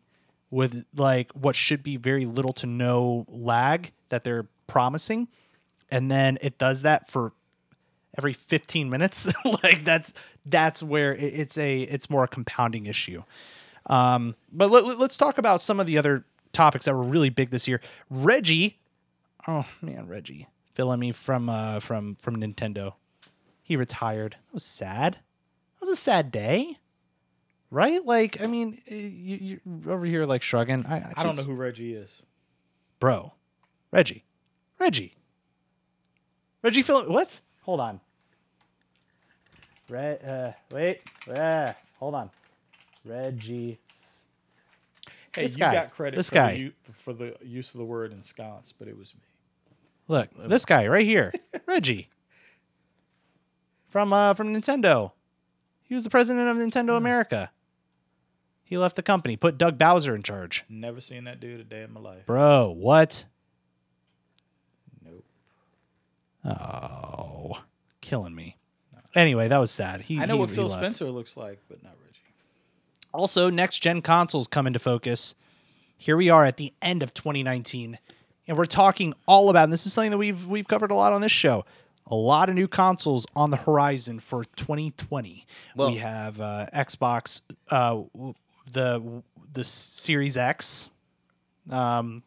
with 0.49 0.85
like 0.95 1.31
what 1.33 1.55
should 1.55 1.83
be 1.83 1.97
very 1.97 2.25
little 2.25 2.53
to 2.53 2.65
no 2.65 3.25
lag 3.27 3.91
that 4.09 4.23
they're 4.23 4.47
promising. 4.67 5.27
And 5.91 6.09
then 6.09 6.37
it 6.41 6.57
does 6.57 6.83
that 6.83 7.09
for 7.09 7.33
every 8.17 8.33
15 8.33 8.89
minutes. 8.89 9.27
Like 9.63 9.83
that's 9.83 10.13
that's 10.45 10.81
where 10.81 11.13
it's 11.15 11.57
a 11.57 11.81
it's 11.81 12.09
more 12.09 12.23
a 12.23 12.27
compounding 12.27 12.85
issue. 12.85 13.23
Um 13.87 14.35
but 14.51 14.71
let, 14.71 14.97
let's 14.97 15.17
talk 15.17 15.37
about 15.37 15.61
some 15.61 15.79
of 15.79 15.87
the 15.87 15.97
other 15.97 16.23
topics 16.53 16.85
that 16.85 16.95
were 16.95 17.03
really 17.03 17.29
big 17.29 17.49
this 17.49 17.67
year. 17.67 17.81
Reggie 18.09 18.79
oh 19.47 19.65
man 19.81 20.07
reggie 20.07 20.47
Fils-Aimé 20.73 21.13
from 21.13 21.49
uh 21.49 21.79
from 21.79 22.15
from 22.15 22.37
nintendo 22.37 22.93
he 23.65 23.75
retired. 23.75 24.33
That 24.47 24.53
was 24.53 24.63
sad. 24.63 25.13
That 25.13 25.81
was 25.81 25.89
a 25.89 25.95
sad 25.95 26.31
day. 26.31 26.77
Right? 27.71 28.05
Like 28.05 28.39
i 28.41 28.45
mean 28.47 28.79
eh, 28.87 28.95
you, 28.95 29.59
you're 29.65 29.91
over 29.93 30.05
here 30.05 30.25
like 30.25 30.43
shrugging. 30.43 30.85
I, 30.85 30.97
I, 30.97 31.13
I 31.17 31.23
don't 31.23 31.35
know 31.35 31.41
who 31.43 31.55
Reggie 31.55 31.93
is. 31.95 32.21
bro. 32.99 33.33
Reggie. 33.91 34.23
Reggie. 34.79 35.15
Reggie 36.61 36.83
Fils-Aimé 36.83 37.09
what? 37.09 37.41
Hold 37.63 37.79
on. 37.79 37.99
Re- 39.89 40.19
uh, 40.25 40.51
wait. 40.71 41.01
Uh, 41.27 41.73
hold 41.99 42.13
on. 42.15 42.29
Reggie. 43.03 43.79
Hey, 45.35 45.43
This 45.43 45.53
you 45.53 45.57
guy. 45.59 45.73
got 45.73 45.91
credit 45.91 46.15
This 46.17 46.29
for, 46.29 46.35
guy. 46.35 46.53
The, 46.53 46.59
u- 46.59 46.73
for 46.93 47.13
the 47.13 47.35
use 47.43 47.73
of 47.73 47.79
the 47.79 47.85
word 47.85 48.13
ensconced, 48.13 48.75
but 48.79 48.87
it 48.87 48.97
was 48.97 49.13
me. 49.15 49.21
Look, 50.07 50.29
this 50.47 50.65
guy 50.65 50.87
right 50.87 51.05
here, 51.05 51.33
Reggie, 51.65 52.09
from 53.95 54.11
uh, 54.11 54.33
from 54.33 54.53
Nintendo. 54.53 55.13
He 55.81 55.95
was 55.95 56.03
the 56.03 56.09
president 56.09 56.49
of 56.49 56.57
Nintendo 56.57 56.97
America. 56.97 57.49
He 58.65 58.77
left 58.77 58.97
the 58.97 59.01
company, 59.01 59.37
put 59.37 59.57
Doug 59.57 59.77
Bowser 59.77 60.13
in 60.13 60.21
charge. 60.21 60.65
Never 60.67 60.99
seen 60.99 61.23
that 61.23 61.39
dude 61.39 61.61
a 61.61 61.63
day 61.63 61.83
in 61.83 61.93
my 61.93 62.01
life. 62.01 62.25
Bro, 62.25 62.75
what? 62.77 63.23
Nope. 65.01 65.23
Oh, 66.43 67.61
killing 68.01 68.35
me. 68.35 68.57
Anyway, 69.15 69.47
that 69.47 69.59
was 69.59 69.71
sad. 69.71 70.01
He, 70.01 70.19
I 70.19 70.25
know 70.25 70.33
he- 70.33 70.39
what 70.41 70.49
he 70.49 70.55
Phil 70.55 70.67
left. 70.67 70.81
Spencer 70.81 71.05
looks 71.09 71.37
like, 71.37 71.61
but 71.69 71.81
not 71.81 71.93
Reggie. 72.05 72.19
Also, 73.13 73.49
next 73.49 73.79
gen 73.79 74.01
consoles 74.01 74.45
come 74.45 74.67
into 74.67 74.79
focus. 74.79 75.35
Here 75.97 76.17
we 76.17 76.29
are 76.29 76.43
at 76.43 76.57
the 76.57 76.73
end 76.81 77.01
of 77.01 77.13
2019, 77.13 77.97
and 78.45 78.57
we're 78.57 78.65
talking 78.65 79.13
all 79.25 79.49
about. 79.49 79.63
And 79.63 79.71
this 79.71 79.85
is 79.85 79.93
something 79.93 80.11
that 80.11 80.17
we've 80.17 80.45
we've 80.47 80.67
covered 80.67 80.91
a 80.91 80.95
lot 80.95 81.13
on 81.13 81.21
this 81.21 81.31
show. 81.31 81.63
A 82.07 82.15
lot 82.15 82.49
of 82.49 82.55
new 82.55 82.67
consoles 82.67 83.25
on 83.35 83.49
the 83.49 83.57
horizon 83.57 84.19
for 84.19 84.45
2020. 84.55 85.45
Well- 85.75 85.91
we 85.91 85.97
have 85.97 86.39
uh, 86.39 86.67
Xbox, 86.73 87.41
uh, 87.69 88.03
the 88.71 89.23
the 89.53 89.63
Series 89.63 90.35
X, 90.37 90.89
um, 91.69 92.21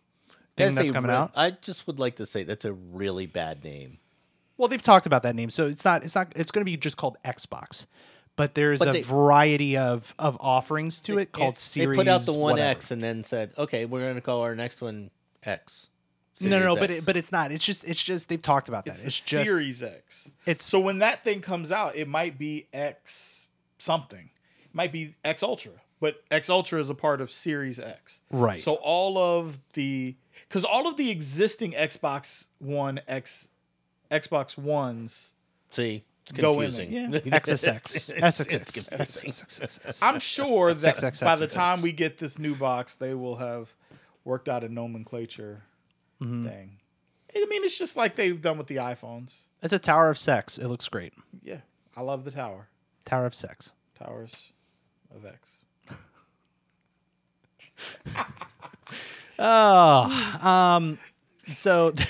thing 0.57 0.75
that's 0.75 0.89
a 0.91 0.93
coming 0.93 1.11
re- 1.11 1.17
out. 1.17 1.33
I 1.37 1.51
just 1.51 1.87
would 1.87 1.99
like 2.01 2.17
to 2.17 2.27
say 2.27 2.43
that's 2.43 2.65
a 2.65 2.73
really 2.73 3.27
bad 3.27 3.63
name. 3.63 3.99
Well, 4.57 4.67
they've 4.69 4.83
talked 4.83 5.07
about 5.07 5.23
that 5.23 5.37
name, 5.37 5.51
so 5.51 5.67
it's 5.67 5.85
not 5.85 6.03
it's 6.05 6.15
not 6.15 6.33
it's 6.35 6.51
going 6.51 6.63
to 6.63 6.71
be 6.71 6.77
just 6.77 6.97
called 6.97 7.17
Xbox. 7.25 7.87
But 8.35 8.55
there's 8.55 8.79
But 8.79 8.89
a 8.89 8.93
they- 8.93 9.03
variety 9.03 9.77
of 9.77 10.15
of 10.19 10.37
offerings 10.41 11.01
to 11.03 11.19
it 11.19 11.31
called 11.33 11.55
They 11.55 11.59
Series. 11.59 11.97
They 11.97 12.03
put 12.05 12.09
out 12.09 12.23
the 12.23 12.33
one 12.33 12.53
whatever. 12.55 12.69
X 12.71 12.91
and 12.91 13.03
then 13.03 13.23
said, 13.23 13.53
"Okay, 13.59 13.85
we're 13.85 14.01
going 14.01 14.15
to 14.17 14.21
call 14.21 14.43
our 14.43 14.55
next 14.57 14.81
one 14.81 15.11
X." 15.45 15.89
No, 16.43 16.59
no, 16.59 16.59
no, 16.59 16.75
Series 16.75 16.81
but 16.81 16.91
it, 16.91 17.07
but 17.07 17.17
it's 17.17 17.33
not. 17.33 17.53
It's 17.53 17.65
just 17.65 17.85
it's 17.85 18.03
just 18.03 18.29
they've 18.29 18.43
talked 18.43 18.69
about 18.69 18.85
that. 18.85 18.93
It's, 18.95 19.05
It's, 19.05 19.25
just 19.25 19.47
Series 19.47 19.83
X. 19.83 20.31
it's 20.47 20.65
So 20.65 20.81
when 20.81 20.99
that 20.99 21.25
thing 21.25 21.41
comes 21.41 21.73
out, 21.73 21.97
it 21.97 22.09
might 22.09 22.39
be 22.39 22.67
X 22.73 23.47
something. 23.79 24.31
It 24.65 24.75
might 24.75 24.93
be 24.93 25.15
X 25.25 25.43
Ultra, 25.43 25.73
but 26.01 26.23
X 26.31 26.51
Ultra 26.51 26.81
is 26.81 26.91
a 26.91 26.95
part 26.95 27.21
of 27.21 27.31
Series 27.31 27.79
X. 27.79 28.21
Right. 28.31 28.61
So 28.61 28.75
all 28.75 29.19
of 29.19 29.59
the 29.75 30.17
because 30.49 30.65
all 30.65 30.87
of 30.87 30.97
the 30.97 31.11
existing 31.11 31.73
Xbox 31.73 32.47
One 32.59 33.01
X 33.09 33.49
Xbox 34.11 34.57
Ones, 34.57 35.31
see, 35.71 36.05
it's 36.23 36.33
Go 36.33 36.61
in 36.61 36.73
confusing. 36.73 37.11
there, 37.11 37.41
XSX. 37.41 38.19
SXX. 38.21 38.91
SXX. 38.91 39.99
I'm 40.03 40.19
sure 40.19 40.75
that 40.75 41.21
by 41.23 41.37
the 41.37 41.47
time 41.47 41.81
we 41.83 41.93
get 41.93 42.19
this 42.19 42.39
new 42.39 42.55
box, 42.55 42.95
they 42.95 43.15
will 43.15 43.37
have 43.37 43.75
worked 44.25 44.49
out 44.49 44.63
a 44.63 44.69
nomenclature 44.69 45.63
Mm-hmm. 46.23 46.47
thing. 46.47 46.71
I 47.37 47.47
mean, 47.49 47.63
it's 47.65 47.79
just 47.79 47.97
like 47.97 48.17
they've 48.17 48.41
done 48.41 48.59
with 48.59 48.67
the 48.67 48.77
iPhones. 48.77 49.37
It's 49.63 49.73
a 49.73 49.79
tower 49.79 50.11
of 50.11 50.19
sex. 50.19 50.59
It 50.59 50.69
looks 50.69 50.89
great. 50.89 51.13
Yeah, 51.43 51.59
I 51.97 52.01
love 52.01 52.25
the 52.25 52.31
tower. 52.31 52.69
Tower 53.05 53.27
of 53.27 53.35
sex. 53.35 53.73
Towers 53.99 54.53
of 55.15 55.25
X. 55.25 55.53
Oh, 59.39 60.39
um, 60.43 60.99
so. 61.57 61.95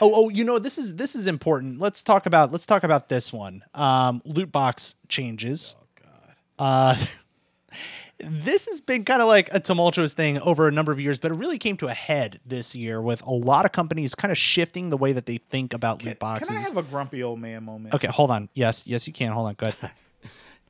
Oh, 0.00 0.10
oh, 0.12 0.28
you 0.28 0.42
know 0.42 0.58
this 0.58 0.76
is 0.76 0.96
this 0.96 1.14
is 1.14 1.28
important. 1.28 1.78
Let's 1.78 2.02
talk 2.02 2.26
about 2.26 2.50
let's 2.50 2.66
talk 2.66 2.82
about 2.82 3.08
this 3.08 3.32
one. 3.32 3.62
Um, 3.74 4.22
loot 4.24 4.50
box 4.50 4.96
changes. 5.08 5.76
Oh 5.78 5.86
God. 6.02 6.98
Uh, 6.98 7.04
this 8.18 8.66
has 8.66 8.80
been 8.80 9.04
kind 9.04 9.20
of 9.20 9.28
like 9.28 9.52
a 9.52 9.60
tumultuous 9.60 10.12
thing 10.12 10.38
over 10.40 10.68
a 10.68 10.72
number 10.72 10.92
of 10.92 11.00
years, 11.00 11.18
but 11.18 11.30
it 11.30 11.34
really 11.34 11.58
came 11.58 11.76
to 11.78 11.86
a 11.86 11.94
head 11.94 12.40
this 12.46 12.74
year 12.74 13.00
with 13.00 13.22
a 13.22 13.32
lot 13.32 13.64
of 13.64 13.72
companies 13.72 14.14
kind 14.14 14.30
of 14.32 14.38
shifting 14.38 14.90
the 14.90 14.96
way 14.96 15.12
that 15.12 15.26
they 15.26 15.38
think 15.38 15.74
about 15.74 16.04
loot 16.04 16.18
boxes. 16.18 16.48
Can 16.48 16.56
I 16.56 16.60
have 16.60 16.76
a 16.76 16.82
grumpy 16.82 17.22
old 17.22 17.40
man 17.40 17.64
moment? 17.64 17.94
okay, 17.94 18.08
hold 18.08 18.30
on. 18.30 18.48
Yes, 18.54 18.86
yes, 18.86 19.06
you 19.06 19.12
can. 19.12 19.32
Hold 19.32 19.48
on. 19.48 19.54
Go 19.54 19.68
ahead. 19.68 19.90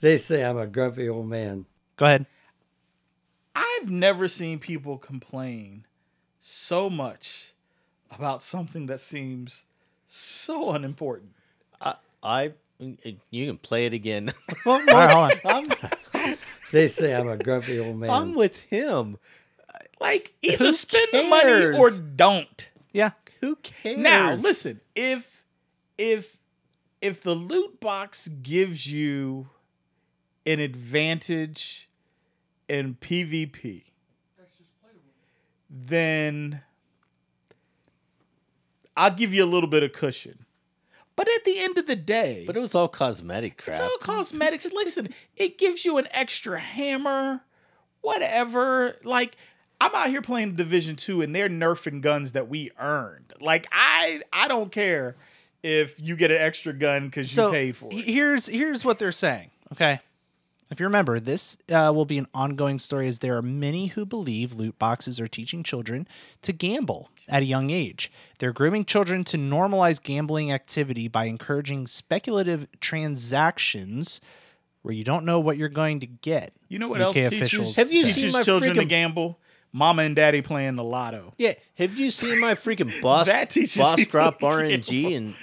They 0.00 0.18
say 0.18 0.44
I'm 0.44 0.58
a 0.58 0.66
grumpy 0.66 1.08
old 1.08 1.28
man. 1.28 1.64
Go 1.96 2.04
ahead. 2.04 2.26
I've 3.54 3.88
never 3.88 4.28
seen 4.28 4.58
people 4.58 4.98
complain 4.98 5.86
so 6.40 6.90
much 6.90 7.52
about 8.10 8.42
something 8.42 8.84
that 8.86 9.00
seems 9.00 9.64
so 10.06 10.72
unimportant. 10.72 11.32
I, 11.80 11.94
I, 12.22 12.52
you 13.30 13.46
can 13.46 13.56
play 13.56 13.86
it 13.86 13.94
again. 13.94 14.30
I'm, 14.66 14.66
All 14.66 14.80
right, 14.94 15.40
hold 15.42 15.72
on. 15.72 15.72
I'm, 16.14 16.36
They 16.74 16.88
say 16.88 17.14
I'm 17.14 17.28
a 17.28 17.36
grumpy 17.36 17.78
old 17.78 17.96
man. 17.98 18.10
I'm 18.10 18.34
with 18.34 18.60
him. 18.62 19.16
Like 20.00 20.34
either 20.42 20.64
Who 20.64 20.72
spend 20.72 21.06
the 21.12 21.22
money 21.22 21.44
cares? 21.44 21.78
or 21.78 21.90
don't. 21.92 22.68
Yeah. 22.92 23.12
Who 23.40 23.54
cares? 23.56 23.96
Now, 23.96 24.34
listen, 24.34 24.80
if 24.96 25.44
if 25.96 26.36
if 27.00 27.20
the 27.20 27.36
loot 27.36 27.78
box 27.78 28.26
gives 28.26 28.90
you 28.90 29.50
an 30.44 30.58
advantage 30.58 31.88
in 32.68 32.96
PvP, 32.96 33.84
then 35.70 36.60
I'll 38.96 39.12
give 39.12 39.32
you 39.32 39.44
a 39.44 39.46
little 39.46 39.70
bit 39.70 39.84
of 39.84 39.92
cushion. 39.92 40.44
But 41.16 41.28
at 41.28 41.44
the 41.44 41.58
end 41.60 41.78
of 41.78 41.86
the 41.86 41.94
day, 41.96 42.44
But 42.46 42.56
it 42.56 42.60
was 42.60 42.74
all 42.74 42.88
cosmetic 42.88 43.58
crap. 43.58 43.76
it's 43.76 43.80
all 43.80 43.98
cosmetics. 43.98 44.66
Listen, 44.72 45.08
it 45.36 45.58
gives 45.58 45.84
you 45.84 45.96
an 45.98 46.08
extra 46.10 46.58
hammer, 46.58 47.40
whatever. 48.00 48.96
Like 49.04 49.36
I'm 49.80 49.94
out 49.94 50.08
here 50.08 50.22
playing 50.22 50.56
Division 50.56 50.96
Two, 50.96 51.22
and 51.22 51.34
they're 51.34 51.48
nerfing 51.48 52.00
guns 52.00 52.32
that 52.32 52.48
we 52.48 52.70
earned. 52.78 53.32
Like 53.40 53.66
I, 53.72 54.22
I 54.32 54.48
don't 54.48 54.70
care 54.72 55.16
if 55.62 55.98
you 56.00 56.16
get 56.16 56.30
an 56.30 56.38
extra 56.38 56.72
gun 56.72 57.06
because 57.06 57.30
you 57.30 57.36
So 57.42 57.50
paid 57.50 57.76
for 57.76 57.92
it. 57.92 58.04
here's 58.04 58.46
here's 58.46 58.84
what 58.84 58.98
they're 58.98 59.12
saying. 59.12 59.50
Okay. 59.72 60.00
If 60.74 60.80
you 60.80 60.86
remember, 60.86 61.20
this 61.20 61.56
uh, 61.70 61.92
will 61.94 62.04
be 62.04 62.18
an 62.18 62.26
ongoing 62.34 62.80
story 62.80 63.06
as 63.06 63.20
there 63.20 63.36
are 63.36 63.42
many 63.42 63.86
who 63.86 64.04
believe 64.04 64.54
loot 64.54 64.76
boxes 64.76 65.20
are 65.20 65.28
teaching 65.28 65.62
children 65.62 66.08
to 66.42 66.52
gamble 66.52 67.10
at 67.28 67.42
a 67.44 67.46
young 67.46 67.70
age. 67.70 68.10
They're 68.40 68.52
grooming 68.52 68.84
children 68.84 69.22
to 69.26 69.36
normalize 69.36 70.02
gambling 70.02 70.50
activity 70.50 71.06
by 71.06 71.26
encouraging 71.26 71.86
speculative 71.86 72.66
transactions 72.80 74.20
where 74.82 74.92
you 74.92 75.04
don't 75.04 75.24
know 75.24 75.38
what 75.38 75.58
you're 75.58 75.68
going 75.68 76.00
to 76.00 76.08
get. 76.08 76.52
You 76.68 76.80
know 76.80 76.88
what 76.88 77.00
UK 77.00 77.16
else 77.18 77.32
officials 77.32 77.50
teaches, 77.50 77.76
Have 77.76 77.92
you 77.92 78.02
say. 78.02 78.08
seen 78.08 78.14
teaches 78.16 78.32
my 78.32 78.42
children 78.42 78.74
to 78.74 78.82
freaking- 78.82 78.88
gamble? 78.88 79.38
Mama 79.72 80.02
and 80.02 80.16
daddy 80.16 80.42
playing 80.42 80.74
the 80.74 80.82
lotto. 80.82 81.34
Yeah. 81.38 81.54
Have 81.78 81.96
you 81.96 82.10
seen 82.10 82.40
my 82.40 82.54
freaking 82.54 83.00
boss 83.02 83.26
That 83.26 83.50
teaches 83.50 83.76
boss 83.80 84.04
drop 84.06 84.40
to 84.40 84.46
RNG 84.46 85.16
and 85.16 85.36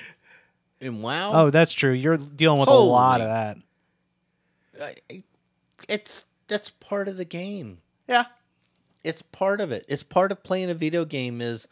and 0.81 1.01
wow? 1.01 1.31
Oh, 1.33 1.49
that's 1.51 1.71
true. 1.71 1.93
You're 1.93 2.17
dealing 2.17 2.59
with 2.59 2.67
a 2.67 2.73
lot 2.73 3.21
of 3.21 3.27
that. 3.27 3.57
I- 4.81 5.23
it's 5.89 6.25
that's 6.47 6.69
part 6.71 7.07
of 7.07 7.17
the 7.17 7.25
game. 7.25 7.79
Yeah. 8.07 8.25
It's 9.03 9.21
part 9.21 9.61
of 9.61 9.71
it. 9.71 9.85
It's 9.87 10.03
part 10.03 10.31
of 10.31 10.43
playing 10.43 10.69
a 10.69 10.73
video 10.75 11.05
game. 11.05 11.41
Is 11.41 11.67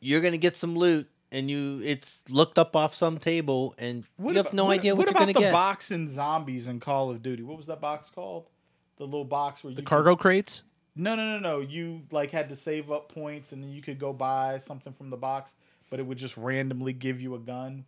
you're 0.00 0.20
gonna 0.20 0.36
get 0.38 0.56
some 0.56 0.76
loot 0.76 1.08
and 1.30 1.50
you 1.50 1.80
it's 1.84 2.24
looked 2.30 2.58
up 2.58 2.74
off 2.76 2.94
some 2.94 3.18
table 3.18 3.74
and 3.78 4.04
you 4.18 4.28
have 4.28 4.36
about- 4.46 4.54
no 4.54 4.70
idea 4.70 4.94
what, 4.94 5.02
you're 5.06 5.10
about 5.10 5.20
gonna 5.20 5.32
the 5.34 5.40
get. 5.40 5.52
box 5.52 5.90
in 5.90 6.08
zombies 6.08 6.66
in 6.68 6.80
Call 6.80 7.10
of 7.10 7.22
Duty? 7.22 7.42
What 7.42 7.56
was 7.56 7.66
that 7.66 7.80
box 7.80 8.10
called? 8.10 8.48
The 8.96 9.04
little 9.04 9.24
box 9.24 9.64
where 9.64 9.72
The 9.74 9.80
you 9.82 9.86
cargo 9.86 10.14
crates? 10.16 10.62
No, 10.94 11.14
no, 11.14 11.24
no, 11.24 11.38
no. 11.38 11.60
You 11.60 12.02
like 12.10 12.30
had 12.30 12.50
to 12.50 12.56
save 12.56 12.90
up 12.92 13.10
points, 13.12 13.52
and 13.52 13.62
then 13.62 13.70
you 13.70 13.80
could 13.80 13.98
go 13.98 14.12
buy 14.12 14.58
something 14.58 14.92
from 14.92 15.08
the 15.10 15.16
box, 15.16 15.54
but 15.90 15.98
it 15.98 16.02
would 16.06 16.18
just 16.18 16.36
randomly 16.36 16.92
give 16.92 17.18
you 17.20 17.34
a 17.34 17.38
gun. 17.38 17.86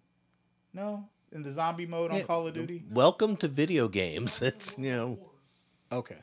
No, 0.72 1.07
in 1.35 1.42
the 1.42 1.51
zombie 1.51 1.87
mode 1.87 2.11
on 2.11 2.18
Yeah. 2.18 2.25
Call 2.25 2.47
of 2.47 2.55
Duty. 2.55 2.85
Welcome 2.90 3.37
to 3.38 3.49
video 3.49 3.88
games. 3.88 4.40
It's 4.49 4.77
you 4.79 4.92
know 4.92 5.18
Okay. 5.92 6.16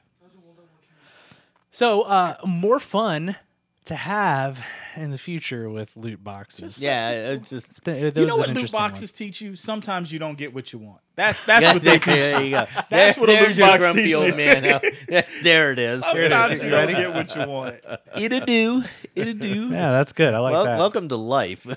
So, 1.74 2.02
uh, 2.02 2.36
more 2.46 2.82
fun 2.82 3.38
to 3.86 3.96
have 3.96 4.60
in 4.96 5.12
the 5.12 5.18
future 5.18 5.70
with 5.70 5.96
loot 5.96 6.24
boxes. 6.24 6.82
yeah. 6.82 7.12
It's 7.34 7.50
just 7.50 7.70
It's 7.70 7.80
been, 7.80 7.96
it 8.06 8.18
You 8.18 8.26
know 8.26 8.36
what 8.38 8.48
loot 8.50 8.58
interesting 8.58 8.80
one. 8.80 8.90
boxes 8.92 9.12
teach 9.12 9.42
you? 9.42 9.56
Sometimes 9.56 10.12
you 10.12 10.20
don't 10.20 10.38
get 10.38 10.54
what 10.54 10.72
you 10.74 10.80
want. 10.80 11.00
That's 11.16 11.46
that's 11.46 11.64
Yeah, 11.64 11.74
what 11.74 11.82
they 11.84 11.94
teach. 12.00 12.06
there 12.06 12.42
you 12.42 12.52
go. 12.52 12.66
That's 12.90 13.18
what 13.18 13.30
a 13.30 13.34
loot 13.34 13.58
your 13.58 13.68
box 13.68 13.80
grumpy 13.80 14.02
teaches 14.04 14.16
old 14.16 14.28
you. 14.28 14.36
man. 14.36 14.66
out. 14.66 14.84
there 15.44 15.72
it 15.72 15.80
is. 15.80 16.02
There 16.02 16.22
it 16.22 16.24
is. 16.24 16.30
Sometimes 16.32 16.52
You 16.52 16.66
you 16.66 16.70
don't 16.72 16.88
get 16.90 17.14
what 17.14 17.36
you 17.36 17.46
want. 17.48 17.76
It'll 18.18 18.40
do. 18.46 18.84
It'll 19.16 19.34
do. 19.34 19.70
Yeah, 19.72 19.92
that's 19.92 20.14
good. 20.14 20.34
I 20.34 20.40
like 20.40 20.54
Well, 20.54 20.66
that. 20.66 20.78
welcome 20.80 21.08
to 21.10 21.16
life. 21.16 21.68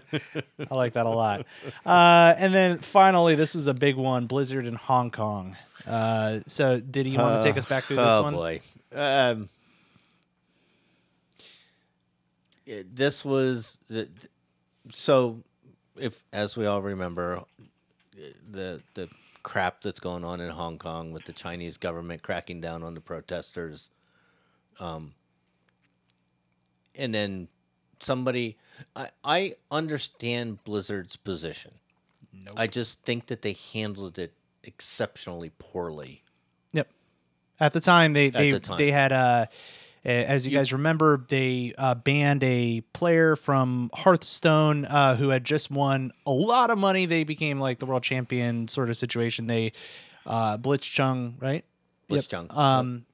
I 0.71 0.75
like 0.75 0.93
that 0.95 1.07
a 1.07 1.11
lot. 1.11 1.47
Uh, 1.85 2.35
and 2.39 2.53
then 2.55 2.79
finally, 2.79 3.35
this 3.35 3.55
was 3.55 3.67
a 3.67 3.75
big 3.75 3.97
one: 3.97 4.27
Blizzard 4.27 4.67
in 4.67 4.75
Hong 4.75 5.11
Kong. 5.11 5.57
Uh, 5.87 6.41
so, 6.47 6.81
did 6.81 7.07
you 7.07 7.19
want 7.19 7.43
to 7.43 7.47
take 7.49 7.57
us 7.59 7.67
back 7.67 7.85
through 7.85 7.97
this 7.97 8.07
oh 8.09 8.23
one? 8.23 8.35
boy. 8.35 8.61
Um, 8.95 9.49
it- 12.67 12.95
this 12.95 13.25
was 13.25 13.79
the, 13.89 14.09
so. 14.91 15.43
If 15.97 16.25
as 16.33 16.57
we 16.57 16.67
all 16.67 16.83
remember, 16.83 17.45
the 18.51 18.83
the 18.95 19.09
crap 19.45 19.81
that's 19.81 20.01
going 20.01 20.25
on 20.25 20.41
in 20.41 20.51
Hong 20.51 20.77
Kong 20.77 21.13
with 21.13 21.25
the 21.25 21.33
Chinese 21.33 21.77
government 21.77 22.23
cracking 22.23 22.61
down 22.61 22.83
on 22.83 22.95
the 22.95 23.01
protesters, 23.01 23.91
um, 24.81 25.15
and 26.97 27.15
then 27.15 27.47
somebody, 28.01 28.57
I 28.97 29.11
I 29.23 29.55
understand 29.71 30.65
Blizzard's 30.65 31.17
position. 31.17 31.73
I 32.57 32.67
just 32.67 33.01
think 33.03 33.27
that 33.27 33.43
they 33.43 33.57
handled 33.73 34.19
it 34.19 34.33
exceptionally 34.65 35.53
poorly. 35.59 36.23
Yep. 36.73 36.89
At 37.61 37.73
the 37.73 37.81
time, 37.81 38.13
they 38.15 38.31
they 38.31 38.51
the 38.51 38.59
time. 38.59 38.79
they 38.79 38.91
had 38.91 39.13
uh, 39.13 39.47
a- 39.49 39.49
as 40.05 40.47
you, 40.47 40.57
guys 40.57 40.73
remember, 40.73 41.25
they 41.29 41.73
uh, 41.79 41.95
banned 41.95 42.45
a 42.45 42.83
player 42.93 43.37
from 43.37 43.91
Hearthstone 43.95 44.85
uh, 44.85 45.17
who 45.17 45.31
had 45.31 45.45
just 45.45 45.71
won 45.71 46.13
a 46.27 46.31
lot 46.31 46.71
of 46.71 46.79
money. 46.79 47.07
They 47.07 47.25
became 47.25 47.59
like 47.59 47.79
the 47.79 47.87
world 47.87 48.03
champion 48.03 48.69
sort 48.69 48.91
of 48.91 48.97
situation. 48.97 49.47
They 49.47 49.73
uh, 50.27 50.59
Blitzchung, 50.59 51.41
right? 51.41 51.65
Blitzchung. 52.11 52.55
Um, 52.55 53.07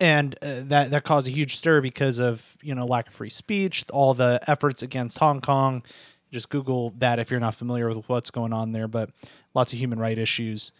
and 0.00 0.34
uh, 0.42 0.62
that 0.64 0.90
that 0.90 1.04
caused 1.04 1.28
a 1.28 1.30
huge 1.30 1.56
stir 1.56 1.80
because 1.80 2.18
of 2.18 2.56
you 2.62 2.74
know 2.74 2.84
lack 2.84 3.08
of 3.08 3.14
free 3.14 3.30
speech, 3.30 3.84
all 3.90 4.12
the 4.12 4.40
efforts 4.46 4.82
against 4.82 5.18
Hong 5.18 5.40
Kong. 5.40 5.82
Just 6.30 6.48
Google 6.48 6.92
that 6.98 7.18
if 7.18 7.30
you're 7.30 7.40
not 7.40 7.54
familiar 7.54 7.88
with 7.88 8.08
what's 8.08 8.30
going 8.30 8.52
on 8.52 8.72
there, 8.72 8.88
but 8.88 9.10
lots 9.54 9.72
of 9.72 9.78
human 9.78 9.98
right 9.98 10.18
issues. 10.18 10.72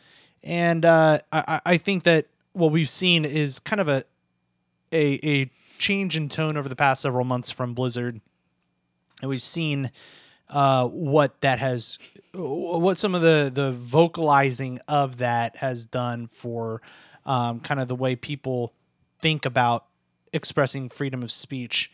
And 0.42 0.84
uh, 0.84 1.20
I 1.32 1.60
I 1.64 1.76
think 1.78 2.02
that 2.02 2.26
what 2.52 2.70
we've 2.70 2.88
seen 2.88 3.24
is 3.24 3.60
kind 3.60 3.80
of 3.80 3.88
a 3.88 4.04
a 4.94 5.20
a 5.22 5.50
change 5.78 6.16
in 6.16 6.28
tone 6.28 6.56
over 6.56 6.68
the 6.68 6.76
past 6.76 7.02
several 7.02 7.24
months 7.24 7.50
from 7.50 7.74
Blizzard, 7.74 8.20
and 9.20 9.28
we've 9.28 9.42
seen 9.42 9.90
uh, 10.48 10.86
what 10.86 11.40
that 11.40 11.58
has, 11.58 11.98
what 12.32 12.96
some 12.96 13.14
of 13.14 13.22
the 13.22 13.50
the 13.52 13.72
vocalizing 13.72 14.78
of 14.88 15.18
that 15.18 15.56
has 15.56 15.84
done 15.84 16.26
for 16.28 16.80
um, 17.26 17.60
kind 17.60 17.80
of 17.80 17.88
the 17.88 17.96
way 17.96 18.16
people 18.16 18.72
think 19.20 19.44
about 19.44 19.86
expressing 20.32 20.88
freedom 20.88 21.22
of 21.22 21.30
speech 21.32 21.90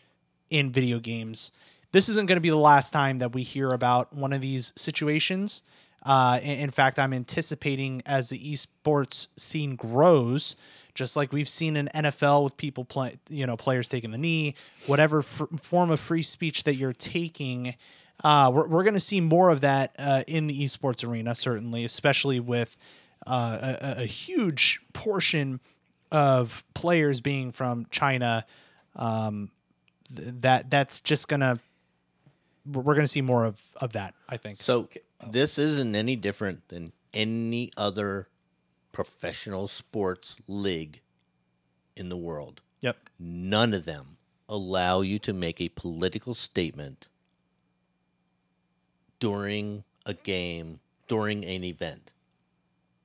in 0.49 0.71
video 0.71 0.99
games. 0.99 1.51
This 1.91 2.07
isn't 2.09 2.27
going 2.27 2.37
to 2.37 2.41
be 2.41 2.49
the 2.49 2.55
last 2.55 2.91
time 2.91 3.19
that 3.19 3.33
we 3.33 3.43
hear 3.43 3.69
about 3.69 4.13
one 4.13 4.33
of 4.33 4.41
these 4.41 4.73
situations. 4.75 5.63
Uh, 6.03 6.39
in, 6.41 6.59
in 6.59 6.71
fact, 6.71 6.99
I'm 6.99 7.13
anticipating 7.13 8.01
as 8.05 8.29
the 8.29 8.39
esports 8.39 9.27
scene 9.37 9.75
grows, 9.75 10.55
just 10.93 11.15
like 11.15 11.31
we've 11.31 11.49
seen 11.49 11.75
in 11.77 11.89
NFL 11.93 12.43
with 12.43 12.57
people 12.57 12.85
play, 12.85 13.17
you 13.29 13.45
know, 13.45 13.57
players 13.57 13.89
taking 13.89 14.11
the 14.11 14.17
knee, 14.17 14.55
whatever 14.87 15.19
f- 15.19 15.43
form 15.59 15.89
of 15.91 15.99
free 15.99 16.23
speech 16.23 16.63
that 16.63 16.75
you're 16.75 16.93
taking, 16.93 17.75
uh, 18.23 18.51
we're, 18.53 18.67
we're 18.67 18.83
going 18.83 18.93
to 18.93 18.99
see 18.99 19.19
more 19.19 19.49
of 19.49 19.61
that 19.61 19.95
uh, 19.97 20.23
in 20.27 20.47
the 20.47 20.63
esports 20.63 21.07
arena, 21.07 21.35
certainly, 21.35 21.85
especially 21.85 22.39
with 22.39 22.77
uh, 23.25 23.75
a, 23.81 24.01
a 24.01 24.05
huge 24.05 24.81
portion 24.93 25.59
of 26.11 26.63
players 26.73 27.21
being 27.21 27.51
from 27.51 27.87
China. 27.89 28.45
Um, 28.95 29.49
th- 30.15 30.29
that 30.41 30.69
that's 30.69 31.01
just 31.01 31.27
gonna 31.27 31.59
we're 32.65 32.95
gonna 32.95 33.07
see 33.07 33.21
more 33.21 33.45
of 33.45 33.59
of 33.77 33.93
that. 33.93 34.13
I 34.27 34.37
think. 34.37 34.61
So 34.61 34.89
this 35.25 35.57
isn't 35.57 35.95
any 35.95 36.15
different 36.15 36.67
than 36.69 36.91
any 37.13 37.71
other 37.77 38.27
professional 38.91 39.67
sports 39.67 40.35
league 40.47 41.01
in 41.95 42.09
the 42.09 42.17
world. 42.17 42.61
Yep. 42.81 42.97
None 43.19 43.73
of 43.73 43.85
them 43.85 44.17
allow 44.49 45.01
you 45.01 45.19
to 45.19 45.33
make 45.33 45.61
a 45.61 45.69
political 45.69 46.33
statement 46.35 47.07
during 49.19 49.83
a 50.05 50.13
game, 50.13 50.79
during 51.07 51.43
an 51.45 51.63
event. 51.63 52.11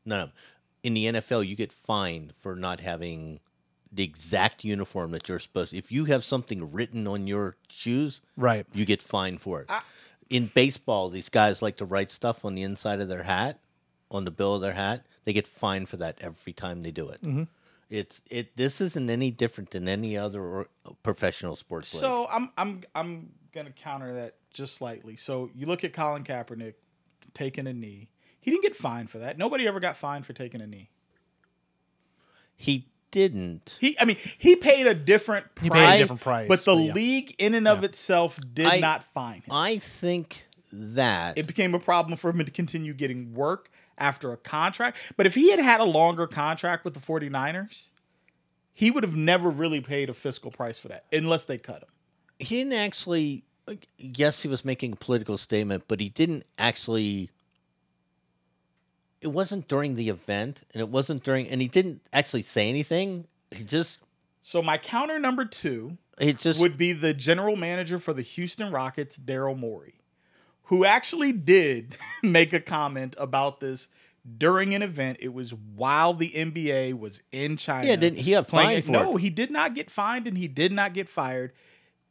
None 0.05 0.20
of 0.20 0.28
them. 0.28 0.37
In 0.82 0.95
the 0.95 1.07
NFL, 1.07 1.47
you 1.47 1.57
get 1.57 1.72
fined 1.72 2.32
for 2.39 2.55
not 2.57 2.80
having 2.80 3.41
the 3.93 4.05
exact 4.05 4.64
uniform 4.64 5.11
that 5.12 5.28
you're 5.28 5.39
supposed 5.39 5.70
to. 5.70 5.76
If 5.76 5.91
you 5.91 6.05
have 6.07 6.22
something 6.24 6.70
written 6.72 7.07
on 7.07 7.26
your 7.26 7.57
shoes, 7.68 8.20
Right. 8.37 8.66
you 8.72 8.84
get 8.84 9.03
fined 9.03 9.41
for 9.43 9.62
it. 9.62 9.70
in 10.28 10.51
baseball, 10.55 11.09
these 11.09 11.28
guys 11.28 11.62
like 11.62 11.76
to 11.76 11.84
write 11.84 12.11
stuff 12.11 12.45
on 12.45 12.55
the 12.57 12.62
inside 12.62 13.01
of 13.01 13.09
their 13.09 13.22
hat, 13.24 13.61
on 14.11 14.24
the 14.24 14.30
bill 14.30 14.57
of 14.57 14.61
their 14.61 14.72
hat. 14.72 15.07
They 15.26 15.32
get 15.32 15.46
fined 15.46 15.88
for 15.88 15.96
that 15.98 16.18
every 16.22 16.52
time 16.54 16.82
they 16.82 16.92
do 16.92 17.08
it. 17.08 17.20
Mm-hmm. 17.20 17.42
It's 17.90 18.22
it. 18.30 18.56
This 18.56 18.80
isn't 18.80 19.10
any 19.10 19.30
different 19.30 19.70
than 19.70 19.88
any 19.88 20.16
other 20.16 20.40
or, 20.40 20.68
uh, 20.86 20.92
professional 21.02 21.56
sports 21.56 21.92
league. 21.92 22.00
So 22.00 22.26
I'm 22.30 22.50
I'm 22.56 22.82
I'm 22.94 23.32
gonna 23.52 23.72
counter 23.72 24.14
that 24.14 24.36
just 24.54 24.76
slightly. 24.76 25.16
So 25.16 25.50
you 25.54 25.66
look 25.66 25.84
at 25.84 25.92
Colin 25.92 26.24
Kaepernick 26.24 26.74
taking 27.34 27.66
a 27.66 27.72
knee. 27.72 28.08
He 28.40 28.50
didn't 28.52 28.62
get 28.62 28.76
fined 28.76 29.10
for 29.10 29.18
that. 29.18 29.36
Nobody 29.36 29.66
ever 29.66 29.80
got 29.80 29.96
fined 29.96 30.24
for 30.26 30.32
taking 30.32 30.60
a 30.60 30.66
knee. 30.66 30.90
he 32.54 32.88
didn't. 33.10 33.78
He, 33.80 33.98
I 33.98 34.04
mean, 34.04 34.16
he 34.38 34.56
paid 34.56 34.86
a 34.86 34.94
different 34.94 35.54
price. 35.54 35.64
He 35.64 35.70
paid 35.70 35.94
a 35.94 35.98
different 35.98 36.22
price, 36.22 36.48
but 36.48 36.58
the 36.60 36.74
but 36.74 36.82
yeah. 36.82 36.92
league 36.92 37.34
in 37.38 37.54
and 37.54 37.66
of 37.66 37.82
itself 37.84 38.38
did 38.52 38.66
I- 38.66 38.78
not 38.78 39.02
fine 39.02 39.36
him. 39.36 39.50
I 39.50 39.78
think 39.78 40.46
that 40.72 41.38
it 41.38 41.46
became 41.46 41.74
a 41.74 41.78
problem 41.78 42.16
for 42.16 42.30
him 42.30 42.44
to 42.44 42.50
continue 42.50 42.92
getting 42.94 43.34
work 43.34 43.70
after 43.99 44.32
a 44.32 44.36
contract. 44.36 44.99
But 45.16 45.26
if 45.26 45.34
he 45.34 45.51
had 45.51 45.61
had 45.61 45.80
a 45.80 45.84
longer 45.84 46.26
contract 46.26 46.84
with 46.84 46.94
the 46.94 47.01
49ers, 47.01 47.86
he 48.72 48.90
would 48.90 49.05
have 49.05 49.16
never 49.16 49.51
really 49.51 49.80
paid 49.80 50.11
a 50.11 50.14
fiscal 50.14 50.51
price 50.51 50.78
for 50.78 50.88
that 50.88 51.05
unless 51.12 51.44
they 51.44 51.59
cut 51.59 51.82
him. 51.82 51.88
he 52.38 52.57
didn't 52.59 52.74
actually. 52.74 53.44
Yes, 53.99 54.42
he 54.42 54.49
was 54.49 54.64
making 54.64 54.92
a 54.92 54.97
political 54.97 55.36
statement, 55.38 55.84
but 55.88 56.01
he 56.01 56.09
didn't 56.09 56.44
actually. 56.59 57.30
It 59.20 59.28
wasn't 59.28 59.66
during 59.66 59.94
the 59.97 60.09
event, 60.09 60.62
and 60.72 60.80
it 60.80 60.88
wasn't 60.88 61.24
during, 61.24 61.49
and 61.49 61.61
he 61.61 61.68
didn't 61.68 62.03
actually 62.12 62.42
say 62.42 62.68
anything. 62.68 63.26
He 63.51 63.64
just, 63.64 63.99
So 64.42 64.62
my 64.62 64.78
counter 64.78 65.18
number 65.18 65.44
two 65.44 65.97
it 66.20 66.38
just 66.38 66.61
would 66.61 66.76
be 66.76 66.92
the 66.92 67.12
general 67.12 67.57
manager 67.57 67.99
for 67.99 68.12
the 68.12 68.22
Houston 68.22 68.70
Rockets, 68.70 69.18
Daryl 69.18 69.59
Morey, 69.59 69.95
who 70.66 70.84
actually 70.84 71.32
did 71.32 71.96
make 72.22 72.52
a 72.52 72.60
comment 72.60 73.14
about 73.18 73.60
this 73.60 73.88
during 74.38 74.74
an 74.74 74.82
event. 74.82 75.18
It 75.20 75.32
was 75.32 75.52
while 75.54 76.12
the 76.14 76.30
NBA 76.30 76.98
was 76.98 77.22
in 77.32 77.56
China. 77.56 77.86
Yeah, 77.88 77.96
didn't- 77.96 78.18
he 78.20 78.32
got 78.32 78.46
fined 78.48 78.84
for 78.84 78.92
No, 78.92 79.16
it. 79.16 79.20
he 79.20 79.30
did 79.30 79.50
not 79.50 79.74
get 79.74 79.90
fined 79.90 80.26
and 80.26 80.36
he 80.36 80.48
did 80.48 80.72
not 80.72 80.94
get 80.94 81.08
fired. 81.08 81.52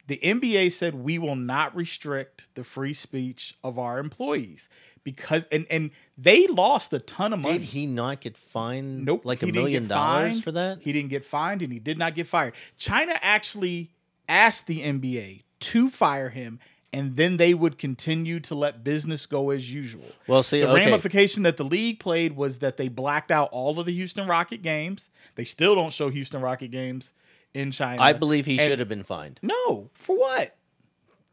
The 0.07 0.19
NBA 0.23 0.71
said 0.71 0.93
we 0.95 1.17
will 1.17 1.35
not 1.35 1.75
restrict 1.75 2.47
the 2.53 2.63
free 2.63 2.93
speech 2.93 3.55
of 3.63 3.79
our 3.79 3.97
employees 3.97 4.69
because 5.03 5.45
and 5.51 5.65
and 5.71 5.89
they 6.15 6.45
lost 6.47 6.93
a 6.93 6.99
ton 6.99 7.33
of 7.33 7.39
money. 7.39 7.57
did 7.57 7.63
he 7.69 7.87
not 7.87 8.21
get 8.21 8.37
fined? 8.37 9.03
Nope. 9.03 9.25
like 9.25 9.41
a 9.41 9.47
million 9.47 9.87
dollars 9.87 10.41
for 10.43 10.51
that. 10.51 10.77
He 10.81 10.93
didn't 10.93 11.09
get 11.09 11.25
fined 11.25 11.63
and 11.63 11.73
he 11.73 11.79
did 11.79 11.97
not 11.97 12.13
get 12.13 12.27
fired. 12.27 12.53
China 12.77 13.13
actually 13.21 13.89
asked 14.29 14.67
the 14.67 14.81
NBA 14.81 15.41
to 15.61 15.89
fire 15.89 16.29
him 16.29 16.59
and 16.95 17.17
then 17.17 17.37
they 17.37 17.53
would 17.53 17.77
continue 17.77 18.39
to 18.39 18.55
let 18.55 18.83
business 18.83 19.25
go 19.25 19.49
as 19.49 19.71
usual. 19.71 20.05
Well, 20.27 20.43
see, 20.43 20.61
the 20.61 20.69
okay. 20.69 20.85
ramification 20.85 21.43
that 21.43 21.57
the 21.57 21.65
league 21.65 21.99
played 21.99 22.35
was 22.35 22.59
that 22.59 22.77
they 22.77 22.87
blacked 22.87 23.31
out 23.31 23.49
all 23.51 23.79
of 23.79 23.85
the 23.85 23.93
Houston 23.93 24.27
Rocket 24.27 24.61
games. 24.61 25.09
They 25.35 25.43
still 25.43 25.75
don't 25.75 25.91
show 25.91 26.09
Houston 26.09 26.41
Rocket 26.41 26.71
games 26.71 27.13
in 27.53 27.71
China. 27.71 28.01
I 28.01 28.13
believe 28.13 28.45
he 28.45 28.57
And- 28.59 28.69
should 28.69 28.79
have 28.79 28.89
been 28.89 29.03
fined 29.03 29.39
No, 29.43 29.89
for 29.93 30.17
what? 30.17 30.55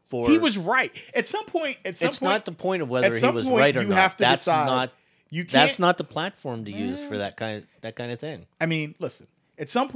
for. 0.05 0.29
He 0.29 0.37
was 0.37 0.57
right. 0.57 0.91
At 1.15 1.25
some 1.25 1.45
point, 1.45 1.77
at 1.85 1.95
some 1.95 2.09
It's 2.09 2.19
point, 2.19 2.31
not 2.31 2.45
the 2.45 2.51
point 2.51 2.81
of 2.81 2.89
whether 2.89 3.07
he 3.07 3.25
was 3.25 3.45
point, 3.45 3.57
right 3.57 3.75
or 3.75 3.81
you 3.81 3.87
not. 3.87 3.97
have 3.97 4.17
to 4.17 4.21
that's 4.21 4.41
decide. 4.41 4.65
not. 4.65 4.91
you 5.29 5.43
can't, 5.43 5.51
That's 5.51 5.79
not 5.79 5.97
the 5.97 6.03
platform 6.03 6.65
to 6.65 6.71
use 6.71 7.03
for 7.03 7.15
mm. 7.15 7.19
that 7.19 7.37
kind 7.37 7.59
of, 7.59 7.67
that 7.81 7.95
kind 7.95 8.11
of 8.11 8.19
thing. 8.19 8.45
I 8.61 8.65
mean, 8.67 8.95
listen, 8.99 9.27
at 9.57 9.69
some 9.69 9.89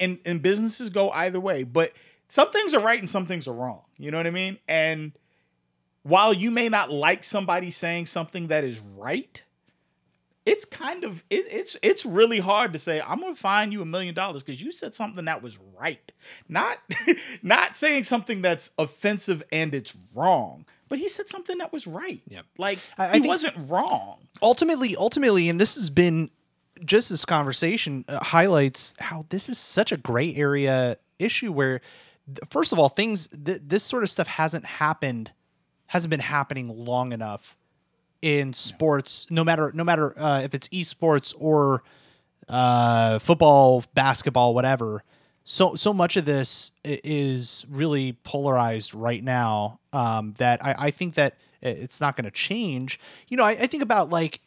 and, 0.00 0.18
and 0.24 0.42
businesses 0.42 0.90
go 0.90 1.10
either 1.10 1.38
way, 1.38 1.62
but 1.62 1.92
some 2.30 2.50
things 2.50 2.72
are 2.74 2.80
right 2.80 2.98
and 2.98 3.08
some 3.08 3.26
things 3.26 3.46
are 3.46 3.52
wrong. 3.52 3.82
You 3.98 4.10
know 4.10 4.16
what 4.16 4.26
I 4.26 4.30
mean? 4.30 4.56
And 4.66 5.12
while 6.04 6.32
you 6.32 6.50
may 6.50 6.68
not 6.70 6.90
like 6.90 7.24
somebody 7.24 7.70
saying 7.70 8.06
something 8.06 8.46
that 8.46 8.64
is 8.64 8.78
right, 8.96 9.42
it's 10.46 10.64
kind 10.64 11.04
of 11.04 11.22
it, 11.28 11.44
it's 11.50 11.76
it's 11.82 12.06
really 12.06 12.38
hard 12.40 12.72
to 12.72 12.78
say 12.78 13.02
I'm 13.06 13.20
going 13.20 13.34
to 13.34 13.40
fine 13.40 13.72
you 13.72 13.82
a 13.82 13.86
million 13.86 14.14
dollars 14.14 14.42
because 14.42 14.62
you 14.62 14.72
said 14.72 14.94
something 14.94 15.26
that 15.26 15.42
was 15.42 15.58
right, 15.78 16.10
not 16.48 16.78
not 17.42 17.76
saying 17.76 18.04
something 18.04 18.40
that's 18.40 18.70
offensive 18.78 19.42
and 19.52 19.74
it's 19.74 19.94
wrong. 20.14 20.64
But 20.88 20.98
he 20.98 21.08
said 21.08 21.28
something 21.28 21.58
that 21.58 21.72
was 21.72 21.86
right. 21.86 22.20
Yep. 22.28 22.46
Like 22.58 22.78
I- 22.96 23.04
I 23.04 23.06
he 23.08 23.12
think- 23.20 23.26
wasn't 23.28 23.70
wrong. 23.70 24.16
ultimately 24.40 24.96
ultimately 24.96 25.48
and 25.50 25.60
this 25.60 25.74
has 25.74 25.90
been 25.90 26.30
just 26.84 27.10
this 27.10 27.26
conversation 27.26 28.06
uh, 28.08 28.18
highlights 28.24 28.94
how 28.98 29.26
this 29.28 29.50
is 29.50 29.58
such 29.58 29.92
a 29.92 29.98
gray 29.98 30.34
area 30.34 30.96
issue 31.18 31.52
where 31.52 31.80
th- 31.80 31.84
first 32.50 32.72
of 32.72 32.78
all 32.78 32.88
things 32.88 33.28
th- 33.28 33.60
this 33.64 33.82
sort 33.84 34.02
of 34.02 34.10
stuff 34.10 34.26
hasn't 34.26 34.64
happened 34.64 35.30
hasn't 35.86 36.10
been 36.10 36.20
happening 36.20 36.68
long 36.68 37.12
enough 37.12 37.56
in 38.22 38.52
sports 38.52 39.26
no 39.30 39.42
matter 39.44 39.72
no 39.74 39.84
matter 39.84 40.18
uh, 40.18 40.40
if 40.42 40.54
it's 40.54 40.68
esports 40.68 41.34
or 41.38 41.82
uh, 42.48 43.18
football 43.18 43.84
basketball 43.94 44.54
whatever. 44.54 45.04
So 45.44 45.74
so 45.74 45.92
much 45.92 46.16
of 46.16 46.24
this 46.24 46.72
is 46.84 47.64
really 47.70 48.12
polarized 48.12 48.94
right 48.94 49.22
now 49.24 49.80
um, 49.92 50.34
that 50.38 50.64
I, 50.64 50.74
I 50.78 50.90
think 50.90 51.14
that 51.14 51.36
it's 51.62 52.00
not 52.00 52.16
going 52.16 52.24
to 52.24 52.30
change. 52.30 53.00
You 53.28 53.36
know 53.36 53.44
I, 53.44 53.52
I 53.52 53.66
think 53.66 53.82
about 53.82 54.10
like 54.10 54.40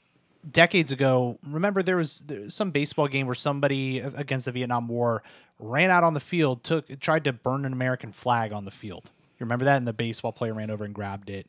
decades 0.51 0.91
ago 0.91 1.37
remember 1.47 1.81
there 1.81 1.97
was, 1.97 2.23
some 2.49 2.71
baseball 2.71 3.07
game 3.07 3.25
where 3.25 3.35
somebody 3.35 3.99
against 3.99 4.45
the 4.45 4.51
vietnam 4.51 4.87
war 4.87 5.23
ran 5.59 5.89
out 5.89 6.03
on 6.03 6.13
the 6.13 6.19
field 6.19 6.63
took 6.63 6.99
tried 6.99 7.23
to 7.23 7.31
burn 7.31 7.65
an 7.65 7.73
american 7.73 8.11
flag 8.11 8.51
on 8.51 8.65
the 8.65 8.71
field. 8.71 9.11
You 9.39 9.45
remember 9.45 9.65
that? 9.65 9.77
And 9.77 9.87
the 9.87 9.93
baseball 9.93 10.31
player 10.31 10.53
ran 10.53 10.69
over 10.69 10.85
and 10.85 10.93
grabbed 10.93 11.29
it. 11.29 11.47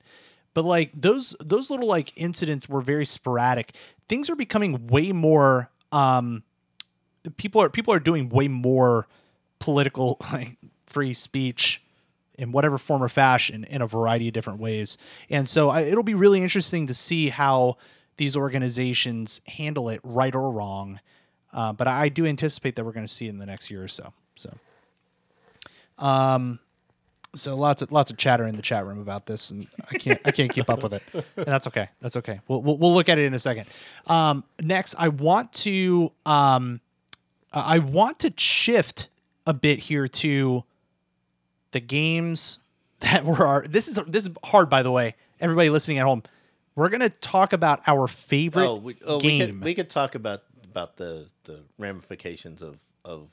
But 0.52 0.64
like 0.64 0.90
those 0.94 1.34
those 1.40 1.70
little 1.70 1.86
like 1.86 2.12
incidents 2.16 2.68
were 2.68 2.80
very 2.80 3.04
sporadic. 3.04 3.74
Things 4.08 4.30
are 4.30 4.36
becoming 4.36 4.86
way 4.86 5.12
more 5.12 5.70
um 5.92 6.42
people 7.36 7.60
are 7.60 7.68
people 7.68 7.92
are 7.92 8.00
doing 8.00 8.28
way 8.28 8.48
more 8.48 9.06
political 9.58 10.18
like 10.32 10.56
free 10.86 11.14
speech 11.14 11.82
in 12.36 12.50
whatever 12.50 12.78
form 12.78 13.02
or 13.02 13.08
fashion 13.08 13.64
in 13.64 13.80
a 13.80 13.86
variety 13.86 14.28
of 14.28 14.34
different 14.34 14.58
ways. 14.58 14.98
And 15.30 15.48
so 15.48 15.70
I, 15.70 15.82
it'll 15.82 16.02
be 16.02 16.14
really 16.14 16.42
interesting 16.42 16.88
to 16.88 16.94
see 16.94 17.28
how 17.28 17.76
these 18.16 18.36
organizations 18.36 19.40
handle 19.46 19.88
it, 19.88 20.00
right 20.02 20.34
or 20.34 20.50
wrong. 20.50 21.00
Uh, 21.52 21.72
but 21.72 21.86
I 21.86 22.08
do 22.08 22.26
anticipate 22.26 22.76
that 22.76 22.84
we're 22.84 22.92
going 22.92 23.06
to 23.06 23.12
see 23.12 23.26
it 23.26 23.30
in 23.30 23.38
the 23.38 23.46
next 23.46 23.70
year 23.70 23.82
or 23.82 23.88
so. 23.88 24.12
So, 24.34 24.56
um, 25.98 26.58
so 27.34 27.56
lots 27.56 27.82
of 27.82 27.92
lots 27.92 28.10
of 28.10 28.16
chatter 28.16 28.46
in 28.46 28.56
the 28.56 28.62
chat 28.62 28.86
room 28.86 29.00
about 29.00 29.26
this, 29.26 29.50
and 29.50 29.66
I 29.90 29.98
can't 29.98 30.20
I 30.24 30.30
can't 30.30 30.52
keep 30.52 30.68
up 30.68 30.82
with 30.82 30.92
it, 30.92 31.02
and 31.12 31.46
that's 31.46 31.66
okay. 31.68 31.88
That's 32.00 32.16
okay. 32.16 32.40
We'll 32.48 32.62
we'll, 32.62 32.78
we'll 32.78 32.94
look 32.94 33.08
at 33.08 33.18
it 33.18 33.24
in 33.24 33.34
a 33.34 33.38
second. 33.38 33.66
Um, 34.06 34.44
next, 34.60 34.94
I 34.98 35.08
want 35.08 35.52
to 35.54 36.12
um, 36.26 36.80
I 37.52 37.78
want 37.78 38.20
to 38.20 38.32
shift 38.36 39.08
a 39.46 39.54
bit 39.54 39.78
here 39.78 40.08
to 40.08 40.64
the 41.72 41.80
games 41.80 42.58
that 43.00 43.24
were 43.24 43.46
our. 43.46 43.66
This 43.66 43.88
is 43.88 44.00
this 44.06 44.26
is 44.26 44.32
hard, 44.44 44.70
by 44.70 44.82
the 44.82 44.90
way. 44.90 45.14
Everybody 45.40 45.70
listening 45.70 45.98
at 45.98 46.06
home, 46.06 46.22
we're 46.76 46.88
gonna 46.88 47.08
talk 47.08 47.52
about 47.52 47.80
our 47.86 48.08
favorite 48.08 48.66
Oh, 48.66 48.76
we, 48.76 48.96
oh, 49.06 49.16
we 49.18 49.22
game. 49.38 49.46
could 49.46 49.64
we 49.64 49.74
could 49.74 49.90
talk 49.90 50.14
about 50.14 50.42
about 50.64 50.96
the 50.96 51.28
the 51.44 51.62
ramifications 51.78 52.62
of 52.62 52.80
of 53.04 53.28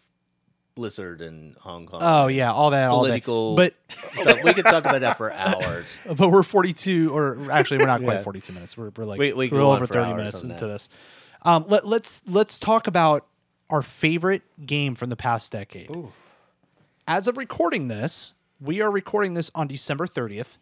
Blizzard 0.76 1.22
and 1.22 1.56
Hong 1.58 1.86
Kong. 1.86 2.00
oh 2.02 2.28
yeah, 2.28 2.52
all 2.52 2.70
that, 2.72 2.90
all 2.90 3.02
that. 3.04 3.10
political 3.10 3.56
But 3.56 3.74
stuff. 4.14 4.44
We 4.44 4.54
could 4.54 4.64
talk 4.66 4.86
about 4.86 5.02
that 5.02 5.18
for 5.18 5.32
hours. 5.34 6.00
but 6.16 6.32
we're 6.32 6.44
42 6.44 7.14
or 7.16 7.52
actually 7.52 7.80
we're 7.80 7.88
not 7.88 8.02
quite 8.02 8.16
Yeah. 8.18 8.24
42 8.24 8.54
minutes 8.54 8.78
we're, 8.78 8.92
we're 8.96 9.04
like 9.06 9.20
We- 9.20 9.34
we 9.34 9.50
we're 9.50 9.62
over 9.62 9.86
30 9.86 10.14
minutes 10.14 10.44
into 10.44 10.56
that. 10.56 10.68
this 10.68 10.90
um, 11.44 11.66
let, 11.68 11.86
let's 11.88 12.22
let's 12.28 12.58
talk 12.60 12.88
about 12.88 13.26
our 13.70 13.82
favorite 13.82 14.44
game 14.66 14.96
from 14.96 15.10
the 15.10 15.16
past 15.18 15.52
decade 15.52 15.90
as 17.08 17.28
of 17.28 17.38
recording 17.38 17.88
this 17.88 18.34
we 18.60 18.80
are 18.82 18.92
recording 18.92 19.34
this 19.34 19.50
on 19.56 19.68
december 19.68 20.06
30th 20.08 20.58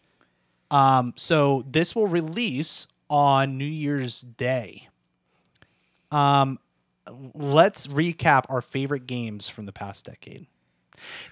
um, 0.71 1.13
so 1.15 1.63
this 1.69 1.95
will 1.95 2.07
release 2.07 2.87
on 3.09 3.57
new 3.57 3.65
year's 3.65 4.21
day 4.21 4.87
um, 6.11 6.59
let's 7.33 7.87
recap 7.87 8.45
our 8.49 8.61
favorite 8.61 9.07
games 9.07 9.49
from 9.49 9.65
the 9.65 9.73
past 9.73 10.05
decade 10.05 10.45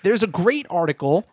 there's 0.03 0.23
a 0.23 0.27
great 0.27 0.65
article 0.69 1.25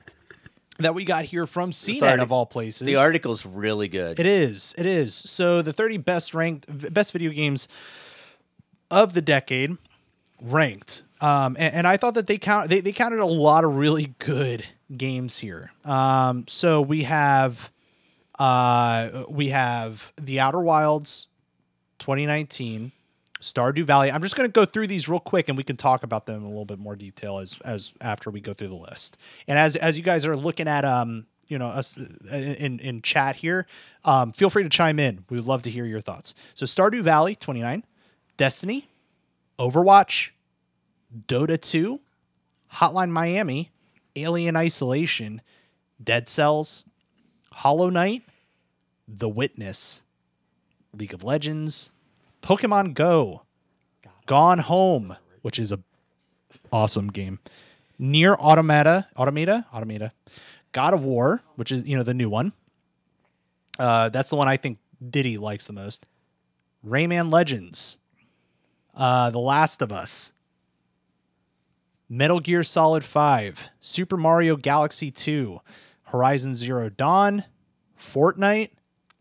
that 0.78 0.94
we 0.94 1.04
got 1.04 1.24
here 1.24 1.46
from 1.46 1.70
CNET 1.70 2.02
artic- 2.02 2.22
of 2.22 2.32
all 2.32 2.46
places. 2.46 2.86
The 2.86 2.96
article's 2.96 3.46
really 3.46 3.88
good. 3.88 4.18
It 4.18 4.26
is. 4.26 4.74
It 4.76 4.86
is. 4.86 5.14
So 5.14 5.62
the 5.62 5.72
30 5.72 5.98
best 5.98 6.34
ranked 6.34 6.92
best 6.92 7.12
video 7.12 7.30
games 7.30 7.68
of 8.90 9.14
the 9.14 9.22
decade 9.22 9.76
ranked. 10.40 11.04
Um, 11.20 11.56
and, 11.58 11.74
and 11.74 11.86
I 11.86 11.96
thought 11.96 12.14
that 12.14 12.26
they 12.26 12.38
count 12.38 12.70
they, 12.70 12.80
they 12.80 12.92
counted 12.92 13.20
a 13.20 13.26
lot 13.26 13.64
of 13.64 13.76
really 13.76 14.14
good 14.18 14.64
games 14.94 15.38
here. 15.38 15.72
Um, 15.84 16.44
so 16.48 16.80
we 16.82 17.04
have 17.04 17.70
uh, 18.38 19.24
we 19.28 19.48
have 19.48 20.12
The 20.20 20.40
Outer 20.40 20.60
Wilds 20.60 21.28
2019, 22.00 22.92
Stardew 23.40 23.84
Valley. 23.84 24.10
I'm 24.10 24.22
just 24.22 24.36
going 24.36 24.48
to 24.48 24.52
go 24.52 24.64
through 24.64 24.86
these 24.86 25.08
real 25.08 25.20
quick, 25.20 25.48
and 25.48 25.56
we 25.56 25.64
can 25.64 25.76
talk 25.76 26.02
about 26.02 26.26
them 26.26 26.36
in 26.36 26.42
a 26.42 26.48
little 26.48 26.64
bit 26.64 26.78
more 26.78 26.96
detail 26.96 27.38
as 27.38 27.58
as 27.64 27.92
after 28.00 28.30
we 28.30 28.40
go 28.40 28.54
through 28.54 28.68
the 28.68 28.74
list. 28.74 29.18
And 29.46 29.58
as 29.58 29.76
as 29.76 29.96
you 29.96 30.02
guys 30.02 30.26
are 30.26 30.36
looking 30.36 30.66
at 30.66 30.84
um 30.84 31.26
you 31.48 31.58
know 31.58 31.66
us 31.66 31.98
uh, 32.32 32.36
in 32.36 32.78
in 32.80 33.02
chat 33.02 33.36
here, 33.36 33.66
um, 34.04 34.32
feel 34.32 34.50
free 34.50 34.62
to 34.62 34.68
chime 34.68 34.98
in. 34.98 35.24
We 35.28 35.36
would 35.36 35.46
love 35.46 35.62
to 35.62 35.70
hear 35.70 35.84
your 35.84 36.00
thoughts. 36.00 36.34
So 36.54 36.66
Stardew 36.66 37.02
Valley 37.02 37.34
29, 37.34 37.84
Destiny, 38.36 38.88
Overwatch, 39.58 40.30
Dota 41.28 41.60
2, 41.60 42.00
Hotline 42.74 43.10
Miami, 43.10 43.70
Alien 44.16 44.56
Isolation, 44.56 45.42
Dead 46.02 46.28
Cells, 46.28 46.84
Hollow 47.54 47.88
Knight, 47.88 48.22
The 49.06 49.28
Witness, 49.28 50.02
League 50.92 51.14
of 51.14 51.22
Legends, 51.22 51.90
Pokemon 52.42 52.94
Go, 52.94 53.42
Gone 54.26 54.58
Home, 54.58 55.16
which 55.42 55.58
is 55.58 55.72
a 55.72 55.78
awesome 56.72 57.08
game. 57.08 57.38
NieR 58.00 58.36
Automata, 58.36 59.06
Automata, 59.16 59.66
Automata, 59.72 60.12
God 60.72 60.94
of 60.94 61.04
War, 61.04 61.42
which 61.54 61.70
is 61.70 61.86
you 61.86 61.96
know 61.96 62.02
the 62.02 62.14
new 62.14 62.28
one. 62.28 62.52
Uh, 63.78 64.08
that's 64.08 64.30
the 64.30 64.36
one 64.36 64.48
I 64.48 64.56
think 64.56 64.78
Diddy 65.08 65.38
likes 65.38 65.66
the 65.66 65.72
most. 65.72 66.06
Rayman 66.86 67.32
Legends, 67.32 67.98
uh, 68.94 69.30
The 69.30 69.38
Last 69.38 69.80
of 69.80 69.92
Us, 69.92 70.32
Metal 72.08 72.40
Gear 72.40 72.62
Solid 72.62 73.04
5, 73.04 73.70
Super 73.80 74.16
Mario 74.16 74.56
Galaxy 74.56 75.10
2, 75.10 75.60
Horizon 76.14 76.54
Zero 76.54 76.90
Dawn, 76.90 77.42
Fortnite, 78.00 78.70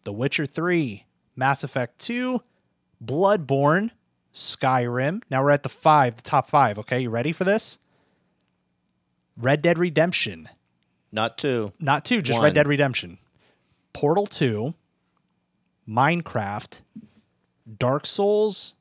The 0.03 0.13
Witcher 0.13 0.45
3, 0.45 1.03
Mass 1.35 1.63
Effect 1.63 1.97
2, 1.97 2.39
Bloodborne, 3.03 3.89
Skyrim. 4.31 5.23
Now 5.27 5.43
we're 5.43 5.49
at 5.49 5.63
the 5.63 5.69
five, 5.69 6.17
the 6.17 6.21
top 6.21 6.47
five. 6.47 6.77
Okay, 6.77 6.99
you 6.99 7.09
ready 7.09 7.31
for 7.31 7.45
this? 7.45 7.79
Red 9.35 9.63
Dead 9.63 9.79
Redemption. 9.79 10.47
Not 11.11 11.39
two. 11.39 11.73
Not 11.79 12.05
two, 12.05 12.21
just 12.21 12.37
One. 12.37 12.43
Red 12.43 12.53
Dead 12.53 12.67
Redemption. 12.67 13.17
Portal 13.93 14.27
2, 14.27 14.75
Minecraft, 15.89 16.81
Dark 17.79 18.05
Souls, 18.05 18.75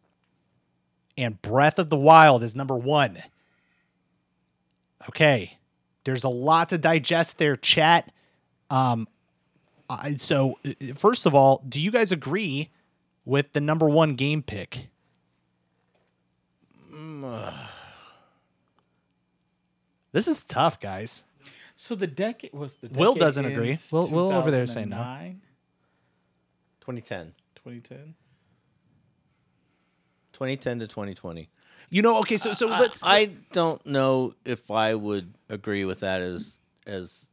and 1.17 1.41
Breath 1.41 1.79
of 1.79 1.89
the 1.89 1.97
Wild 1.97 2.45
is 2.45 2.55
number 2.55 2.77
one. 2.77 3.23
Okay, 5.09 5.57
there's 6.05 6.25
a 6.25 6.29
lot 6.29 6.69
to 6.71 6.79
digest 6.79 7.39
there, 7.39 7.57
chat. 7.57 8.13
Um, 8.71 9.07
I, 9.89 10.17
so 10.17 10.59
uh, 10.67 10.71
first 10.97 11.27
of 11.27 11.35
all, 11.35 11.63
do 11.69 11.81
you 11.81 11.91
guys 11.91 12.13
agree 12.13 12.71
with 13.25 13.53
the 13.53 13.61
number 13.61 13.89
one 13.89 14.15
game 14.15 14.43
pick? 14.43 14.89
This 20.13 20.29
is 20.29 20.45
tough, 20.45 20.79
guys. 20.79 21.25
So 21.75 21.95
the 21.95 22.07
decade 22.07 22.53
was 22.53 22.77
the 22.77 22.89
Will 22.89 23.15
doesn't 23.15 23.47
agree. 23.47 23.71
ends 23.71 23.91
Will- 23.91 24.11
Will 24.11 24.31
over 24.31 24.51
there 24.51 24.65
is 24.65 24.73
saying 24.73 24.91
no. 24.91 24.97
2010. 26.81 27.33
2010. 27.55 28.15
2010 30.35 30.79
to 30.81 30.87
2020. 30.87 31.49
You 31.93 32.01
know, 32.01 32.17
okay, 32.21 32.39
so 32.39 32.55
so 32.55 32.71
I- 32.71 32.81
let's. 32.81 33.03
I, 33.05 33.27
don't 33.53 33.85
know 33.85 34.33
if 34.47 34.71
I 34.71 34.95
would 34.95 35.35
agree 35.51 35.85
with 35.85 36.01
that 36.01 36.23
as 36.23 36.59
as 36.87 37.29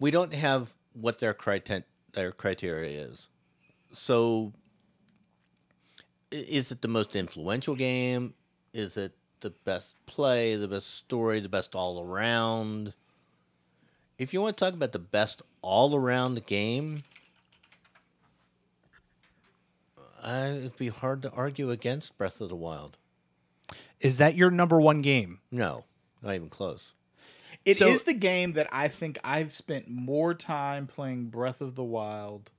we 0.00 0.10
don't 0.10 0.34
have 0.34 0.74
what 0.92 1.20
their 1.20 1.32
criteria 1.32 1.84
their 2.14 2.32
criteria 2.32 3.02
is. 3.02 3.28
So 3.92 4.52
is 6.32 6.72
it 6.72 6.82
the 6.82 6.88
most 6.88 7.14
influential 7.14 7.76
game? 7.76 8.34
Is 8.74 8.96
it 8.96 9.12
the 9.38 9.50
best 9.50 9.94
play, 10.06 10.56
the 10.56 10.66
best 10.66 10.90
story, 10.90 11.38
the 11.38 11.48
best 11.48 11.76
all 11.76 12.02
around? 12.02 12.92
If 14.18 14.34
you 14.34 14.40
want 14.40 14.56
to 14.56 14.64
talk 14.64 14.74
about 14.74 14.90
the 14.90 14.98
best 14.98 15.42
all 15.62 15.94
around 15.94 16.44
game, 16.44 17.04
I, 20.22 20.48
it'd 20.50 20.76
be 20.76 20.88
hard 20.88 21.22
to 21.22 21.30
argue 21.32 21.70
against 21.70 22.16
Breath 22.18 22.40
of 22.40 22.48
the 22.48 22.56
Wild. 22.56 22.96
is 24.00 24.18
that 24.18 24.34
your 24.34 24.50
number 24.50 24.80
one 24.80 25.02
game? 25.02 25.40
No, 25.50 25.84
not 26.22 26.34
even 26.34 26.48
close. 26.48 26.92
It 27.64 27.72
is 27.72 27.78
So- 27.78 27.92
the 28.06 28.14
game 28.14 28.52
that 28.54 28.68
I 28.72 28.88
think 28.88 29.18
I've 29.22 29.54
spent 29.54 29.88
more 29.88 30.34
time 30.34 30.86
playing 30.86 31.26
Breath 31.26 31.60
of 31.60 31.74
the 31.74 31.84
Wild 31.84 32.50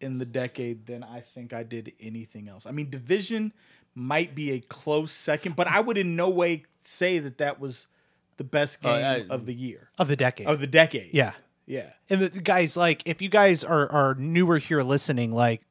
in 0.00 0.18
the 0.18 0.24
decade 0.24 0.86
than 0.86 1.02
I 1.02 1.20
think 1.20 1.52
I 1.52 1.62
did 1.62 1.92
anything 2.00 2.48
else. 2.48 2.66
I 2.66 2.72
mean, 2.72 2.90
Division 2.90 3.52
might 3.94 4.34
be 4.34 4.50
a 4.52 4.60
close 4.60 5.12
second, 5.12 5.56
but 5.56 5.66
I 5.68 5.80
would 5.80 5.96
in 5.96 6.16
no 6.16 6.28
way 6.28 6.64
say 6.82 7.18
that 7.20 7.38
that 7.38 7.60
was 7.60 7.86
the 8.36 8.44
best 8.44 8.78
Oh, 8.84 8.92
game 8.92 9.26
I- 9.30 9.34
of 9.34 9.46
the 9.46 9.54
year 9.54 9.88
Of 9.98 10.08
the 10.08 10.16
decade. 10.16 10.46
of 10.48 10.60
the 10.60 10.66
decade. 10.66 11.14
yeah. 11.14 11.32
yeah. 11.66 11.90
And 12.10 12.20
the, 12.22 12.40
guys, 12.40 12.76
like, 12.76 13.02
if 13.06 13.22
you 13.22 13.28
guys 13.28 13.62
are, 13.62 13.90
are 13.90 14.14
newer 14.16 14.58
here 14.58 14.82
listening, 14.82 15.32
like, 15.32 15.62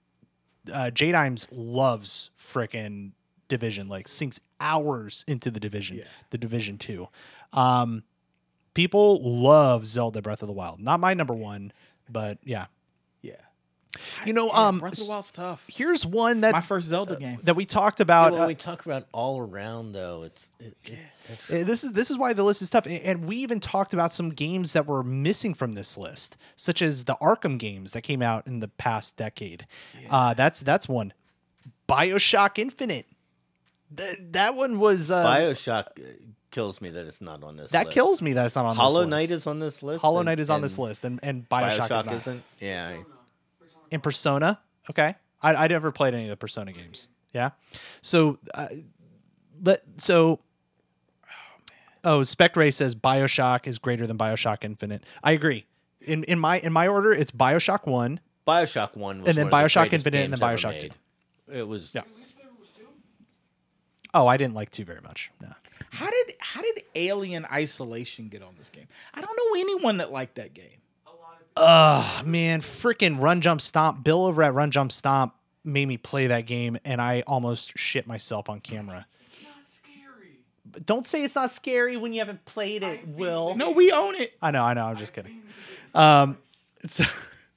uh, 0.72 0.92
J 0.92 1.12
Dimes 1.12 1.48
loves 1.52 2.30
frickin' 2.40 3.12
Division, 3.50 3.88
like, 3.90 4.08
sinks 4.08 4.40
hours 4.60 5.26
into 5.28 5.52
the 5.52 5.60
Division, 5.60 5.98
Yeah. 5.98 6.04
the 6.32 6.38
Division 6.38 6.78
2. 6.78 7.08
Um, 7.52 8.04
people 8.74 9.22
love 9.22 9.86
Zelda 9.86 10.22
Breath 10.22 10.42
of 10.42 10.48
the 10.48 10.54
Wild. 10.54 10.80
Not 10.80 11.00
my 11.00 11.14
number 11.14 11.34
one, 11.34 11.72
but. 12.10 12.38
Yeah. 12.44 12.66
You 14.26 14.34
know, 14.34 14.48
Yeah, 14.48 14.68
um, 14.68 14.80
Breath 14.80 14.94
of 14.94 15.00
the 15.00 15.06
Wild's 15.10 15.32
tough. 15.32 15.66
Here's 15.68 16.06
one 16.06 16.42
that 16.42 16.52
My 16.54 16.62
first 16.62 16.88
Zelda 16.88 17.16
game. 17.16 17.40
that 17.44 17.56
we 17.56 17.66
talked 17.66 18.00
about. 18.00 18.32
when 18.34 18.42
uh, 18.42 18.48
we 18.48 18.56
talk 18.56 18.86
about 18.86 19.06
all 19.12 19.40
around, 19.40 19.94
though, 19.94 20.24
it's 20.24 20.50
it, 20.60 20.76
it, 20.86 21.00
it's- 21.30 21.52
Uh, 21.52 21.64
This 21.64 21.84
is 21.84 21.92
this 21.94 22.10
is 22.12 22.18
why 22.18 22.34
the 22.34 22.44
list 22.44 22.62
is 22.62 22.70
tough, 22.70 22.88
and 22.88 23.26
we 23.26 23.38
even 23.38 23.60
talked 23.60 23.94
about 23.94 24.12
some 24.12 24.30
games 24.32 24.74
that 24.74 24.86
were 24.88 25.04
missing 25.04 25.54
from 25.54 25.74
this 25.74 25.98
list, 25.98 26.38
such 26.56 26.82
as 26.82 27.04
the 27.06 27.16
Arkham 27.22 27.58
games 27.60 27.92
that 27.92 28.02
came 28.02 28.22
out 28.22 28.48
in 28.48 28.60
the 28.62 28.68
past 28.68 29.16
decade. 29.16 29.68
Uh, 30.10 30.34
that's 30.34 30.62
that's 30.62 30.90
one. 30.90 31.14
Bioshock 31.88 32.58
Infinite. 32.58 33.06
Th- 33.96 34.18
that 34.32 34.56
one 34.56 34.80
was 34.80 35.12
uh, 35.12 35.24
Bioshock 35.24 35.86
uh, 36.00 36.14
kills 36.50 36.82
me 36.82 36.90
that 36.90 37.06
it's 37.06 37.22
not 37.22 37.44
on 37.44 37.58
this. 37.58 37.72
that 37.72 37.86
list. 37.86 37.94
kills 37.94 38.22
me. 38.22 38.34
That's 38.34 38.56
not 38.56 38.66
on 38.66 38.72
this 38.72 38.80
list. 38.80 38.94
Hollow 38.94 39.06
Knight 39.06 39.30
is 39.32 39.46
on 39.48 39.60
this 39.60 39.84
list. 39.84 40.02
Hollow 40.02 40.20
and- 40.22 40.26
Knight 40.26 40.40
is 40.40 40.50
on 40.50 40.62
this 40.62 40.78
list, 40.80 41.04
and 41.06 41.20
and 41.22 41.48
Bioshock, 41.48 41.88
Bioshock, 41.88 42.00
is 42.00 42.06
not. 42.06 42.16
isn't. 42.16 42.44
Yeah, 42.60 42.90
I- 42.92 43.06
in 43.94 44.02
Persona. 44.02 44.60
Okay, 44.90 45.16
I 45.42 45.56
I 45.56 45.68
never 45.68 45.92
played 45.92 46.14
any 46.14 46.24
of 46.24 46.30
the 46.30 46.38
Persona 46.38 46.72
games. 46.72 47.08
Yeah, 47.34 47.52
so 48.02 48.38
uh, 48.54 48.68
let 49.64 49.84
so. 49.98 50.40
Oh, 52.06 52.22
Spec 52.22 52.58
Ray 52.58 52.70
says 52.72 52.96
Bioshock 52.96 53.66
is 53.66 53.80
greater 53.80 54.06
than 54.06 54.18
Bioshock 54.18 54.66
Infinite. 54.66 55.06
I 55.24 55.32
agree. 55.32 55.66
In 56.02 56.26
in 56.26 56.38
my 56.38 56.60
in 56.60 56.74
my 56.74 56.88
order, 56.88 57.14
it's 57.14 57.32
Bioshock 57.32 57.88
One. 57.88 58.20
Bioshock 58.46 58.98
One 58.98 59.20
was 59.20 59.30
And 59.30 59.38
then 59.38 59.50
one 59.50 59.64
of 59.64 59.72
the 59.72 59.80
Bioshock 59.80 59.94
Infinite 59.94 60.24
and 60.26 60.34
then 60.34 60.40
Bioshock 60.40 60.82
made. 60.82 60.94
It 61.52 61.66
was 61.66 61.94
Yeah. 61.96 62.02
Your 62.06 62.18
least 62.20 62.36
favorite 62.36 62.60
was 62.60 62.72
two? 62.72 62.88
Oh, 64.14 64.28
I 64.28 64.36
didn't 64.36 64.54
like 64.54 64.70
two 64.70 64.84
very 64.84 65.00
much. 65.02 65.32
No. 65.42 65.50
How 65.92 66.10
did 66.10 66.36
how 66.40 66.62
did 66.62 66.84
Alien 66.96 67.46
Isolation 67.46 68.28
get 68.28 68.42
on 68.44 68.56
this 68.58 68.70
game? 68.70 68.88
I 69.14 69.22
don't 69.22 69.38
know 69.38 69.60
anyone 69.62 69.98
that 69.98 70.12
liked 70.12 70.36
that 70.36 70.54
game. 70.54 70.82
A 71.56 71.62
lot 71.62 72.10
of 72.16 72.20
Ugh, 72.20 72.28
man, 72.28 72.62
freaking 72.62 73.22
Run 73.22 73.42
Jump 73.42 73.62
Stomp. 73.62 74.04
Bill 74.04 74.26
over 74.26 74.44
at 74.44 74.54
Run 74.54 74.72
Jump 74.72 74.92
Stomp 74.92 75.34
made 75.64 75.86
me 75.88 75.98
play 75.98 76.28
that 76.28 76.46
game, 76.46 76.78
and 76.86 77.02
I 77.02 77.22
almost 77.28 77.78
shit 77.78 78.08
myself 78.08 78.50
on 78.50 78.60
camera. 78.60 79.06
It's 79.28 79.44
not 79.44 79.66
scary. 79.66 80.40
But 80.66 80.86
don't 80.86 81.08
say 81.08 81.24
it's 81.24 81.36
not 81.36 81.52
scary 81.52 81.98
when 81.98 82.14
you 82.14 82.20
haven't 82.20 82.44
played 82.46 82.84
it, 82.84 83.08
Will. 83.08 83.56
No, 83.56 83.72
we 83.72 83.92
own 83.92 84.16
it. 84.16 84.34
I 84.42 84.52
know, 84.52 84.64
I 84.64 84.74
know. 84.74 84.86
I'm 84.86 84.98
just 84.98 85.14
kidding. 85.14 85.42
Um, 85.94 86.38
so, 86.86 87.04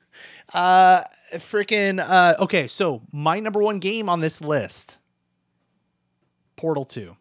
uh, 0.55 1.03
freaking, 1.35 1.99
uh, 1.99 2.35
okay. 2.41 2.67
So 2.69 3.03
my 3.13 3.41
number 3.41 3.61
one 3.61 3.79
game 3.79 4.09
on 4.09 4.21
this 4.21 4.41
list, 4.41 4.99
Portal 6.57 6.85
Two. 6.85 7.17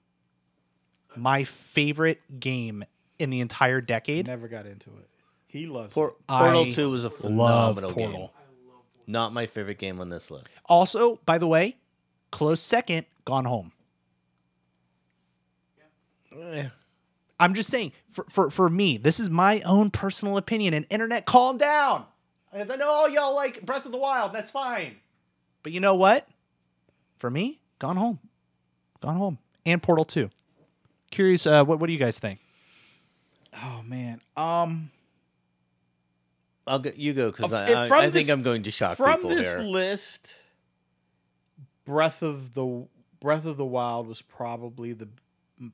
My 1.15 1.45
favorite 1.45 2.21
game 2.41 2.83
in 3.19 3.29
the 3.29 3.39
entire 3.39 3.79
decade. 3.79 4.27
Never 4.27 4.49
got 4.49 4.65
into 4.65 4.89
it. 4.89 5.09
He 5.55 5.67
loves 5.67 5.93
Por- 5.93 6.15
Portal 6.27 6.63
I 6.63 6.71
Two 6.71 6.91
was 6.91 7.05
a 7.05 7.07
Love 7.07 7.15
phenomenal 7.17 7.93
game. 7.93 8.11
Portal. 8.11 8.33
Not 9.07 9.31
my 9.31 9.45
favorite 9.45 9.77
game 9.77 10.01
on 10.01 10.09
this 10.09 10.29
list. 10.29 10.51
Also, 10.65 11.21
by 11.25 11.37
the 11.37 11.47
way, 11.47 11.77
close 12.29 12.59
second, 12.59 13.05
Gone 13.23 13.45
Home. 13.45 13.71
Eh, 16.37 16.67
I'm 17.39 17.53
just 17.53 17.69
saying, 17.69 17.93
for, 18.09 18.25
for, 18.27 18.51
for 18.51 18.69
me, 18.69 18.97
this 18.97 19.17
is 19.17 19.29
my 19.29 19.61
own 19.61 19.91
personal 19.91 20.35
opinion. 20.35 20.73
And 20.73 20.85
internet, 20.89 21.25
calm 21.25 21.57
down. 21.57 22.03
Because 22.51 22.69
I 22.69 22.75
know 22.75 22.89
all 22.89 23.07
y'all 23.07 23.33
like 23.33 23.65
Breath 23.65 23.85
of 23.85 23.93
the 23.93 23.97
Wild. 23.97 24.33
That's 24.33 24.49
fine. 24.49 24.95
But 25.63 25.71
you 25.71 25.79
know 25.79 25.95
what? 25.95 26.27
For 27.17 27.29
me, 27.29 27.61
Gone 27.79 27.95
Home. 27.95 28.19
Gone 28.99 29.15
Home. 29.15 29.37
And 29.65 29.81
Portal 29.81 30.03
2. 30.03 30.29
Curious, 31.11 31.47
uh, 31.47 31.63
what, 31.63 31.79
what 31.79 31.87
do 31.87 31.93
you 31.93 31.99
guys 31.99 32.19
think? 32.19 32.39
Oh 33.63 33.81
man. 33.87 34.19
Um 34.35 34.91
I'll 36.67 36.79
go, 36.79 36.91
you 36.95 37.13
go 37.13 37.31
because 37.31 37.53
I, 37.53 37.71
I, 37.71 37.85
I 37.85 38.01
think 38.01 38.13
this- 38.13 38.29
I'm 38.29 38.41
going 38.41 38.63
to 38.63 38.71
shock 38.71 38.97
from 38.97 39.15
people 39.15 39.29
this 39.29 39.53
here. 39.53 39.63
list 39.63 40.35
Breath 41.85 42.21
of 42.21 42.53
the 42.53 42.87
Breath 43.19 43.45
of 43.45 43.57
the 43.57 43.65
Wild 43.65 44.07
was 44.07 44.21
probably 44.21 44.93
the 44.93 45.07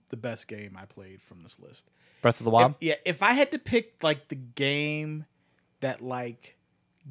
the 0.09 0.17
best 0.17 0.47
game 0.47 0.77
I 0.79 0.85
played 0.85 1.21
from 1.21 1.41
this 1.43 1.59
list. 1.59 1.89
Breath 2.21 2.39
of 2.39 2.43
the 2.43 2.51
Wild? 2.51 2.75
If, 2.79 2.87
yeah, 2.87 2.95
if 3.05 3.23
I 3.23 3.33
had 3.33 3.51
to 3.51 3.59
pick 3.59 4.03
like 4.03 4.27
the 4.27 4.35
game 4.35 5.25
that 5.79 6.01
like 6.01 6.57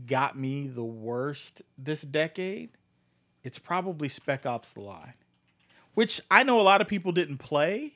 got 0.07 0.39
me 0.39 0.69
the 0.69 0.85
worst 0.85 1.63
this 1.77 2.03
decade, 2.03 2.71
it's 3.43 3.59
probably 3.59 4.09
Spec 4.09 4.47
Ops: 4.47 4.73
The 4.75 4.81
Line, 4.81 5.15
which 5.95 6.21
I 6.31 6.43
know 6.43 6.61
a 6.61 6.63
lot 6.63 6.81
of 6.81 6.89
people 6.89 7.13
didn't 7.13 7.39
play. 7.39 7.95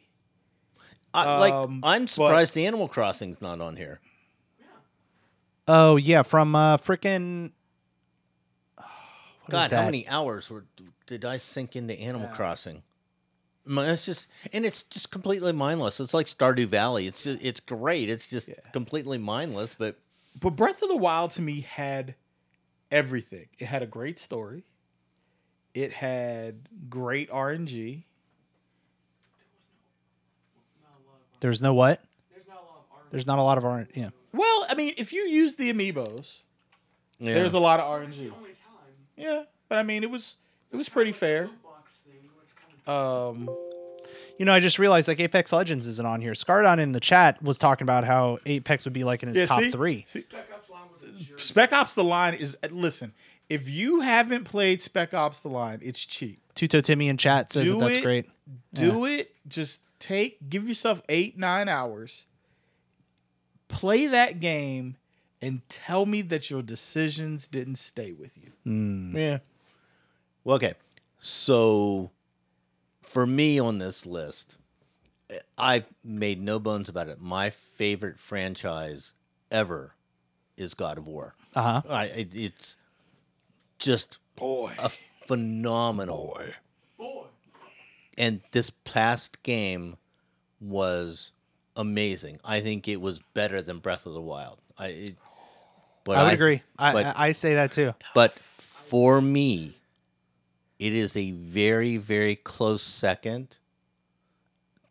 I, 1.12 1.39
like 1.39 1.53
um, 1.53 1.80
I'm 1.85 2.03
but- 2.05 2.11
surprised 2.11 2.55
the 2.55 2.66
Animal 2.66 2.89
Crossing's 2.89 3.41
not 3.41 3.61
on 3.61 3.76
here. 3.76 4.01
Oh, 5.66 5.96
yeah. 5.96 6.22
From 6.22 6.54
uh, 6.54 6.76
freaking. 6.78 7.52
God, 9.50 9.72
how 9.72 9.84
many 9.84 10.06
hours 10.08 10.50
were 10.50 10.64
did 11.06 11.24
I 11.24 11.36
sink 11.36 11.76
into 11.76 11.98
Animal 11.98 12.28
Crossing? 12.28 12.82
It's 13.66 14.04
just, 14.04 14.28
and 14.52 14.64
it's 14.64 14.82
just 14.82 15.10
completely 15.10 15.52
mindless. 15.52 16.00
It's 16.00 16.14
like 16.14 16.26
Stardew 16.26 16.66
Valley. 16.66 17.06
It's 17.06 17.24
just, 17.24 17.42
it's 17.42 17.60
great. 17.60 18.10
It's 18.10 18.28
just 18.28 18.50
completely 18.72 19.18
mindless. 19.18 19.74
But 19.74 19.96
But 20.38 20.50
Breath 20.50 20.82
of 20.82 20.88
the 20.88 20.96
Wild 20.96 21.30
to 21.32 21.42
me 21.42 21.60
had 21.60 22.14
everything. 22.90 23.48
It 23.58 23.66
had 23.66 23.82
a 23.82 23.86
great 23.86 24.18
story. 24.18 24.64
It 25.72 25.92
had 25.92 26.68
great 26.88 27.30
RNG. 27.30 28.04
There's 31.40 31.60
no 31.60 31.74
what? 31.74 32.02
There's 32.32 32.46
not 32.46 32.56
a 32.56 32.60
lot 32.60 32.78
of 32.78 32.84
art. 32.92 33.06
There's 33.10 33.26
not 33.26 33.38
a 33.38 33.42
lot 33.42 33.58
of 33.58 33.64
art. 33.64 33.90
Yeah. 33.94 34.10
Well, 34.35 34.66
I 34.68 34.74
mean, 34.74 34.95
if 34.97 35.12
you 35.12 35.22
use 35.22 35.55
the 35.57 35.72
amiibos, 35.72 36.39
yeah. 37.18 37.35
there's 37.35 37.55
a 37.55 37.59
lot 37.59 37.78
of 37.78 37.87
RNG. 37.87 38.16
The 38.16 38.35
only 38.35 38.51
time. 38.51 38.95
Yeah, 39.16 39.45
but 39.68 39.78
I 39.78 39.85
mean, 39.85 40.03
it 40.03 40.11
was 40.11 40.37
it 40.72 40.76
was 40.76 40.89
pretty 40.89 41.12
fair. 41.12 41.43
Loot 41.43 41.62
box 41.62 42.01
thing, 42.05 42.28
where 42.35 42.43
it's 42.43 42.53
kind 42.53 42.74
of 42.87 43.49
Um, 43.49 43.57
You 44.39 44.45
know, 44.45 44.53
I 44.53 44.59
just 44.59 44.80
realized 44.80 45.07
like 45.07 45.20
Apex 45.20 45.53
Legends 45.53 45.87
isn't 45.87 46.07
on 46.07 46.20
here. 46.20 46.32
Scardon 46.32 46.80
in 46.80 46.91
the 46.91 47.01
chat 47.01 47.41
was 47.43 47.59
talking 47.59 47.85
about 47.85 48.03
how 48.05 48.39
Apex 48.45 48.85
would 48.85 48.93
be 48.93 49.05
like 49.05 49.22
in 49.22 49.28
his 49.28 49.39
yeah, 49.39 49.47
top 49.47 49.61
see? 49.61 49.70
three. 49.70 50.05
See, 50.07 50.22
Spec 50.22 50.47
Ops 50.53 50.70
Line 50.70 50.82
was 50.93 51.14
a 51.14 51.24
jerk. 51.24 51.39
Spec 51.39 51.72
Ops: 51.72 51.95
The 51.95 52.05
Line 52.05 52.35
is 52.35 52.57
listen. 52.70 53.12
If 53.49 53.70
you 53.70 54.01
haven't 54.01 54.45
played 54.45 54.82
Spec 54.82 55.14
Ops: 55.14 55.41
The 55.41 55.49
Line, 55.49 55.78
it's 55.80 56.05
cheap. 56.05 56.41
Tuto 56.57 56.82
Timmy 56.82 57.09
in 57.09 57.16
chat 57.16 57.53
says 57.53 57.68
that 57.68 57.78
that's 57.78 57.97
it. 57.99 58.03
great. 58.03 58.30
Do 58.72 59.05
it. 59.05 59.30
Just 59.47 59.82
take, 60.01 60.49
give 60.49 60.66
yourself 60.66 61.03
eight, 61.09 61.39
nine 61.39 61.68
hours. 61.68 62.26
Play 63.75 64.07
that 64.07 64.41
game 64.41 64.97
and 65.43 65.61
tell 65.68 66.07
me 66.07 66.22
that 66.22 66.49
your 66.51 66.62
decisions 66.62 67.47
didn't 67.47 67.77
stay 67.77 68.12
with 68.12 68.31
you. 68.37 68.53
Yeah. 69.14 69.39
Well, 70.43 70.57
okay. 70.57 70.72
So 71.18 72.11
for 73.03 73.27
me 73.27 73.59
on 73.59 73.79
this 73.79 74.07
list, 74.07 74.57
I've 75.59 75.89
made 76.03 76.41
no 76.43 76.59
bones 76.59 76.89
about 76.89 77.09
it. 77.09 77.20
My 77.20 77.51
favorite 77.51 78.18
franchise 78.18 79.12
ever 79.51 79.95
is 80.57 80.75
God 80.75 80.97
of 80.99 81.07
War. 81.07 81.35
Uh 81.55 81.62
huh. 81.62 81.83
I, 81.89 82.05
it, 82.07 82.35
it's 82.35 82.77
just 83.79 84.18
Boy. 84.37 84.72
a 84.79 84.89
phenomenal. 84.89 86.35
boy. 86.37 86.55
Boy. 86.99 87.27
And 88.16 88.41
this 88.53 88.70
past 88.70 89.43
game 89.43 89.97
was 90.61 91.34
amazing. 91.77 92.41
I 92.45 92.61
think 92.61 92.89
it 92.89 93.01
was 93.01 93.20
better 93.35 93.62
than 93.62 93.79
Breath 93.79 94.07
of 94.07 94.12
the 94.14 94.20
Wild. 94.20 94.59
I, 94.79 94.89
it, 94.89 95.14
but 96.05 96.16
I 96.16 96.25
would 96.25 96.33
agree. 96.35 96.62
I, 96.79 96.93
but- 96.93 97.07
I 97.07 97.29
I 97.29 97.33
say 97.33 97.55
that 97.55 97.72
too. 97.72 97.93
But 98.14 98.35
for 98.59 99.20
me, 99.20 99.75
it 100.79 100.93
is 100.93 101.16
a 101.16 101.31
very, 101.33 101.97
very 101.97 102.37
close 102.37 102.83
second 102.83 103.59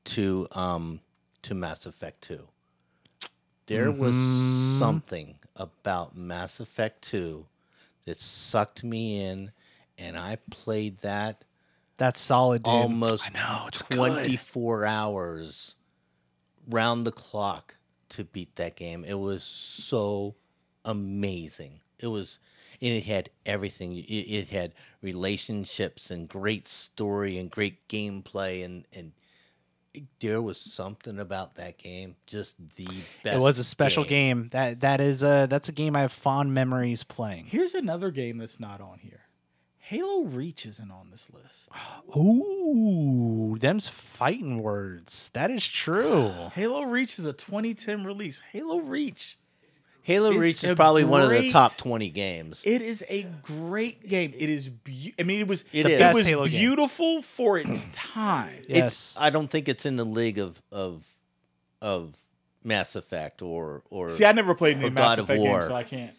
to 0.05 0.47
um 0.51 0.99
to 1.43 1.53
Mass 1.53 1.85
Effect 1.85 2.21
2. 2.23 2.47
There 3.67 3.91
was 3.91 4.15
something 4.79 5.35
about 5.55 6.17
Mass 6.17 6.59
Effect 6.59 7.01
2 7.03 7.45
that 8.05 8.19
sucked 8.19 8.83
me 8.83 9.23
in 9.25 9.51
and 9.97 10.17
I 10.17 10.37
played 10.49 10.97
that 10.99 11.43
That's 11.97 12.19
solid, 12.19 12.63
dude. 12.63 12.73
almost 12.73 13.31
I 13.33 13.39
know 13.39 13.65
it's 13.67 13.81
good. 13.83 13.95
24 13.95 14.85
hours 14.85 15.75
round 16.69 17.05
the 17.05 17.11
clock 17.11 17.77
to 18.09 18.23
beat 18.23 18.55
that 18.55 18.75
game. 18.75 19.03
It 19.03 19.19
was 19.19 19.43
so 19.43 20.35
amazing. 20.85 21.79
It 21.99 22.07
was 22.07 22.39
and 22.81 22.91
it 22.97 23.05
had 23.05 23.29
everything. 23.45 23.97
It, 23.97 24.03
it 24.03 24.49
had 24.49 24.73
relationships 25.01 26.11
and 26.11 26.27
great 26.27 26.67
story 26.67 27.37
and 27.37 27.49
great 27.49 27.87
gameplay 27.87 28.63
and 28.63 28.85
and 28.95 29.13
there 30.19 30.41
was 30.41 30.59
something 30.59 31.19
about 31.19 31.55
that 31.55 31.77
game 31.77 32.15
just 32.25 32.55
the 32.75 32.87
best. 33.23 33.37
It 33.37 33.41
was 33.41 33.59
a 33.59 33.63
special 33.63 34.03
game. 34.03 34.49
That 34.51 34.81
that 34.81 34.99
is 35.01 35.23
a 35.23 35.47
that's 35.49 35.69
a 35.69 35.71
game 35.71 35.95
I 35.95 36.01
have 36.01 36.11
fond 36.11 36.53
memories 36.53 37.03
playing. 37.03 37.45
Here's 37.45 37.73
another 37.73 38.11
game 38.11 38.37
that's 38.37 38.59
not 38.59 38.81
on 38.81 38.99
here. 38.99 39.22
Halo 39.85 40.21
Reach 40.23 40.65
isn't 40.65 40.91
on 40.91 41.09
this 41.11 41.27
list. 41.33 41.67
Ooh, 42.17 43.57
them's 43.59 43.87
fighting 43.87 44.61
words. 44.61 45.29
That 45.33 45.51
is 45.51 45.67
true. 45.67 46.31
Halo 46.55 46.83
Reach 46.83 47.19
is 47.19 47.25
a 47.25 47.33
2010 47.33 48.03
release. 48.05 48.41
Halo 48.51 48.79
Reach. 48.79 49.37
Halo 50.01 50.31
It's 50.31 50.39
Reach 50.39 50.63
is 50.63 50.71
a 50.71 50.75
probably 50.75 51.03
one 51.05 51.21
of 51.21 51.29
the 51.29 51.49
top 51.49 51.75
20 51.77 52.09
games. 52.09 52.61
It 52.65 52.81
is 52.81 53.05
a 53.09 53.23
great 53.41 54.07
game. 54.07 54.33
It 54.37 54.49
is. 54.49 54.67
Be- 54.69 55.13
I 55.19 55.23
mean, 55.23 55.39
it 55.41 55.47
was. 55.47 55.63
It 55.71 55.85
It, 55.85 55.91
is. 55.93 55.99
Best 55.99 56.15
was 56.15 56.27
Halo 56.27 56.45
game. 56.47 56.59
beautiful 56.59 57.21
for 57.21 57.57
its 57.57 57.85
time. 57.93 58.53
It's- 58.63 58.69
Yes. 58.69 59.17
I 59.19 59.29
don't 59.29 59.49
think 59.49 59.67
it's 59.69 59.85
in 59.85 59.95
the 59.95 60.05
league 60.05 60.39
of 60.39 60.61
of 60.71 61.05
of 61.81 62.15
Mass 62.65 62.95
Effect 62.97 63.41
or 63.41 63.83
or 63.89 64.09
See, 64.09 64.25
I 64.25 64.31
never 64.33 64.55
played 64.55 64.77
any 64.77 64.89
Mass 64.89 65.03
God 65.03 65.19
of 65.19 65.25
Effect 65.25 65.39
War. 65.41 65.57
games, 65.59 65.67
so 65.69 65.75
I 65.75 65.83
can't. 65.83 66.15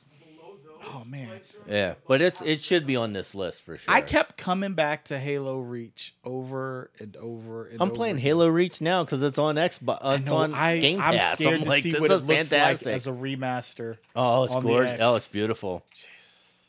Below 0.85 0.93
those. 0.99 1.03
Oh 1.03 1.05
man, 1.11 1.41
yeah, 1.69 1.95
but 2.07 2.21
it's 2.21 2.41
it 2.43 2.63
should 2.63 2.87
be 2.87 2.97
on 2.97 3.13
this 3.13 3.35
list 3.35 3.63
for 3.63 3.77
sure. 3.77 3.93
I 3.93 4.01
kept 4.01 4.37
coming 4.37 4.75
back 4.75 5.05
to 5.07 5.19
Halo 5.19 5.61
Reach 5.61 6.15
over 6.25 6.91
and 7.01 7.17
over. 7.17 7.67
and 7.67 7.81
I'm 7.81 7.89
over 7.89 7.95
playing 7.97 8.17
again. 8.17 8.25
Halo 8.27 8.49
Reach 8.49 8.81
now 8.81 9.05
because 9.05 9.23
it's 9.23 9.39
on 9.39 9.57
Xbox. 9.57 9.99
I 10.03 10.15
It's 10.17 10.31
know, 10.31 10.37
on 10.37 10.55
I, 10.55 10.79
Game 10.79 11.01
I'm 11.01 11.15
Pass. 11.19 11.39
scared 11.39 11.55
I'm 11.55 11.63
to 11.63 11.69
like, 11.69 11.83
see 11.83 11.91
this 11.93 12.01
what 12.01 12.11
is 12.11 12.17
it 12.19 12.25
looks 12.25 12.49
fantastic. 12.49 12.87
like 12.87 12.95
as 12.97 13.07
a 13.07 13.13
remaster. 13.13 13.97
oh, 14.15 14.45
it's 14.45 14.55
gorgeous. 14.55 15.01
Oh, 15.01 15.17
it's 15.17 15.29
beautiful. 15.29 15.85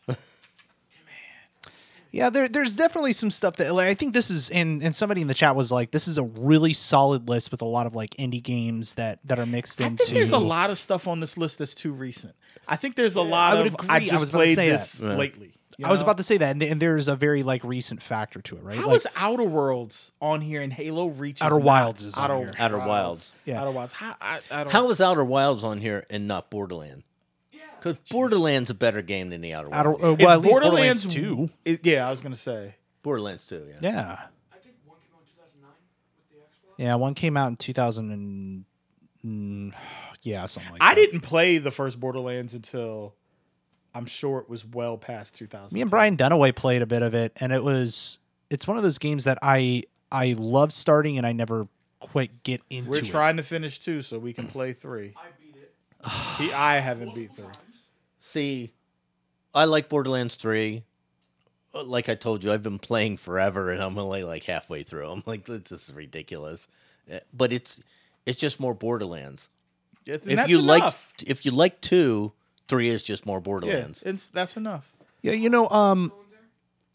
Man. 0.07 0.18
Yeah, 2.11 2.30
there, 2.30 2.47
there's 2.47 2.74
definitely 2.74 3.11
some 3.11 3.30
stuff 3.30 3.57
that 3.57 3.76
like, 3.76 3.88
I 3.88 3.93
think 3.93 4.13
this 4.13 4.32
is, 4.32 4.49
and 4.49 4.82
and 4.82 4.95
somebody 4.95 5.20
in 5.22 5.28
the 5.28 5.34
chat 5.34 5.53
was 5.53 5.70
like, 5.70 5.91
this 5.91 6.07
is 6.07 6.18
a 6.18 6.24
really 6.24 6.72
solid 6.72 7.28
list 7.28 7.51
with 7.51 7.61
a 7.61 7.66
lot 7.66 7.88
of 7.88 7.93
like 7.93 8.11
indie 8.11 8.41
games 8.41 8.93
that 8.93 9.20
that 9.26 9.38
are 9.38 9.45
mixed 9.45 9.82
in. 9.82 9.86
I 9.86 9.88
into. 9.89 10.03
think 10.05 10.16
there's 10.16 10.32
a 10.32 10.38
lot 10.38 10.70
of 10.70 10.78
stuff 10.80 11.09
on 11.09 11.20
this 11.20 11.38
list 11.38 11.57
that's 11.57 11.76
too 11.76 11.91
recent. 11.91 12.34
I 12.68 12.76
think 12.76 12.95
there's 12.95 13.16
a 13.16 13.22
lot 13.22 13.53
I 13.53 13.58
would 13.58 13.68
of 13.68 13.74
agree. 13.76 13.89
I 13.89 13.95
I 13.95 13.99
just 13.99 14.14
was 14.20 14.30
about 14.30 14.39
to 14.39 14.43
played 14.45 14.56
say 14.56 14.70
that. 14.70 14.80
this 14.80 15.01
Yeah. 15.01 15.16
lately. 15.16 15.53
you 15.78 15.86
I 15.86 15.91
was 15.91 15.99
know? 15.99 16.06
about 16.06 16.18
to 16.18 16.24
say 16.24 16.38
that, 16.38 16.51
and, 16.51 16.64
and 16.64 16.82
there's 16.82 17.08
a 17.08 17.16
very 17.16 17.43
like 17.43 17.64
recent 17.64 18.01
factor 18.01 18.41
to 18.41 18.56
it, 18.58 18.64
right? 18.64 18.78
How 18.78 18.88
like, 18.88 18.95
is 18.95 19.08
Outer 19.16 19.43
Worlds 19.43 20.12
on 20.22 20.41
here 20.41 20.62
and 20.62 20.72
Halo 20.72 21.08
Reach? 21.08 21.38
is 21.38 21.41
Outer 21.41 21.56
not? 21.56 21.64
Wilds 21.64 22.03
is 22.06 22.18
on 22.18 22.32
Outer, 22.32 22.45
here. 22.45 22.53
Outer 22.58 22.78
Wilds. 22.80 23.34
Yeah. 23.45 23.62
Outer 23.62 23.72
Wilds. 23.72 23.93
How, 23.93 24.16
I, 24.22 24.39
I 24.51 24.64
don't, 24.64 24.72
How 24.74 24.89
is 24.89 25.01
Outer 25.01 25.24
Wilds 25.26 25.64
on 25.64 25.80
here 25.80 26.06
and 26.10 26.28
not 26.28 26.49
Borderland? 26.49 27.03
Yeah. 27.51 27.60
Because 27.78 27.97
Borderlands 28.10 28.70
a 28.70 28.74
better 28.74 29.01
game 29.01 29.30
than 29.30 29.41
the 29.41 29.53
Outer 29.53 29.70
Outer, 29.74 29.91
Wilds. 29.91 30.03
uh, 30.03 30.14
Is 30.14 30.18
well, 30.26 30.30
at 30.32 30.39
least 30.41 30.51
Borderlands, 30.51 31.06
Borderlands 31.06 31.51
two. 31.53 31.70
is- 31.72 31.80
yeah, 31.84 32.08
I 32.08 32.10
was 32.10 32.22
gonna 32.22 32.36
say. 32.36 32.76
Borderlands 33.03 33.45
2, 33.45 33.56
yeah. 33.70 33.76
Yeah, 33.82 34.18
I 34.51 34.58
think 34.58 34.76
one 34.86 34.97
came 34.97 35.14
out 35.14 35.22
in 35.22 35.28
2009 35.28 35.70
with 36.18 36.30
the 36.32 36.38
Xbox. 36.38 36.74
yeah. 36.84 36.95
One 36.95 37.14
came 37.14 37.38
out 37.38 37.47
in 37.49 37.58
2000 37.58 38.12
and 38.12 38.66
mm, 39.26 39.73
yeah, 40.21 40.45
something 40.45 40.73
like 40.73 40.82
I 40.84 40.89
that. 40.93 41.01
didn't 41.01 41.21
play 41.21 41.57
the 41.57 41.71
first 41.71 41.99
Borderlands 41.99 42.53
until 42.53 43.15
I'm 43.93 44.05
sure 44.05 44.39
it 44.39 44.49
was 44.49 44.65
well 44.65 44.97
past 44.97 45.36
2000. 45.36 45.73
Me 45.73 45.82
and 45.82 45.89
Brian 45.89 46.17
Dunaway 46.17 46.55
played 46.55 46.82
a 46.82 46.86
bit 46.86 47.01
of 47.01 47.13
it, 47.13 47.32
and 47.39 47.51
it 47.53 47.63
was 47.63 48.19
it's 48.49 48.67
one 48.67 48.78
of 48.78 48.84
those 48.84 48.97
games 48.97 49.23
that 49.23 49.38
I 49.41 49.84
I 50.11 50.36
love 50.38 50.71
starting 50.71 51.17
and 51.17 51.26
I 51.26 51.32
never 51.32 51.67
quite 51.99 52.43
get 52.43 52.61
into. 52.69 52.89
We're 52.91 52.97
it. 52.99 53.05
trying 53.05 53.38
to 53.38 53.43
finish 53.43 53.80
two 53.80 54.01
so 54.01 54.19
we 54.19 54.34
can 54.34 54.47
play 54.47 54.73
three. 54.73 55.13
I 55.17 55.28
beat 55.41 55.55
it. 55.55 55.73
He, 56.38 56.51
I 56.53 56.80
haven't 56.80 57.15
beat 57.15 57.30
multiple 57.30 57.51
three. 57.53 57.73
See, 58.19 58.73
I 59.53 59.65
like 59.65 59.88
Borderlands 59.89 60.36
3. 60.36 60.84
Uh, 61.73 61.84
Like 61.84 62.09
I 62.09 62.15
told 62.15 62.43
you, 62.43 62.51
I've 62.51 62.61
been 62.63 62.80
playing 62.80 63.17
forever 63.17 63.71
and 63.71 63.82
I'm 63.82 63.97
only 63.97 64.23
like 64.23 64.43
halfway 64.43 64.84
through. 64.84 65.07
I'm 65.09 65.23
like, 65.26 65.45
this 65.45 65.71
is 65.71 65.93
ridiculous. 65.93 66.67
Uh, 67.11 67.19
But 67.34 67.53
it's 67.53 67.82
it's 68.26 68.39
just 68.39 68.59
more 68.59 68.73
Borderlands. 68.73 69.49
Yes, 70.05 70.26
and 70.28 70.39
if 70.39 70.49
you 70.49 70.59
like 70.59 70.93
if 71.26 71.45
you 71.45 71.51
like 71.51 71.82
2, 71.82 72.32
3 72.67 72.88
is 72.89 73.01
just 73.03 73.26
more 73.26 73.38
yeah, 73.38 73.41
Borderlands. 73.41 74.03
it's 74.03 74.28
that's 74.28 74.55
enough. 74.57 74.91
Yeah, 75.21 75.32
you 75.34 75.49
know, 75.49 75.67
um, 75.69 76.11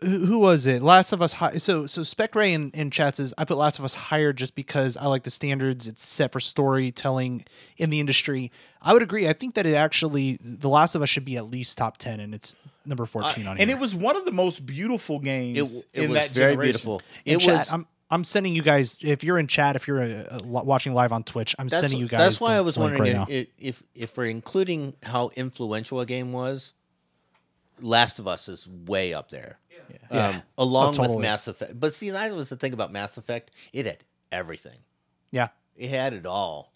who, 0.03 0.25
who 0.27 0.39
was 0.39 0.67
it? 0.67 0.83
Last 0.83 1.13
of 1.13 1.21
Us. 1.21 1.33
High, 1.35 1.59
so 1.59 1.87
so 1.87 2.03
Spec 2.05 2.35
Ray 2.37 2.53
in, 2.53 2.71
in 2.71 2.91
chat 2.93 3.17
says 3.17 3.35
I 3.37 3.45
put 3.45 3.57
Last 3.59 3.79
of 3.81 3.85
Us 3.85 3.95
higher 3.95 4.33
just 4.33 4.55
because 4.55 4.97
I 4.97 5.07
like 5.07 5.25
the 5.25 5.31
standards 5.31 5.89
it's 5.89 6.07
set 6.07 6.31
for 6.33 6.39
storytelling 6.41 7.45
in 7.77 7.91
the 7.91 7.99
industry. 8.01 8.53
I 8.81 8.93
would 8.93 9.03
agree. 9.03 9.29
I 9.29 9.33
think 9.33 9.57
that 9.57 9.67
it 9.67 9.75
actually 9.75 10.39
the 10.41 10.69
Last 10.69 10.95
of 10.95 11.03
Us 11.03 11.09
should 11.09 11.25
be 11.25 11.37
at 11.37 11.51
least 11.51 11.77
top 11.77 11.99
ten, 11.99 12.21
and 12.21 12.33
it's 12.35 12.55
number 12.87 13.05
fourteen 13.07 13.47
on 13.49 13.57
here. 13.57 13.63
And 13.63 13.71
it 13.71 13.79
was 13.81 13.95
one 13.95 14.17
of 14.17 14.25
the 14.25 14.33
most 14.33 14.65
beautiful 14.65 15.19
games. 15.19 15.59
It, 15.59 15.87
it 15.93 16.03
in 16.05 16.11
was 16.11 16.19
that 16.21 16.31
very 16.31 16.53
generation. 16.53 16.63
beautiful. 16.71 17.03
in 17.25 17.37
It 17.37 17.41
chat, 17.41 17.59
was 17.59 17.73
I'm 17.73 17.87
I'm 18.11 18.25
sending 18.25 18.55
you 18.55 18.63
guys. 18.63 18.99
If 19.03 19.23
you're 19.23 19.39
in 19.39 19.47
chat, 19.47 19.77
if 19.77 19.87
you're 19.87 20.03
uh, 20.03 20.25
uh, 20.31 20.41
watching 20.43 20.95
live 20.95 21.13
on 21.13 21.23
Twitch, 21.23 21.55
I'm 21.59 21.69
that's, 21.69 21.81
sending 21.81 21.99
you 21.99 22.09
guys. 22.09 22.21
that's 22.21 22.41
why 22.41 22.55
the 22.55 22.59
I 22.59 22.61
was 22.63 22.77
wondering 22.79 23.17
right 23.17 23.29
if, 23.29 23.49
if 23.59 23.83
if 23.95 24.17
we're 24.17 24.27
including 24.27 24.95
how 25.03 25.31
influential 25.37 26.01
a 26.01 26.07
game 26.07 26.33
was. 26.33 26.73
Last 27.83 28.19
of 28.19 28.29
Us 28.29 28.47
is 28.49 28.69
way 28.69 29.15
up 29.15 29.31
there. 29.31 29.59
Yeah. 30.11 30.29
Um, 30.29 30.43
along 30.59 30.95
totally. 30.95 31.17
with 31.17 31.23
Mass 31.23 31.49
Effect. 31.49 31.81
But 31.81 31.95
see, 31.95 32.11
that 32.11 32.33
was 32.35 32.51
the 32.51 32.57
thing 32.57 32.75
about 32.75 32.93
Mass 32.93 33.17
Effect. 33.17 33.51
It 33.73 33.87
had 33.87 33.99
everything. 34.31 34.79
yeah. 35.31 35.49
It 35.77 35.89
had 35.89 36.13
it 36.13 36.27
all. 36.27 36.75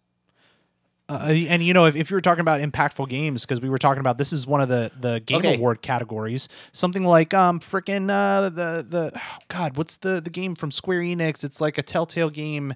Uh, 1.08 1.26
and 1.48 1.62
you 1.62 1.74
know, 1.74 1.84
if, 1.84 1.96
if 1.96 2.10
you 2.10 2.16
were 2.16 2.20
talking 2.22 2.40
about 2.40 2.60
impactful 2.62 3.08
games, 3.10 3.42
because 3.42 3.60
we 3.60 3.68
were 3.68 3.76
talking 3.78 4.00
about 4.00 4.16
this 4.16 4.32
is 4.32 4.46
one 4.46 4.60
of 4.62 4.68
the 4.68 4.90
the 4.98 5.20
game 5.20 5.38
Okay. 5.38 5.56
award 5.56 5.82
categories. 5.82 6.48
Something 6.72 7.04
like 7.04 7.34
um 7.34 7.60
freaking 7.60 8.08
uh 8.10 8.48
the 8.48 8.86
the 8.88 9.12
oh 9.14 9.38
God, 9.48 9.76
what's 9.76 9.98
the 9.98 10.20
the 10.22 10.30
game 10.30 10.54
from 10.54 10.70
Square 10.70 11.00
Enix? 11.00 11.44
It's 11.44 11.60
like 11.60 11.76
a 11.76 11.82
Telltale 11.82 12.30
game. 12.30 12.72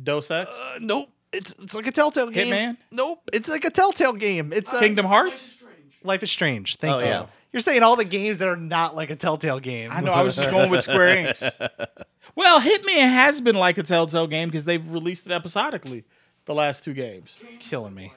Deus 0.00 0.30
Ex, 0.30 0.50
Uh, 0.50 0.78
nope, 0.80 1.08
it's 1.32 1.52
it's 1.60 1.74
like 1.74 1.86
a 1.86 1.90
Telltale 1.90 2.28
game. 2.30 2.52
Hitman? 2.52 2.76
Nope, 2.92 3.28
it's 3.32 3.48
like 3.48 3.64
a 3.64 3.70
Telltale 3.70 4.12
game. 4.12 4.52
It's 4.52 4.72
uh, 4.72 4.78
Kingdom 4.78 5.06
Hearts. 5.06 5.40
Strange. 5.40 5.94
Life 6.04 6.22
is 6.22 6.30
Strange. 6.30 6.76
Thank 6.76 6.94
Oh, 6.94 6.98
you. 7.00 7.04
yeah. 7.06 7.26
You're 7.52 7.60
saying 7.60 7.82
all 7.82 7.96
the 7.96 8.04
games 8.04 8.38
that 8.40 8.48
are 8.48 8.56
not 8.56 8.94
like 8.94 9.10
a 9.10 9.16
Telltale 9.16 9.58
game. 9.60 9.90
I 9.90 10.00
know. 10.00 10.12
I 10.12 10.22
was 10.22 10.36
just 10.36 10.50
going 10.50 10.70
with 10.70 10.82
Square 10.82 11.16
Enix. 11.16 11.68
Well, 12.34 12.60
Hitman 12.60 12.98
has 13.10 13.40
been 13.40 13.56
like 13.56 13.78
a 13.78 13.82
Telltale 13.82 14.26
game 14.26 14.48
because 14.50 14.66
they've 14.66 14.86
released 14.92 15.24
it 15.24 15.32
episodically 15.32 16.04
the 16.46 16.54
last 16.54 16.82
two 16.84 16.94
games. 16.94 17.42
killing 17.60 17.94
me, 17.94 18.12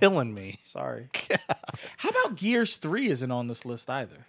killing 0.00 0.32
me. 0.32 0.58
Sorry. 0.64 1.08
How 1.98 2.08
about 2.10 2.36
Gears 2.36 2.76
Three 2.76 3.08
isn't 3.08 3.30
on 3.30 3.46
this 3.48 3.64
list 3.64 3.90
either? 3.90 4.24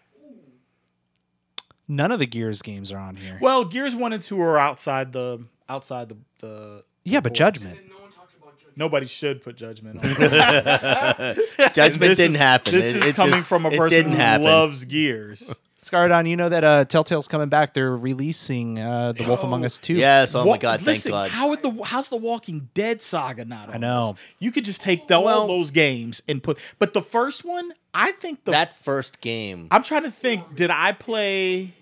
None 1.87 2.11
of 2.11 2.19
the 2.19 2.25
Gears 2.27 2.61
games 2.61 2.91
are 2.91 2.97
on 2.97 3.15
here. 3.15 3.37
Well, 3.41 3.63
Gears 3.63 3.95
One 3.95 4.11
and 4.11 4.21
Two 4.21 4.41
are 4.41 4.57
outside 4.57 5.13
the 5.13 5.39
outside 5.69 6.09
the 6.09 6.17
the. 6.39 6.83
yeah, 7.05 7.19
but 7.21 7.29
boards. 7.29 7.39
Judgment. 7.39 7.79
No 7.89 8.01
one 8.01 8.11
talks 8.11 8.35
about 8.35 8.57
Judgment. 8.57 8.77
Nobody 8.77 9.05
should 9.07 9.41
put 9.41 9.55
Judgment 9.55 9.97
on. 9.99 10.03
Judgment 11.73 12.17
didn't 12.17 12.35
is- 12.35 12.37
happen. 12.41 12.73
This 12.73 12.85
It- 12.87 12.95
is 12.97 13.05
it 13.05 13.15
coming 13.15 13.35
just- 13.35 13.47
from 13.47 13.65
a 13.65 13.71
person 13.71 14.11
who 14.11 14.17
happen. 14.17 14.43
loves 14.43 14.83
Gears. 14.85 15.53
Scardon, 15.89 16.29
you 16.29 16.35
know 16.35 16.49
that 16.49 16.63
uh, 16.63 16.85
Telltale's 16.85 17.27
coming 17.27 17.49
back. 17.49 17.73
They're 17.73 17.95
releasing 17.95 18.79
uh, 18.79 19.13
The 19.13 19.23
Wolf 19.23 19.43
Among 19.43 19.63
Us 19.65 19.79
2. 19.79 19.93
Yes. 19.93 20.35
Oh 20.35 20.45
my 20.45 20.57
God. 20.57 20.77
Thank 20.79 20.97
listen, 20.97 21.11
God. 21.11 21.31
How 21.31 21.49
are 21.49 21.57
the 21.57 21.83
how's 21.83 22.09
the 22.09 22.17
Walking 22.17 22.69
Dead 22.73 23.01
saga 23.01 23.45
not? 23.45 23.69
On 23.69 23.75
I 23.75 23.77
know. 23.77 24.11
this? 24.13 24.21
You 24.39 24.51
could 24.51 24.65
just 24.65 24.81
take 24.81 25.07
the, 25.07 25.15
all 25.19 25.47
those 25.47 25.71
games 25.71 26.21
and 26.27 26.41
put. 26.41 26.57
But 26.79 26.93
the 26.93 27.01
first 27.01 27.45
one, 27.45 27.73
I 27.93 28.11
think 28.11 28.43
the 28.45 28.51
that 28.51 28.73
first 28.73 29.21
game. 29.21 29.67
I'm 29.71 29.83
trying 29.83 30.03
to 30.03 30.11
think. 30.11 30.55
Did 30.55 30.69
I 30.69 30.91
play? 30.91 31.73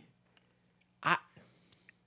I 1.04 1.18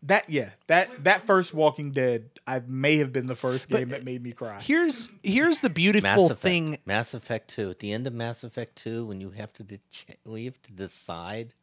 that 0.05 0.31
yeah 0.31 0.51
that 0.69 1.05
that 1.05 1.23
first 1.27 1.53
Walking 1.53 1.93
Dead. 1.93 2.31
I 2.47 2.63
may 2.67 2.97
have 2.97 3.13
been 3.13 3.27
the 3.27 3.37
first 3.37 3.69
game 3.69 3.91
that 3.91 4.05
made 4.05 4.23
me 4.23 4.33
cry. 4.33 4.61
Here's 4.61 5.11
here's 5.23 5.61
the 5.61 5.69
Mass 5.69 5.75
beautiful 5.75 6.27
Effect. 6.27 6.41
thing. 6.41 6.79
Mass 6.87 7.13
Effect 7.13 7.49
Two. 7.49 7.69
At 7.71 7.81
the 7.81 7.93
end 7.93 8.07
of 8.07 8.15
Mass 8.15 8.43
Effect 8.43 8.75
Two, 8.77 9.05
when 9.05 9.21
you 9.21 9.31
have 9.31 9.53
to 9.55 9.63
de- 9.63 9.81
when 10.25 10.43
you 10.43 10.49
have 10.49 10.63
to 10.63 10.73
decide. 10.73 11.55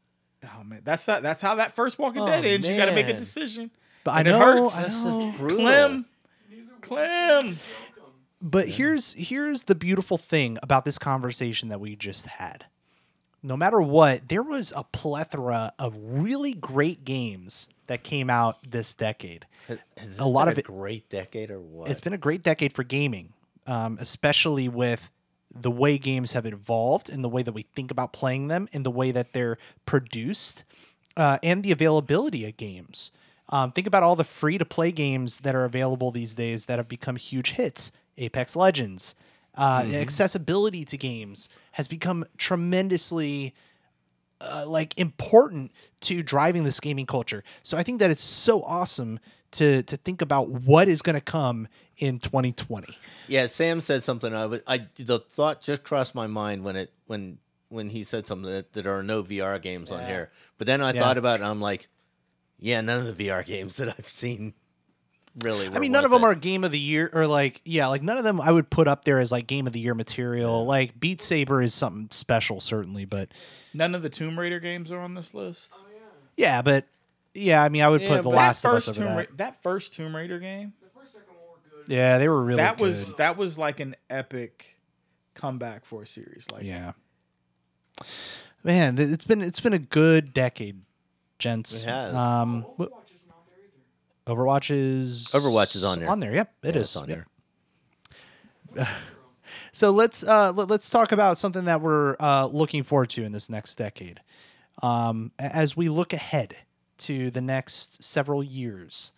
Oh 0.44 0.64
man, 0.64 0.82
that's 0.84 1.06
how, 1.06 1.20
that's 1.20 1.42
how 1.42 1.56
that 1.56 1.76
first 1.76 1.98
Walking 1.98 2.22
Oh, 2.22 2.28
Dead 2.28 2.46
ends. 2.46 2.68
You 2.68 2.76
got 2.78 2.86
to 2.88 2.96
make 2.96 3.08
a 3.08 3.14
decision. 3.14 3.72
But 4.04 4.12
I 4.12 4.20
And 4.20 4.28
it 4.28 4.32
know, 4.32 4.40
hurts. 4.40 4.78
I 4.78 4.84
This 4.84 5.04
know. 5.04 5.30
is 5.30 5.38
brutal. 5.38 5.58
Clem, 5.58 6.06
Neither 6.52 6.64
Clem. 6.82 7.44
Welcome. 7.44 7.60
But 8.42 8.68
here's 8.70 9.14
here's 9.14 9.64
the 9.64 9.74
beautiful 9.76 10.18
thing 10.18 10.60
about 10.62 10.86
this 10.86 11.00
conversation 11.00 11.70
that 11.70 11.80
we 11.80 11.96
just 11.96 12.28
had. 12.28 12.66
No 13.42 13.56
matter 13.58 13.82
what, 13.82 14.28
there 14.30 14.44
was 14.44 14.74
a 14.76 14.84
plethora 14.84 15.74
of 15.80 15.96
really 16.00 16.54
great 16.54 17.04
games 17.06 17.70
that 17.88 18.04
came 18.04 18.30
out 18.30 18.58
this 18.70 18.94
decade. 18.94 19.46
Has 19.68 19.78
this 19.98 20.20
A 20.20 20.26
lot 20.26 20.46
been 20.46 20.52
of 20.54 20.58
a 20.58 20.60
it- 20.62 20.66
great 20.66 21.10
decade 21.10 21.50
or 21.52 21.60
what? 21.60 21.90
It's 21.90 22.02
been 22.02 22.14
a 22.14 22.18
great 22.20 22.44
decade 22.44 22.74
for 22.74 22.84
gaming, 22.84 23.34
um, 23.68 23.98
especially 24.00 24.68
with 24.68 25.10
the 25.56 25.72
way 25.72 25.98
games 25.98 26.34
have 26.34 26.46
evolved 26.46 27.10
and 27.10 27.24
the 27.24 27.30
way 27.30 27.42
that 27.42 27.54
we 27.54 27.64
think 27.64 27.90
about 27.90 28.12
playing 28.12 28.50
them 28.50 28.68
and 28.74 28.86
the 28.86 28.92
way 28.92 29.12
that 29.12 29.34
they're 29.34 29.58
produced 29.86 30.64
uh, 31.16 31.38
and 31.42 31.64
the 31.64 31.72
availability 31.72 32.46
of 32.46 32.58
games. 32.58 33.12
Um, 33.50 33.72
think 33.72 33.88
about 33.88 34.04
all 34.04 34.16
the 34.16 34.24
free 34.24 34.58
to 34.58 34.66
play 34.66 34.92
games 34.92 35.42
that 35.42 35.56
are 35.56 35.66
available 35.66 36.12
these 36.12 36.36
days 36.36 36.66
that 36.66 36.80
have 36.80 36.88
become 36.88 37.16
huge 37.16 37.52
hits. 37.52 37.92
Apex 38.18 38.56
Legends. 38.56 39.16
Uh, 39.58 39.86
Accessibility 39.94 40.84
to 40.84 40.98
games 40.98 41.48
has 41.74 41.88
become 41.88 42.26
tremendously 42.38 43.54
uh, 44.42 44.66
like 44.68 44.98
important 45.00 45.72
to 46.02 46.22
driving 46.22 46.64
this 46.64 46.80
gaming 46.80 47.06
culture. 47.06 47.44
So 47.64 47.78
I 47.78 47.84
think 47.84 48.00
that 48.00 48.12
it's 48.12 48.24
so 48.24 48.62
awesome 48.64 49.20
to 49.58 49.84
to 49.84 49.98
think 49.98 50.22
about 50.22 50.50
what 50.50 50.88
is 50.88 51.02
going 51.02 51.16
to 51.16 51.22
come 51.22 51.68
in 51.98 52.20
2020. 52.20 52.96
Yeah, 53.28 53.48
Sam 53.48 53.82
said 53.82 54.04
something. 54.04 54.34
I 54.34 54.46
was, 54.46 54.62
I 54.68 54.88
the 54.96 55.20
thought 55.20 55.62
just 55.62 55.84
crossed 55.84 56.14
my 56.16 56.28
mind 56.28 56.64
when 56.64 56.76
it 56.76 56.92
when 57.08 57.38
when 57.70 57.90
he 57.90 58.04
said 58.04 58.28
something 58.28 58.52
that, 58.52 58.74
that 58.74 58.84
there 58.84 58.98
are 58.98 59.04
no 59.04 59.24
VR 59.24 59.62
games 59.62 59.92
on 59.92 60.06
here. 60.06 60.30
But 60.58 60.68
then 60.68 60.82
I 60.82 60.94
Yeah. 60.94 61.00
thought 61.02 61.18
about 61.18 61.40
it. 61.40 61.44
and 61.44 61.50
I'm 61.50 61.60
like, 61.62 61.88
yeah, 62.60 62.80
none 62.82 63.06
of 63.06 63.18
the 63.18 63.28
VR 63.28 63.46
games 63.46 63.78
that 63.78 63.90
I've 63.98 64.08
seen 64.08 64.54
really. 65.40 65.68
I 65.68 65.80
mean, 65.80 65.92
none 65.92 66.06
of 66.06 66.12
them 66.12 66.24
are 66.24 66.36
game 66.36 66.64
of 66.64 66.72
the 66.72 66.80
year 66.80 67.10
or 67.14 67.28
like 67.28 67.62
yeah, 67.66 67.88
like 67.88 68.04
none 68.04 68.18
of 68.18 68.24
them 68.24 68.40
I 68.40 68.52
would 68.52 68.70
put 68.70 68.88
up 68.88 69.04
there 69.06 69.20
as 69.20 69.32
like 69.32 69.48
game 69.48 69.68
of 69.68 69.74
the 69.74 69.80
year 69.80 69.94
material. 69.96 70.66
Like 70.66 71.00
Beat 71.00 71.22
Saber 71.22 71.62
is 71.62 71.74
something 71.74 72.08
special 72.12 72.60
certainly, 72.62 73.06
but 73.06 73.30
None 73.74 73.94
of 73.96 74.02
the 74.04 74.10
Tomb 74.10 74.40
Raider 74.40 74.60
games 74.62 74.90
are 74.92 75.00
on 75.00 75.16
this 75.16 75.34
list. 75.34 75.74
Oh 75.76 75.82
yeah. 75.94 76.00
yeah, 76.38 76.62
but 76.62 76.86
yeah, 77.36 77.64
I 77.64 77.70
mean, 77.70 77.82
I 77.84 77.90
would 77.90 78.02
Yeah, 78.02 78.08
put 78.10 78.18
The 78.18 78.24
but 78.30 78.36
Last 78.36 78.62
that 78.64 78.70
of 78.70 78.76
Us 78.76 78.86
first 78.86 78.98
over 78.98 79.06
Tomb 79.08 79.16
that. 79.18 79.30
Ra- 79.30 79.36
that 79.38 79.64
first 79.64 79.94
Tomb 79.94 80.16
Raider 80.16 80.40
game. 80.40 80.74
The 80.82 80.90
first 81.00 81.14
second 81.14 81.28
one 81.30 81.38
were 81.74 81.84
good. 81.86 81.94
Yeah, 81.94 82.18
they 82.18 82.28
were 82.30 82.44
really 82.44 82.58
that 82.58 82.78
good. 82.78 82.84
was 82.84 83.14
that 83.16 83.38
was 83.38 83.58
like 83.58 83.80
an 83.80 83.96
epic 84.10 84.78
comeback 85.34 85.86
for 85.86 86.04
a 86.04 86.08
series. 86.08 86.48
Like 86.52 86.64
yeah. 86.64 86.94
Man, 88.64 88.98
it's 88.98 89.24
been 89.26 89.42
it's 89.42 89.60
been 89.60 89.74
a 89.74 89.80
good 89.80 90.34
decade, 90.34 90.82
gents. 91.40 91.82
It 91.84 91.86
has. 91.86 92.14
Um, 92.14 92.66
Overwatch 92.78 93.14
isn't 93.14 93.30
on 93.30 93.36
there 93.48 94.36
either. 94.36 94.42
Overwatch 94.42 94.72
is 94.76 95.28
Overwatch 95.34 95.76
is 95.76 95.84
on 95.84 96.00
there. 96.00 96.10
On 96.10 96.20
there, 96.20 96.34
yep, 96.34 96.54
it 96.64 96.76
Yeah, 96.76 96.82
is 96.82 96.88
it's 96.88 96.96
on 96.96 97.10
Yep. 97.10 97.26
there. 98.76 98.88
So 99.72 99.92
let's 99.92 100.24
uh, 100.24 100.52
let, 100.54 100.72
us 100.72 100.90
talk 100.90 101.12
about 101.12 101.38
something 101.38 101.66
that 101.66 101.80
we're 101.82 102.16
uh, 102.20 102.48
looking 102.48 102.84
forward 102.84 103.10
to 103.12 103.24
in 103.24 103.32
this 103.34 103.50
next 103.50 103.76
decade. 103.76 104.22
Um, 104.82 105.32
a- 105.38 105.44
as 105.56 105.76
we 105.78 105.88
look 105.90 106.14
ahead 106.14 106.56
to 107.00 107.32
the 107.32 107.42
next 107.42 108.04
several 108.04 108.44
years, 108.44 109.12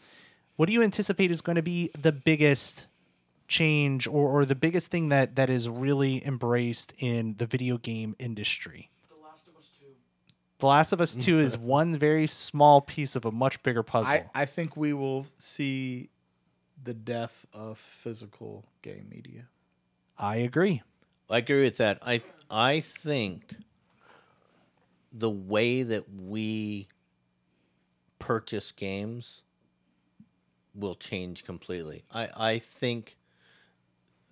what 0.55 0.67
do 0.67 0.73
you 0.73 0.82
anticipate 0.82 1.32
is 1.32 1.41
going 1.41 1.55
to 1.55 1.61
be 1.61 1.91
the 1.99 2.11
biggest 2.11 2.86
change 3.47 4.07
or, 4.07 4.30
or 4.30 4.45
the 4.45 4.55
biggest 4.55 4.91
thing 4.91 5.09
that, 5.09 5.36
that 5.36 5.49
is 5.49 5.69
really 5.69 6.25
embraced 6.25 6.93
in 6.99 7.36
the 7.38 7.45
video 7.45 7.78
game 7.78 8.15
industry? 8.19 8.89
The 9.09 9.15
Last 9.23 9.47
of 9.47 9.55
Us 9.55 9.69
Two. 9.80 9.86
The 10.59 10.65
Last 10.65 10.91
of 10.91 11.01
Us 11.01 11.15
2 11.15 11.39
is 11.39 11.57
one 11.59 11.97
very 11.97 12.28
small 12.28 12.82
piece 12.82 13.15
of 13.15 13.25
a 13.25 13.32
much 13.32 13.61
bigger 13.63 13.84
puzzle. 13.84 14.13
I, 14.13 14.25
I 14.34 14.45
think 14.45 14.75
we 14.75 14.93
will 14.93 15.28
see 15.38 16.09
the 16.84 16.93
death 16.93 17.45
of 17.53 17.78
physical 17.78 18.65
game 18.82 19.07
media. 19.09 19.45
I 20.17 20.38
agree. 20.38 20.82
I 21.30 21.39
agree 21.39 21.61
with 21.61 21.78
that. 21.78 21.99
I 22.01 22.21
I 22.49 22.80
think 22.80 23.55
the 25.11 25.30
way 25.30 25.84
that 25.84 26.05
we 26.13 26.88
purchase 28.20 28.72
games 28.72 29.41
will 30.74 30.95
change 30.95 31.43
completely. 31.43 32.03
I, 32.13 32.30
I 32.38 32.57
think 32.59 33.18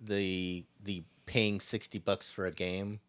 the 0.00 0.64
the 0.82 1.04
paying 1.26 1.60
sixty 1.60 1.98
bucks 1.98 2.30
for 2.30 2.46
a 2.46 2.52
game 2.52 3.00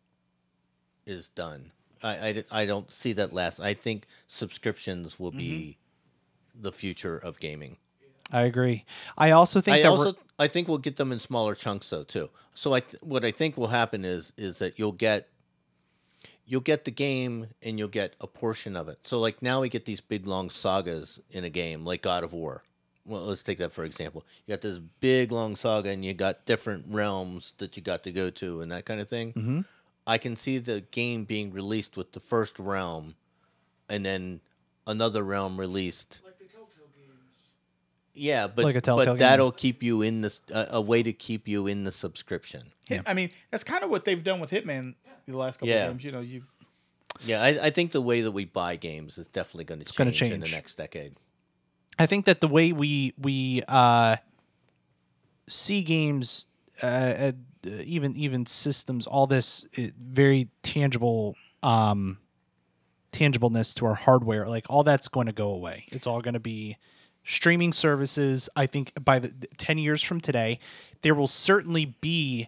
is 1.05 1.29
done. 1.29 1.71
I, 2.03 2.09
I, 2.09 2.43
I 2.51 2.65
don't 2.65 2.91
see 2.91 3.13
that 3.13 3.33
last. 3.33 3.59
I 3.59 3.73
think 3.73 4.05
subscriptions 4.27 5.19
will 5.19 5.31
be 5.31 5.77
mm-hmm. 6.53 6.61
the 6.61 6.71
future 6.71 7.17
of 7.17 7.39
gaming. 7.39 7.77
I 8.31 8.41
agree. 8.41 8.85
I 9.17 9.31
also 9.31 9.61
think 9.61 9.77
I 9.77 9.81
that 9.83 9.91
we're- 9.93 10.13
I 10.39 10.47
think 10.47 10.67
we'll 10.67 10.77
get 10.77 10.97
them 10.97 11.11
in 11.11 11.19
smaller 11.19 11.55
chunks 11.55 11.89
though 11.89 12.03
too. 12.03 12.29
So 12.53 12.73
I 12.73 12.81
th- 12.81 13.01
what 13.01 13.25
I 13.25 13.31
think 13.31 13.57
will 13.57 13.67
happen 13.67 14.05
is 14.05 14.33
is 14.37 14.59
that 14.59 14.77
you'll 14.77 14.91
get 14.91 15.29
you'll 16.45 16.61
get 16.61 16.85
the 16.85 16.91
game 16.91 17.47
and 17.61 17.77
you'll 17.77 17.87
get 17.87 18.15
a 18.21 18.27
portion 18.27 18.75
of 18.75 18.87
it. 18.89 18.99
So 19.03 19.19
like 19.19 19.41
now 19.41 19.61
we 19.61 19.69
get 19.69 19.85
these 19.85 20.01
big 20.01 20.25
long 20.27 20.49
sagas 20.49 21.19
in 21.31 21.43
a 21.43 21.49
game 21.49 21.81
like 21.83 22.01
God 22.01 22.23
of 22.23 22.33
War. 22.33 22.63
Well, 23.05 23.21
let's 23.25 23.43
take 23.43 23.57
that 23.59 23.71
for 23.71 23.83
example. 23.85 24.25
You 24.45 24.53
got 24.53 24.61
this 24.61 24.79
big 24.99 25.31
long 25.31 25.55
saga 25.55 25.89
and 25.89 26.03
you 26.03 26.13
got 26.13 26.45
different 26.45 26.85
realms 26.89 27.53
that 27.59 27.77
you 27.77 27.83
got 27.83 28.03
to 28.03 28.11
go 28.11 28.29
to 28.31 28.61
and 28.61 28.71
that 28.71 28.85
kind 28.85 28.99
of 28.99 29.07
thing. 29.09 29.33
Mhm. 29.33 29.65
I 30.05 30.17
can 30.17 30.35
see 30.35 30.57
the 30.57 30.81
game 30.91 31.23
being 31.25 31.51
released 31.51 31.97
with 31.97 32.13
the 32.13 32.19
first 32.19 32.59
realm 32.59 33.15
and 33.89 34.05
then 34.05 34.41
another 34.85 35.23
realm 35.23 35.59
released 35.59 36.21
Like 36.25 36.37
the 36.39 36.45
Telltale 36.45 36.87
games. 36.95 37.11
yeah, 38.13 38.47
but 38.47 38.65
Like 38.65 38.75
a 38.75 38.81
Telltale 38.81 39.05
but 39.05 39.11
game. 39.13 39.17
that'll 39.19 39.51
keep 39.51 39.83
you 39.83 40.01
in 40.01 40.21
this 40.21 40.41
uh, 40.53 40.65
a 40.69 40.81
way 40.81 41.03
to 41.03 41.13
keep 41.13 41.47
you 41.47 41.67
in 41.67 41.83
the 41.83 41.91
subscription. 41.91 42.71
Hit- 42.87 43.03
I 43.05 43.13
mean, 43.13 43.31
that's 43.51 43.63
kind 43.65 43.83
of 43.83 43.89
what 43.89 44.05
they've 44.05 44.23
done 44.23 44.39
with 44.39 44.51
Hitman 44.51 44.95
the 45.31 45.37
last 45.37 45.57
couple 45.57 45.69
Yeah. 45.69 45.85
of 45.85 45.91
games. 45.93 46.03
You 46.03 46.11
know, 46.11 46.21
you 46.21 46.43
Yeah, 47.25 47.41
I, 47.41 47.47
I 47.65 47.69
think 47.71 47.91
the 47.91 48.01
way 48.01 48.21
that 48.21 48.31
we 48.31 48.45
buy 48.45 48.75
games 48.75 49.17
is 49.17 49.27
definitely 49.27 49.65
going 49.65 49.79
to 49.79 49.83
It's 49.83 49.91
gonna 49.91 50.11
change 50.11 50.33
in 50.33 50.39
the 50.39 50.49
next 50.49 50.75
decade. 50.75 51.15
I 51.97 52.05
think 52.05 52.25
that 52.25 52.41
the 52.41 52.47
way 52.47 52.71
we 52.71 53.13
we 53.17 53.63
uh, 53.67 54.17
see 55.49 55.81
games, 55.81 56.45
uh, 56.83 56.85
uh, 56.85 57.31
even 57.63 58.15
even 58.15 58.45
systems, 58.45 59.07
all 59.07 59.25
this 59.25 59.65
uh, 59.79 59.83
very 59.99 60.49
tangible 60.61 61.35
um, 61.63 62.19
tangibleness 63.11 63.73
to 63.75 63.87
our 63.87 63.95
hardware, 63.95 64.47
like 64.47 64.65
all 64.69 64.83
that's 64.83 65.07
going 65.07 65.25
to 65.25 65.33
go 65.33 65.49
away. 65.49 65.85
It's 65.87 66.05
all 66.05 66.21
going 66.21 66.35
to 66.35 66.39
be 66.39 66.77
streaming 67.23 67.73
services, 67.73 68.49
I 68.55 68.67
think 68.67 68.93
by 69.03 69.19
the 69.19 69.33
10 69.57 69.79
years 69.79 70.01
from 70.03 70.21
today, 70.21 70.59
there 71.01 71.15
will 71.15 71.27
certainly 71.27 71.95
be 71.99 72.47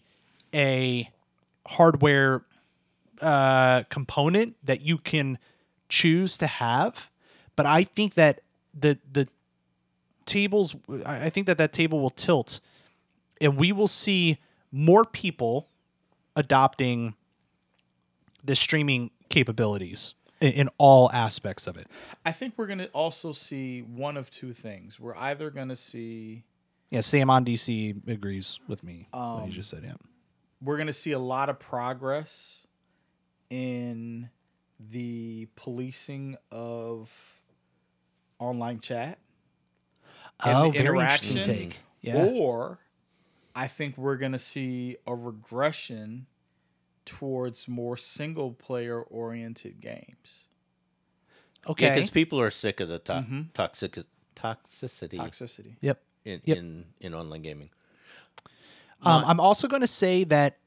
a 0.53 1.09
hardware 1.67 2.43
uh, 3.21 3.83
component 3.89 4.55
that 4.63 4.81
you 4.81 4.97
can 4.97 5.37
choose 5.89 6.37
to 6.37 6.47
have. 6.47 7.09
But 7.55 7.65
I 7.65 7.83
think 7.83 8.13
that 8.15 8.41
the 8.73 8.99
the 9.11 9.27
tables, 10.25 10.75
I 11.05 11.29
think 11.29 11.47
that 11.47 11.57
that 11.57 11.73
table 11.73 11.99
will 11.99 12.09
tilt, 12.09 12.59
and 13.41 13.57
we 13.57 13.71
will 13.71 13.87
see 13.87 14.37
more 14.71 15.03
people 15.03 15.67
adopting 16.35 17.15
the 18.43 18.55
streaming 18.55 19.11
capabilities 19.29 20.13
in, 20.39 20.53
in 20.53 20.69
all 20.77 21.11
aspects 21.11 21.67
of 21.67 21.75
it. 21.77 21.87
I 22.25 22.31
think 22.31 22.53
we're 22.57 22.67
gonna 22.67 22.89
also 22.93 23.33
see 23.33 23.81
one 23.81 24.15
of 24.17 24.29
two 24.31 24.53
things. 24.53 24.99
We're 24.99 25.17
either 25.17 25.49
gonna 25.49 25.75
see 25.75 26.45
Yeah, 26.91 27.01
Sam 27.01 27.29
on 27.29 27.43
DC 27.45 28.07
agrees 28.07 28.59
with 28.67 28.83
me. 28.83 29.07
what 29.11 29.45
he 29.47 29.51
just 29.51 29.69
said. 29.69 29.83
Yeah. 29.83 29.93
we're 30.61 30.77
going 30.77 30.87
to 30.87 30.93
see 30.93 31.11
a 31.11 31.19
lot 31.19 31.49
of 31.49 31.59
progress 31.59 32.58
in 33.49 34.29
the 34.91 35.47
policing 35.55 36.37
of 36.51 37.09
online 38.39 38.79
chat 38.79 39.19
and 40.43 40.57
Oh, 40.57 40.63
the 40.65 40.71
very 40.71 40.85
interaction 40.85 41.37
interesting 41.37 41.69
take. 41.71 41.79
Yeah. 42.01 42.25
or 42.25 42.79
i 43.55 43.67
think 43.67 43.97
we're 43.97 44.15
going 44.15 44.31
to 44.31 44.39
see 44.39 44.95
a 45.05 45.13
regression 45.13 46.27
towards 47.05 47.67
more 47.67 47.97
single 47.97 48.53
player 48.53 49.01
oriented 49.01 49.81
games 49.81 50.45
Okay. 51.67 51.87
Yeah, 51.87 51.93
because 51.95 52.09
people 52.09 52.39
are 52.39 52.49
sick 52.51 52.79
of 52.79 52.87
the 52.87 52.99
to- 52.99 53.11
Mm-hmm. 53.13 53.41
toxic 53.53 53.97
toxicity 54.33 55.17
toxicity 55.17 55.75
yep. 55.81 56.01
in, 56.23 56.39
Yep. 56.45 56.57
in 56.57 56.85
in 57.01 57.13
online 57.13 57.41
gaming. 57.41 57.69
Um, 59.01 59.23
I'm 59.25 59.39
also 59.41 59.67
going 59.67 59.81
to 59.81 59.87
say 59.87 60.23
that 60.25 60.57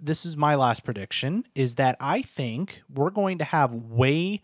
this 0.00 0.26
is 0.26 0.36
my 0.36 0.54
last 0.54 0.84
prediction 0.84 1.46
is 1.54 1.76
that 1.76 1.96
I 2.00 2.22
think 2.22 2.82
we're 2.92 3.10
going 3.10 3.38
to 3.38 3.44
have 3.44 3.72
way 3.74 4.42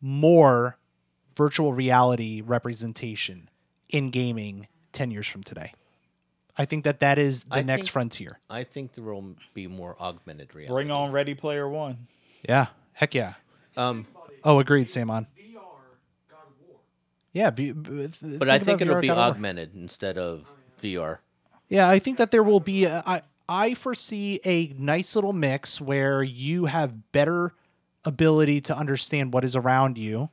more 0.00 0.78
virtual 1.36 1.72
reality 1.72 2.40
representation 2.40 3.48
in 3.90 4.10
gaming 4.10 4.66
10 4.92 5.10
years 5.10 5.26
from 5.26 5.42
today. 5.42 5.72
I 6.56 6.64
think 6.64 6.84
that 6.84 7.00
that 7.00 7.18
is 7.18 7.44
the 7.44 7.56
I 7.56 7.62
next 7.62 7.82
think- 7.84 7.92
frontier. 7.92 8.40
I 8.50 8.64
think 8.64 8.92
there 8.94 9.04
will 9.04 9.36
be 9.54 9.66
more 9.68 9.96
augmented 10.00 10.54
reality. 10.54 10.72
bring 10.74 10.90
on 10.90 11.12
ready 11.12 11.34
player 11.34 11.68
one 11.68 12.08
Yeah. 12.48 12.66
Heck 12.92 13.14
yeah. 13.14 13.34
Um, 13.76 14.06
Oh, 14.44 14.58
agreed, 14.60 14.88
Samon. 14.88 15.26
VR 15.36 15.54
God 16.28 16.38
of 16.46 16.68
War. 16.68 16.76
Yeah. 17.32 17.50
Be, 17.50 17.72
b- 17.72 18.08
th- 18.08 18.38
but 18.38 18.48
I 18.48 18.58
think 18.58 18.80
it'll 18.80 18.96
VR 18.96 19.00
be 19.00 19.06
God 19.08 19.12
of 19.14 19.18
War. 19.18 19.26
augmented 19.30 19.74
instead 19.74 20.18
of 20.18 20.52
VR. 20.82 21.18
Yeah, 21.68 21.88
I 21.88 21.98
think 21.98 22.18
that 22.18 22.30
there 22.30 22.42
will 22.42 22.60
be. 22.60 22.84
A, 22.86 23.02
I 23.06 23.22
I 23.48 23.74
foresee 23.74 24.40
a 24.44 24.74
nice 24.78 25.14
little 25.14 25.32
mix 25.32 25.80
where 25.80 26.22
you 26.22 26.66
have 26.66 27.12
better 27.12 27.54
ability 28.04 28.60
to 28.62 28.76
understand 28.76 29.32
what 29.32 29.44
is 29.44 29.56
around 29.56 29.96
you 29.96 30.28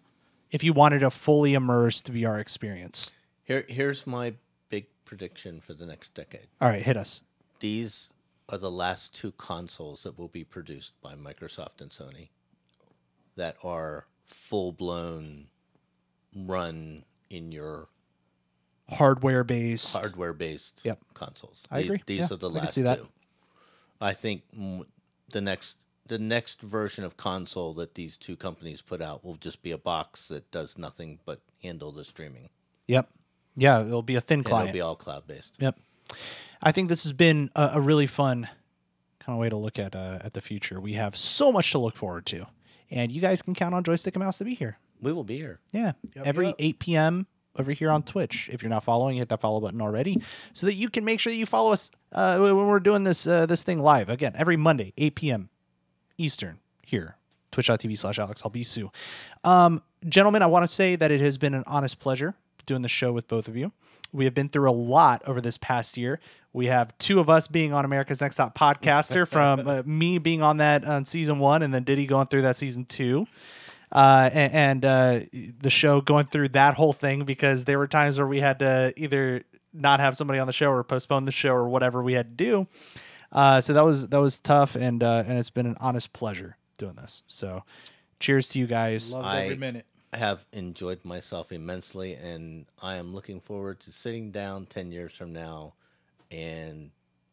if 0.51 0.63
you 0.63 0.73
wanted 0.73 1.01
a 1.01 1.11
fully 1.11 1.53
immersed 1.53 2.11
VR 2.11 2.39
experience. 2.39 3.11
Here, 3.43 3.65
here's 3.69 4.05
my 4.05 4.33
big 4.69 4.87
prediction 5.05 5.61
for 5.61 5.73
the 5.73 5.85
next 5.85 6.13
decade. 6.13 6.47
All 6.59 6.69
right, 6.69 6.81
hit 6.81 6.97
us. 6.97 7.21
These 7.59 8.11
are 8.49 8.57
the 8.57 8.71
last 8.71 9.15
two 9.15 9.31
consoles 9.31 10.03
that 10.03 10.19
will 10.19 10.27
be 10.27 10.43
produced 10.43 10.93
by 11.01 11.15
Microsoft 11.15 11.81
and 11.81 11.91
Sony 11.91 12.29
that 13.35 13.55
are 13.63 14.07
full 14.25 14.71
blown 14.71 15.47
run 16.35 17.05
in 17.29 17.51
your 17.51 17.87
Hardware 18.89 19.43
based. 19.43 19.95
hardware 19.95 20.33
based 20.33 20.81
Yep. 20.83 20.99
consoles. 21.13 21.63
I 21.71 21.79
The- 21.79 21.85
agree. 21.85 22.03
These 22.05 22.19
Yeah, 22.19 22.27
are 22.33 22.37
the 22.37 22.49
I 22.49 22.53
last 22.53 22.73
see 22.75 22.81
that. 22.83 22.99
two. 22.99 23.09
I 24.01 24.13
think 24.13 24.43
the 25.29 25.41
next 25.41 25.77
the 26.07 26.19
next 26.19 26.61
version 26.61 27.03
of 27.03 27.17
console 27.17 27.73
that 27.73 27.95
these 27.95 28.15
two 28.15 28.35
companies 28.37 28.83
put 28.83 29.01
out 29.01 29.25
will 29.25 29.33
just 29.37 29.63
be 29.63 29.71
a 29.71 29.77
box 29.77 30.27
that 30.27 30.51
does 30.51 30.77
nothing 30.77 31.17
but 31.25 31.41
handle 31.63 31.91
the 31.91 32.05
streaming. 32.05 32.49
Yep. 32.85 33.09
Yeah, 33.57 33.81
it'll 33.83 34.03
be 34.03 34.15
a 34.15 34.21
thin 34.21 34.39
And 34.41 34.45
client. 34.45 34.69
it'll 34.69 34.73
be 34.77 34.81
all 34.81 34.95
cloud 34.95 35.25
based. 35.25 35.55
Yep. 35.59 35.79
I 36.61 36.71
think 36.71 36.89
this 36.89 37.01
has 37.05 37.13
been 37.13 37.49
a, 37.55 37.71
a 37.75 37.81
really 37.81 38.05
fun 38.05 38.43
kind 39.17 39.35
of 39.35 39.39
way 39.39 39.49
to 39.49 39.55
look 39.57 39.79
at 39.79 39.95
uh, 39.95 40.19
at 40.21 40.33
the 40.35 40.41
future. 40.41 40.79
We 40.79 40.93
have 40.93 41.15
so 41.15 41.51
much 41.51 41.71
to 41.71 41.79
look 41.79 41.95
forward 41.95 42.27
to, 42.27 42.45
and 42.91 43.11
you 43.11 43.19
guys 43.19 43.41
can 43.41 43.55
count 43.55 43.73
on 43.73 43.83
Joystick 43.83 44.13
and 44.15 44.23
Mouse 44.23 44.37
to 44.37 44.43
be 44.45 44.53
here. 44.53 44.77
We 45.01 45.11
will 45.11 45.23
be 45.23 45.37
here. 45.37 45.59
Yeah, 45.73 45.93
every 46.17 46.47
yep. 46.47 46.55
8 46.59 46.79
p.m. 46.79 47.27
over 47.57 47.71
here 47.71 47.91
on 47.91 48.03
Twitch. 48.03 48.49
If 48.51 48.61
you're 48.61 48.69
not 48.69 48.83
following, 48.83 49.17
hit 49.17 49.29
that 49.29 49.41
follow 49.41 49.59
button 49.59 49.81
already, 49.81 50.21
so 50.53 50.65
that 50.65 50.73
you 50.73 50.89
can 50.89 51.05
make 51.05 51.19
sure 51.19 51.31
that 51.31 51.37
you 51.37 51.45
follow 51.45 51.71
us 51.71 51.91
uh, 52.11 52.37
when 52.39 52.55
we're 52.67 52.79
doing 52.79 53.03
this 53.03 53.27
uh, 53.27 53.45
this 53.45 53.63
thing 53.63 53.79
live 53.79 54.09
again 54.09 54.33
every 54.35 54.57
Monday, 54.57 54.93
8 54.97 55.15
p.m. 55.15 55.49
Eastern 56.17 56.59
here. 56.85 57.17
Twitch.tv 57.51 57.97
slash 57.97 58.19
Alex 58.19 58.41
Albisu. 58.41 58.89
Um, 59.45 59.81
gentlemen, 60.07 60.41
I 60.41 60.47
want 60.47 60.63
to 60.63 60.67
say 60.67 60.97
that 60.97 61.09
it 61.09 61.21
has 61.21 61.37
been 61.37 61.53
an 61.53 61.63
honest 61.65 61.99
pleasure 61.99 62.35
doing 62.65 62.81
the 62.81 62.89
show 62.89 63.13
with 63.13 63.29
both 63.29 63.47
of 63.47 63.55
you. 63.55 63.71
We 64.11 64.25
have 64.25 64.33
been 64.33 64.49
through 64.49 64.69
a 64.69 64.73
lot 64.73 65.21
over 65.25 65.39
this 65.39 65.57
past 65.57 65.95
year. 65.97 66.19
We 66.51 66.67
have 66.67 66.97
two 66.97 67.19
of 67.19 67.29
us 67.29 67.47
being 67.47 67.73
on 67.73 67.85
America's 67.85 68.21
Next 68.21 68.35
Top 68.35 68.57
Podcaster, 68.57 69.27
from 69.29 69.67
uh, 69.67 69.83
me 69.85 70.17
being 70.17 70.43
on 70.43 70.57
that 70.57 70.83
on 70.85 71.05
season 71.05 71.39
one, 71.39 71.61
and 71.61 71.73
then 71.73 71.83
Diddy 71.83 72.05
going 72.05 72.27
through 72.27 72.43
that 72.43 72.57
season 72.57 72.85
two 72.85 73.27
uh, 73.91 74.29
a- 74.31 74.35
and, 74.35 74.83
uh, 74.85 75.19
the 75.61 75.69
show 75.69 76.01
going 76.01 76.25
through 76.25 76.49
that 76.49 76.73
whole 76.75 76.93
thing 76.93 77.23
because 77.25 77.65
there 77.65 77.77
were 77.77 77.87
times 77.87 78.17
where 78.17 78.27
we 78.27 78.39
had 78.39 78.59
to 78.59 78.93
either 78.97 79.43
not 79.73 79.99
have 79.99 80.15
somebody 80.17 80.39
on 80.39 80.47
the 80.47 80.53
show 80.53 80.69
or 80.71 80.83
postpone 80.83 81.25
the 81.25 81.31
show 81.31 81.51
or 81.53 81.67
whatever 81.69 82.01
we 82.01 82.13
had 82.13 82.37
to 82.37 82.43
do. 82.43 82.67
Uh, 83.31 83.59
so 83.59 83.73
that 83.73 83.83
was 83.83 84.07
that 84.07 84.19
was 84.21 84.39
tough, 84.39 84.75
and 84.75 85.03
uh, 85.03 85.23
and 85.27 85.37
it's 85.37 85.49
been 85.49 85.65
an 85.65 85.75
honest 85.81 86.13
pleasure 86.13 86.55
doing 86.77 86.93
this. 86.95 87.23
So, 87.27 87.63
cheers 88.19 88.47
to 88.49 88.59
you 88.59 88.67
guys. 88.67 89.11
loved 89.13 89.25
I- 89.25 89.55
minute 89.55 89.85
I 90.13 90.17
have 90.17 90.45
enjoyed 90.53 91.03
myself 91.03 91.51
immensely, 91.51 92.13
and 92.13 92.67
I 92.81 92.95
am 92.95 93.13
looking 93.13 93.41
forward 93.41 93.81
to 93.81 93.91
sitting 93.91 94.31
down 94.31 94.65
ten 94.67 94.91
years 94.93 95.13
from 95.15 95.33
now 95.33 95.73
and 96.31 96.91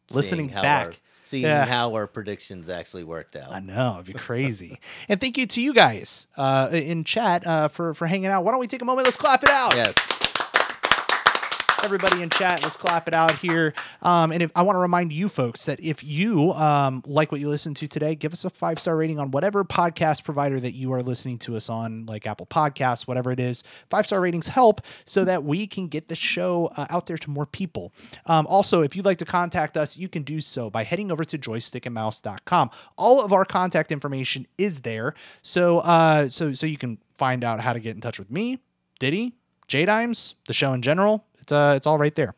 Listening 0.09 0.47
seeing 0.47 0.55
how 0.55 0.61
back. 0.61 0.85
our, 0.87 0.93
seeing 1.23 1.43
Yeah. 1.43 1.65
how 1.65 1.93
our 1.93 2.07
predictions 2.07 2.69
actually 2.69 3.03
worked 3.03 3.35
out. 3.35 3.51
I 3.51 3.59
know 3.59 3.93
it'd 3.95 4.05
be 4.07 4.13
crazy. 4.13 4.79
and 5.09 5.19
thank 5.21 5.37
you 5.37 5.45
to 5.47 5.61
you 5.61 5.73
guys 5.73 6.27
uh, 6.37 6.69
in 6.71 7.03
chat 7.03 7.45
uh, 7.47 7.67
for 7.69 7.93
for 7.93 8.07
hanging 8.07 8.27
out. 8.27 8.43
Why 8.43 8.51
don't 8.51 8.59
we 8.59 8.67
take 8.67 8.81
a 8.81 8.85
moment? 8.85 9.07
Let's 9.07 9.17
clap 9.17 9.43
it 9.43 9.49
out. 9.49 9.75
Yes, 9.75 9.95
everybody 11.83 12.21
in 12.21 12.29
chat. 12.29 12.63
Let's 12.63 12.77
clap 12.77 13.07
it 13.07 13.13
out 13.13 13.37
here. 13.39 13.73
Um, 14.01 14.31
and 14.31 14.41
if 14.41 14.51
i 14.55 14.61
want 14.61 14.75
to 14.75 14.79
remind 14.79 15.11
you 15.11 15.27
folks 15.27 15.65
that 15.65 15.79
if 15.83 16.03
you 16.03 16.53
um, 16.53 17.03
like 17.05 17.31
what 17.31 17.41
you 17.41 17.49
listened 17.49 17.75
to 17.77 17.87
today 17.87 18.15
give 18.15 18.31
us 18.31 18.45
a 18.45 18.49
five 18.49 18.79
star 18.79 18.95
rating 18.95 19.19
on 19.19 19.31
whatever 19.31 19.63
podcast 19.63 20.23
provider 20.23 20.59
that 20.59 20.73
you 20.73 20.93
are 20.93 21.01
listening 21.01 21.37
to 21.39 21.55
us 21.55 21.69
on 21.69 22.05
like 22.05 22.25
apple 22.25 22.45
podcasts 22.45 23.07
whatever 23.07 23.31
it 23.31 23.39
is. 23.39 23.63
Five 23.89 24.05
star 24.05 24.21
ratings 24.21 24.47
help 24.47 24.81
so 25.05 25.25
that 25.25 25.43
we 25.43 25.67
can 25.67 25.87
get 25.87 26.07
the 26.07 26.15
show 26.15 26.71
uh, 26.77 26.87
out 26.89 27.07
there 27.07 27.17
to 27.17 27.29
more 27.29 27.45
people. 27.45 27.91
Um, 28.25 28.47
also 28.47 28.81
if 28.81 28.95
you'd 28.95 29.05
like 29.05 29.17
to 29.17 29.25
contact 29.25 29.75
us 29.75 29.97
you 29.97 30.07
can 30.07 30.23
do 30.23 30.39
so 30.39 30.69
by 30.69 30.83
heading 30.83 31.11
over 31.11 31.25
to 31.25 31.37
joystickandmouse.com 31.37 32.69
all 32.97 33.23
of 33.23 33.33
our 33.33 33.45
contact 33.45 33.91
information 33.91 34.47
is 34.57 34.81
there. 34.81 35.13
So 35.41 35.79
uh, 35.79 36.29
so 36.29 36.53
so 36.53 36.65
you 36.65 36.77
can 36.77 36.97
find 37.17 37.43
out 37.43 37.59
how 37.59 37.73
to 37.73 37.79
get 37.79 37.95
in 37.95 38.01
touch 38.01 38.19
with 38.19 38.31
me 38.31 38.59
diddy 38.99 39.33
J 39.67 39.85
Dimes, 39.85 40.35
the 40.47 40.53
show 40.53 40.73
in 40.73 40.81
general. 40.81 41.25
It's 41.43 41.51
uh, 41.51 41.73
it's 41.75 41.85
all 41.85 41.97
right 41.97 42.15
there. 42.15 42.33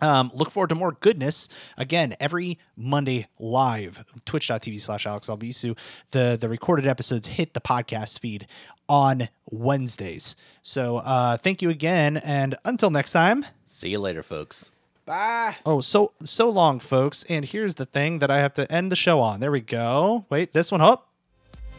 Um, 0.00 0.32
look 0.34 0.50
forward 0.50 0.68
to 0.70 0.74
more 0.74 0.92
goodness 0.92 1.48
again 1.76 2.14
every 2.18 2.58
Monday 2.76 3.26
live. 3.38 4.04
Twitch.tv 4.24 4.80
slash 4.80 5.06
Alex 5.06 5.26
Albisu. 5.26 5.76
The 6.12 6.38
the 6.40 6.48
recorded 6.48 6.86
episodes 6.86 7.26
hit 7.28 7.54
the 7.54 7.60
podcast 7.60 8.20
feed 8.20 8.46
on 8.88 9.28
Wednesdays. 9.50 10.36
So 10.62 10.98
uh, 10.98 11.36
thank 11.36 11.62
you 11.62 11.70
again, 11.70 12.16
and 12.16 12.56
until 12.64 12.90
next 12.90 13.12
time. 13.12 13.44
see 13.66 13.90
you 13.90 13.98
later, 13.98 14.22
folks. 14.22 14.70
bye 15.04 15.56
Oh, 15.66 15.80
so 15.80 16.12
so 16.24 16.48
long, 16.48 16.78
folks. 16.78 17.24
And 17.28 17.44
here's 17.44 17.74
the 17.74 17.86
thing 17.86 18.20
that 18.20 18.30
I 18.30 18.38
have 18.38 18.54
to 18.54 18.70
end 18.70 18.92
the 18.92 18.96
show 18.96 19.20
on. 19.20 19.40
There 19.40 19.50
we 19.50 19.60
go. 19.60 20.26
Wait, 20.30 20.52
this 20.52 20.70
one 20.70 20.80
up. 20.80 21.08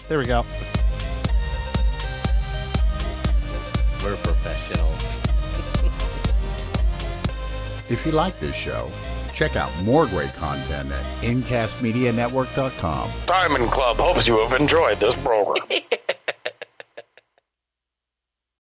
There 0.10 0.20
we 0.20 0.26
go. 0.26 0.46
We're 4.04 4.18
professionals. 4.18 4.83
If 7.94 8.08
you 8.08 8.12
like 8.12 8.39
this 8.39 8.56
show, 8.56 8.89
check 9.36 9.56
out 9.56 9.70
more 9.84 10.08
great 10.08 10.34
content 10.34 10.91
at 10.91 11.06
incastmedianetwork.com. 11.22 13.12
Diamond 13.28 13.70
Club 13.70 13.98
hopes 13.98 14.26
you 14.26 14.39
have 14.39 14.60
enjoyed 14.60 15.00
this 15.00 15.14
program. 15.24 15.68